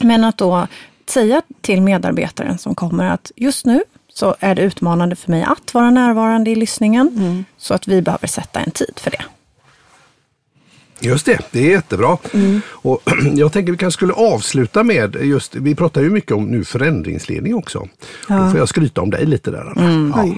Men 0.00 0.24
att 0.24 0.38
då 0.38 0.66
säga 1.08 1.42
till 1.60 1.82
medarbetaren 1.82 2.58
som 2.58 2.74
kommer 2.74 3.04
att 3.10 3.32
just 3.36 3.66
nu 3.66 3.82
så 4.14 4.36
är 4.40 4.54
det 4.54 4.62
utmanande 4.62 5.16
för 5.16 5.30
mig 5.30 5.42
att 5.42 5.74
vara 5.74 5.90
närvarande 5.90 6.50
i 6.50 6.54
lyssningen. 6.54 7.08
Mm. 7.16 7.44
Så 7.58 7.74
att 7.74 7.88
vi 7.88 8.02
behöver 8.02 8.26
sätta 8.28 8.60
en 8.60 8.70
tid 8.70 8.92
för 8.96 9.10
det. 9.10 9.22
Just 11.00 11.26
det, 11.26 11.38
det 11.50 11.60
är 11.66 11.70
jättebra. 11.70 12.16
Och 12.70 13.02
jag 13.34 13.52
tänker 13.52 13.72
vi 13.72 13.78
kanske 13.78 13.98
skulle 13.98 14.12
avsluta 14.12 14.82
med 14.82 15.16
just, 15.22 15.54
vi 15.54 15.74
pratar 15.74 16.00
ju 16.00 16.10
mycket 16.10 16.32
om 16.32 16.44
nu 16.44 16.64
förändringsledning 16.64 17.54
också. 17.54 17.88
Då 18.28 18.48
får 18.50 18.58
jag 18.58 18.68
skryta 18.68 19.00
om 19.00 19.10
dig 19.10 19.26
lite 19.26 19.50
där. 19.50 19.72
Anna. 19.76 20.26
Ja. 20.26 20.34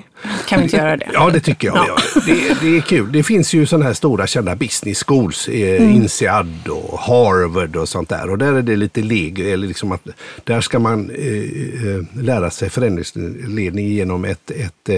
Kan 0.48 0.58
vi 0.58 0.64
inte 0.64 0.76
göra 0.76 0.96
det? 0.96 1.08
Ja, 1.12 1.30
det 1.30 1.40
tycker 1.40 1.68
jag. 1.68 1.76
Ja. 1.76 1.96
Det, 2.26 2.60
det 2.60 2.76
är 2.76 2.80
kul. 2.80 3.12
Det 3.12 3.22
finns 3.22 3.54
ju 3.54 3.66
sådana 3.66 3.84
här 3.84 3.92
stora 3.92 4.26
kända 4.26 4.56
business 4.56 5.04
schools, 5.04 5.48
eh, 5.48 5.96
INSEAD 5.96 6.68
och 6.68 6.98
Harvard 6.98 7.76
och 7.76 7.88
sånt 7.88 8.08
där. 8.08 8.30
Och 8.30 8.38
där 8.38 8.52
är 8.52 8.62
det 8.62 8.76
lite 8.76 9.02
leg, 9.02 9.40
eller 9.40 9.66
liksom 9.66 9.92
att 9.92 10.06
där 10.44 10.60
ska 10.60 10.78
man 10.78 11.10
eh, 11.10 11.26
eh, 11.26 12.22
lära 12.22 12.50
sig 12.50 12.70
förändringsledning 12.70 13.88
genom 13.88 14.24
ett, 14.24 14.50
ett, 14.50 14.88
eh, 14.88 14.96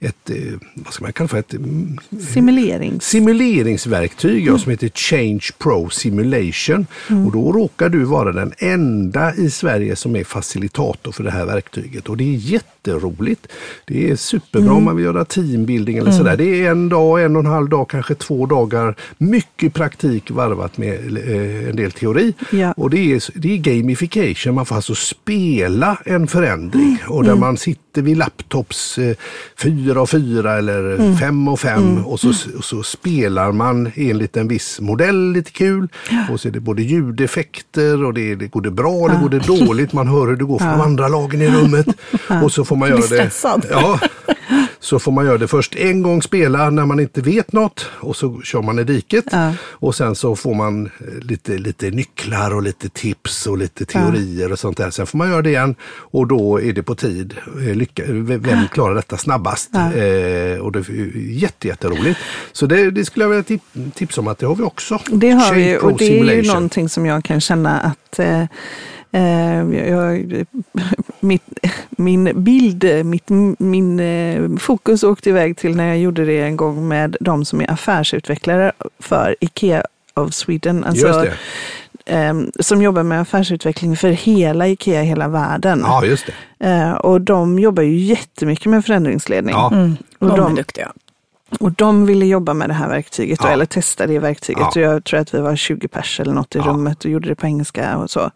ett, 0.00 0.30
eh, 0.30 0.36
vad 0.74 0.94
ska 0.94 1.04
man 1.04 1.12
kalla 1.12 1.28
för, 1.28 1.38
ett 1.38 1.54
mm, 1.54 1.98
Simulerings. 2.32 3.04
simuleringsverktyg 3.04 4.46
ja, 4.46 4.58
som 4.58 4.70
heter 4.70 4.88
Change 5.10 5.50
Pro 5.58 5.90
Simulation. 5.90 6.86
Och 7.26 7.32
då 7.32 7.52
råkar 7.52 7.88
du 7.88 8.04
vara 8.04 8.32
den 8.32 8.52
enda 8.58 9.34
i 9.34 9.50
Sverige 9.50 9.96
som 9.96 10.16
är 10.16 10.24
facilitator 10.24 11.12
för 11.12 11.24
det 11.24 11.30
här 11.30 11.46
verktyget. 11.46 12.08
Och 12.08 12.16
det 12.16 12.24
är 12.24 12.36
jätteroligt. 12.36 13.46
Det 13.86 14.10
är 14.10 14.16
superbra 14.16 14.72
om 14.72 14.84
man 14.84 14.96
vill 14.96 15.04
göra 15.04 15.24
teambuilding 15.24 15.96
eller 15.96 16.10
sådär. 16.10 16.36
Det 16.36 16.64
är 16.64 16.70
en 16.70 16.88
dag, 16.88 17.24
en 17.24 17.36
och 17.36 17.40
en 17.44 17.50
halv 17.50 17.68
dag, 17.68 17.90
kanske 17.90 18.14
två 18.14 18.46
dagar. 18.46 18.94
Mycket 19.18 19.74
praktik 19.74 20.30
varvat 20.30 20.78
med 20.78 20.94
eh, 20.94 21.68
en 21.68 21.76
del 21.76 21.92
teori. 21.92 22.34
Ja. 22.50 22.72
Och 22.72 22.90
det 22.90 23.12
är, 23.14 23.40
det 23.40 23.52
är 23.52 23.58
gamification. 23.58 24.54
Man 24.54 24.66
får 24.66 24.76
alltså 24.76 24.94
spela 24.94 25.98
en 26.04 26.26
förändring. 26.26 26.98
Och 27.08 27.24
där 27.24 27.34
man 27.34 27.56
sitter 27.56 27.83
vid 28.02 28.16
laptops 28.16 28.98
eh, 28.98 29.16
fyra 29.58 30.00
och 30.02 30.10
fyra 30.10 30.58
eller 30.58 31.16
fem 31.16 31.48
och 31.48 31.60
fem. 31.60 32.04
Och, 32.04 32.20
så, 32.20 32.28
och 32.58 32.64
så 32.64 32.82
spelar 32.82 33.52
man 33.52 33.90
enligt 33.94 34.36
en 34.36 34.48
viss 34.48 34.80
modell 34.80 35.32
lite 35.32 35.50
kul. 35.50 35.88
Och 36.30 36.40
så 36.40 36.48
är 36.48 36.52
det 36.52 36.60
både 36.60 36.82
ljudeffekter 36.82 38.04
och 38.04 38.14
det, 38.14 38.30
är, 38.32 38.36
det 38.36 38.46
går 38.46 38.60
det 38.60 38.70
bra 38.70 39.08
eller 39.08 39.20
går 39.20 39.28
det 39.28 39.46
dåligt. 39.66 39.92
Man 39.92 40.08
hör 40.08 40.26
hur 40.26 40.36
det 40.36 40.44
går 40.44 40.58
för 40.58 40.66
de 40.66 40.80
andra 40.80 41.08
lagen 41.08 41.42
i 41.42 41.48
rummet. 41.50 41.86
Och 42.42 42.52
så 42.52 42.64
får 42.64 42.76
man 42.76 42.88
göra 42.88 43.00
det. 43.10 43.16
Ja, 43.70 43.98
så 44.84 44.98
får 44.98 45.12
man 45.12 45.24
göra 45.26 45.38
det 45.38 45.48
först 45.48 45.74
en 45.76 46.02
gång 46.02 46.22
spela 46.22 46.70
när 46.70 46.86
man 46.86 47.00
inte 47.00 47.20
vet 47.20 47.52
något 47.52 47.86
och 48.00 48.16
så 48.16 48.40
kör 48.40 48.62
man 48.62 48.78
i 48.78 48.84
diket. 48.84 49.24
Ja. 49.32 49.52
Och 49.60 49.94
sen 49.94 50.14
så 50.14 50.36
får 50.36 50.54
man 50.54 50.86
eh, 50.86 50.90
lite, 51.22 51.58
lite 51.58 51.90
nycklar 51.90 52.54
och 52.54 52.62
lite 52.62 52.88
tips 52.88 53.46
och 53.46 53.58
lite 53.58 53.84
teorier 53.84 54.52
och 54.52 54.58
sånt 54.58 54.76
där. 54.76 54.90
Sen 54.90 55.06
får 55.06 55.18
man 55.18 55.30
göra 55.30 55.42
det 55.42 55.50
igen 55.50 55.74
och 55.94 56.26
då 56.26 56.60
är 56.60 56.72
det 56.72 56.82
på 56.82 56.94
tid. 56.94 57.34
Eh, 57.68 57.74
Lycka, 57.74 58.02
v- 58.06 58.36
vem 58.36 58.68
klarar 58.68 58.94
detta 58.94 59.16
snabbast? 59.16 59.70
Ja. 59.72 59.92
Eh, 59.92 60.58
och 60.58 60.72
det 60.72 60.78
är 60.78 61.16
jätte, 61.30 61.68
jätteroligt. 61.68 62.18
Så 62.52 62.66
det, 62.66 62.90
det 62.90 63.04
skulle 63.04 63.24
jag 63.24 63.30
vilja 63.30 63.42
tip- 63.44 63.94
tipsa 63.94 64.20
om 64.20 64.28
att 64.28 64.38
det 64.38 64.46
har 64.46 64.54
vi 64.54 64.62
också. 64.62 64.98
Det 65.06 65.30
har 65.30 65.54
vi 65.54 65.64
Shape 65.64 65.80
Pro 65.80 65.90
och 65.92 65.98
det 65.98 66.18
är 66.20 66.34
ju 66.42 66.48
någonting 66.48 66.88
som 66.88 67.06
jag 67.06 67.24
kan 67.24 67.40
känna 67.40 67.80
att 67.80 68.18
eh, 68.18 68.42
Eh, 68.42 68.46
jag, 69.18 70.44
mitt, 71.20 71.42
min 71.90 72.44
bild, 72.44 73.06
mitt, 73.06 73.28
min 73.58 74.00
eh, 74.00 74.56
fokus 74.58 75.02
åkte 75.02 75.30
iväg 75.30 75.56
till 75.56 75.76
när 75.76 75.88
jag 75.88 75.98
gjorde 75.98 76.24
det 76.24 76.40
en 76.40 76.56
gång 76.56 76.88
med 76.88 77.16
de 77.20 77.44
som 77.44 77.60
är 77.60 77.70
affärsutvecklare 77.70 78.72
för 78.98 79.36
IKEA 79.40 79.84
of 80.14 80.34
Sweden. 80.34 80.84
Alltså, 80.84 81.26
eh, 82.06 82.34
som 82.60 82.82
jobbar 82.82 83.02
med 83.02 83.20
affärsutveckling 83.20 83.96
för 83.96 84.10
hela 84.10 84.68
IKEA 84.68 85.02
i 85.02 85.06
hela 85.06 85.28
världen. 85.28 85.80
Ja, 85.84 86.04
just 86.04 86.26
det. 86.26 86.66
Eh, 86.66 86.92
och 86.92 87.20
de 87.20 87.58
jobbar 87.58 87.82
ju 87.82 87.96
jättemycket 87.96 88.66
med 88.66 88.84
förändringsledning. 88.84 89.54
Ja. 89.54 89.72
Mm. 89.72 89.96
Och 90.18 90.28
de, 90.28 90.40
de 90.40 90.52
är 90.52 90.56
duktiga. 90.56 90.92
Och 91.60 91.72
de 91.72 92.06
ville 92.06 92.26
jobba 92.26 92.54
med 92.54 92.70
det 92.70 92.74
här 92.74 92.88
verktyget, 92.88 93.38
ja. 93.42 93.48
eller 93.48 93.66
testa 93.66 94.06
det 94.06 94.18
verktyget. 94.18 94.62
Ja. 94.62 94.68
Och 94.68 94.76
jag 94.76 95.04
tror 95.04 95.20
att 95.20 95.34
vi 95.34 95.40
var 95.40 95.56
20 95.56 95.88
pers 95.88 96.20
eller 96.20 96.32
något 96.32 96.54
i 96.54 96.58
ja. 96.58 96.64
rummet 96.64 97.04
och 97.04 97.10
gjorde 97.10 97.28
det 97.28 97.34
på 97.34 97.46
engelska 97.46 97.96
och 97.96 98.10
så. 98.10 98.30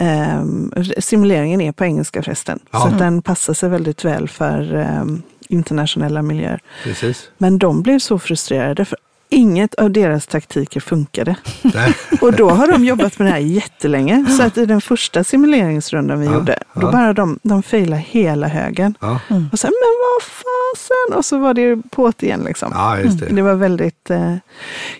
Um, 0.00 0.72
simuleringen 0.98 1.60
är 1.60 1.72
på 1.72 1.84
engelska 1.84 2.22
förresten, 2.22 2.58
så 2.72 2.88
den 2.88 3.22
passar 3.22 3.54
sig 3.54 3.68
väldigt 3.68 4.04
väl 4.04 4.28
för 4.28 4.74
um, 4.74 5.22
internationella 5.48 6.22
miljöer. 6.22 6.60
Precis. 6.84 7.30
Men 7.38 7.58
de 7.58 7.82
blev 7.82 7.98
så 7.98 8.18
frustrerade 8.18 8.84
för 8.84 8.98
Inget 9.30 9.74
av 9.74 9.90
deras 9.90 10.26
taktiker 10.26 10.80
funkade. 10.80 11.36
och 12.20 12.32
då 12.32 12.50
har 12.50 12.68
de 12.68 12.84
jobbat 12.84 13.18
med 13.18 13.28
det 13.28 13.32
här 13.32 13.38
jättelänge. 13.38 14.26
Så 14.26 14.42
att 14.42 14.58
i 14.58 14.66
den 14.66 14.80
första 14.80 15.24
simuleringsrundan 15.24 16.20
vi 16.20 16.26
ja, 16.26 16.32
gjorde, 16.32 16.58
då 16.74 16.86
ja. 16.86 16.92
bara 16.92 17.12
de, 17.12 17.38
de 17.42 17.62
failade 17.62 18.02
hela 18.08 18.48
högen. 18.48 18.94
Ja. 19.00 19.20
Mm. 19.28 19.48
Och 19.52 19.58
sen, 19.58 19.70
men 19.70 19.92
vad 20.00 20.22
fasen! 20.22 21.18
Och 21.18 21.24
så 21.24 21.38
var 21.38 21.54
det 21.54 21.76
på 21.90 22.12
igen 22.20 22.42
liksom. 22.44 22.72
Det. 23.18 23.34
det. 23.34 23.42
var 23.42 23.54
väldigt... 23.54 24.10
Eh, 24.10 24.34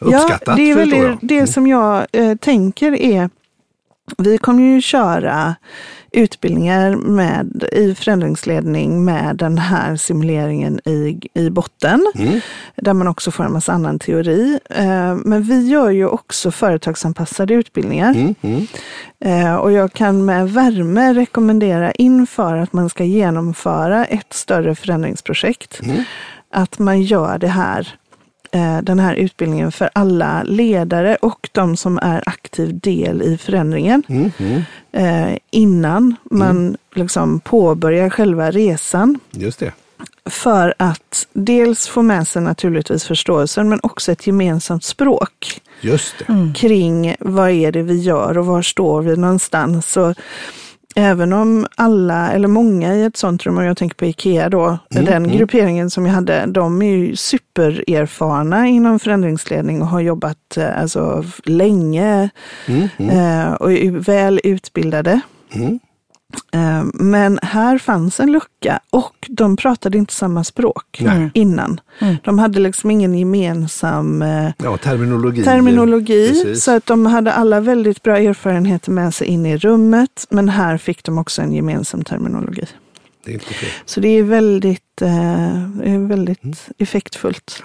Uppskattat, 0.01 0.43
ja, 0.47 0.55
det 0.55 0.71
är 0.71 0.77
väl 0.77 0.91
det, 0.91 1.19
det 1.21 1.47
som 1.47 1.67
jag 1.67 2.07
eh, 2.13 2.37
tänker 2.37 2.93
är, 2.93 3.31
vi 4.19 4.39
kommer 4.39 4.63
ju 4.63 4.81
köra 4.81 5.55
utbildningar 6.13 6.97
med, 6.97 7.65
i 7.73 7.95
förändringsledning 7.95 9.05
med 9.05 9.37
den 9.37 9.59
här 9.59 9.97
simuleringen 9.97 10.81
i, 10.85 11.21
i 11.35 11.51
botten. 11.51 12.07
Mm. 12.15 12.41
Där 12.77 12.93
man 12.93 13.09
också 13.09 13.31
får 13.31 13.45
en 13.45 13.53
massa 13.53 13.73
annan 13.73 13.99
teori. 13.99 14.59
Eh, 14.71 15.15
men 15.15 15.43
vi 15.43 15.69
gör 15.69 15.91
ju 15.91 16.07
också 16.07 16.51
företagsanpassade 16.51 17.55
utbildningar. 17.55 18.11
Mm. 18.11 18.35
Mm. 18.41 18.67
Eh, 19.25 19.55
och 19.55 19.73
jag 19.73 19.93
kan 19.93 20.25
med 20.25 20.51
värme 20.51 21.15
rekommendera 21.15 21.93
inför 21.93 22.57
att 22.57 22.73
man 22.73 22.91
ska 22.91 23.05
genomföra 23.05 24.05
ett 24.05 24.33
större 24.33 24.75
förändringsprojekt. 24.75 25.81
Mm. 25.83 26.05
Att 26.53 26.79
man 26.79 27.03
gör 27.03 27.39
det 27.39 27.49
här 27.49 28.00
den 28.83 28.99
här 28.99 29.15
utbildningen 29.15 29.73
för 29.73 29.91
alla 29.93 30.43
ledare 30.43 31.17
och 31.17 31.49
de 31.53 31.77
som 31.77 31.99
är 32.03 32.23
aktiv 32.27 32.79
del 32.79 33.23
i 33.23 33.39
förändringen. 33.39 34.03
Mm, 34.09 34.33
mm. 34.39 34.63
Eh, 34.93 35.39
innan 35.51 36.17
man 36.25 36.51
mm. 36.51 36.77
liksom 36.95 37.41
påbörjar 37.41 38.11
själva 38.11 38.51
resan. 38.51 39.19
Just 39.31 39.59
det. 39.59 39.73
För 40.25 40.75
att 40.77 41.27
dels 41.33 41.89
få 41.89 42.03
med 42.03 42.29
sig 42.29 42.43
naturligtvis 42.43 43.05
förståelsen 43.05 43.69
men 43.69 43.81
också 43.83 44.13
ett 44.13 44.27
gemensamt 44.27 44.85
språk. 44.85 45.61
Just 45.81 46.15
det. 46.19 46.53
Kring 46.57 47.15
vad 47.21 47.51
är 47.51 47.73
det 47.73 47.83
vi 47.83 48.01
gör 48.01 48.39
och 48.39 48.47
var 48.47 48.63
står 48.63 49.03
vi 49.03 49.17
någonstans. 49.17 49.97
Och 49.97 50.15
även 50.95 51.33
om 51.33 51.67
alla, 51.75 52.33
eller 52.33 52.49
många 52.49 52.95
i 52.95 53.05
ett 53.05 53.17
sånt 53.17 53.47
rum, 53.47 53.59
och 53.59 53.65
jag 53.65 53.77
tänker 53.77 53.97
på 53.97 54.05
Ikea 54.05 54.49
då, 54.49 54.65
mm, 54.65 55.05
den 55.05 55.25
mm. 55.25 55.37
grupperingen 55.37 55.91
som 55.91 56.07
jag 56.07 56.13
hade, 56.13 56.47
de 56.47 56.83
är 56.83 56.97
ju 56.97 57.17
supererfarna 57.17 58.69
inom 58.69 58.99
förändringsledning 58.99 59.83
och 59.83 59.89
har 59.89 60.01
jobbat 60.01 60.57
eh, 60.57 60.81
alltså, 60.81 61.25
länge 61.45 62.31
mm, 62.67 62.89
mm. 62.97 63.19
eh, 63.19 63.53
och 63.53 63.73
är 63.73 63.91
väl 63.91 64.41
utbildade. 64.45 65.21
Mm. 66.53 66.81
Eh, 66.81 66.91
men 66.95 67.39
här 67.43 67.79
fanns 67.79 68.21
en 68.21 68.33
lucka 68.33 68.81
och 68.91 69.29
de 69.29 69.57
pratade 69.57 69.99
inte 69.99 70.15
samma 70.15 70.45
språk 70.45 71.01
Nej. 71.01 71.31
innan. 71.35 71.81
Mm. 71.99 72.17
De 72.25 72.39
hade 72.39 72.61
liksom 72.61 72.91
ingen 72.91 73.15
gemensam 73.15 74.23
eh, 74.23 74.53
ja, 74.59 74.77
terminologi. 74.77 75.45
terminologi 75.45 76.57
så 76.57 76.77
att 76.77 76.87
de 76.87 77.07
hade 77.07 77.33
alla 77.33 77.61
väldigt 77.61 78.03
bra 78.03 78.19
erfarenheter 78.19 78.91
med 78.91 79.15
sig 79.15 79.27
in 79.27 79.47
i 79.47 79.57
rummet. 79.57 80.27
Men 80.31 80.49
här 80.49 80.79
fick 80.79 81.05
de 81.05 81.19
också 81.19 81.43
en 81.43 81.53
gemensam 81.53 82.05
terminologi. 82.05 82.67
Det 83.25 83.31
är 83.31 83.35
inte 83.35 83.55
fel. 83.55 83.71
Så 83.85 84.01
det 84.01 84.09
är 84.09 84.23
väldigt, 84.23 85.03
eh, 85.03 85.99
väldigt 86.09 86.45
mm. 86.45 86.57
effektfullt. 86.79 87.63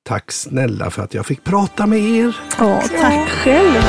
Tack 0.06 0.32
snälla 0.32 0.90
för 0.90 1.02
att 1.02 1.14
jag 1.14 1.26
fick 1.26 1.44
prata 1.44 1.86
med 1.86 2.00
er. 2.00 2.36
Ja, 2.58 2.82
tack 3.00 3.28
själv. 3.28 3.82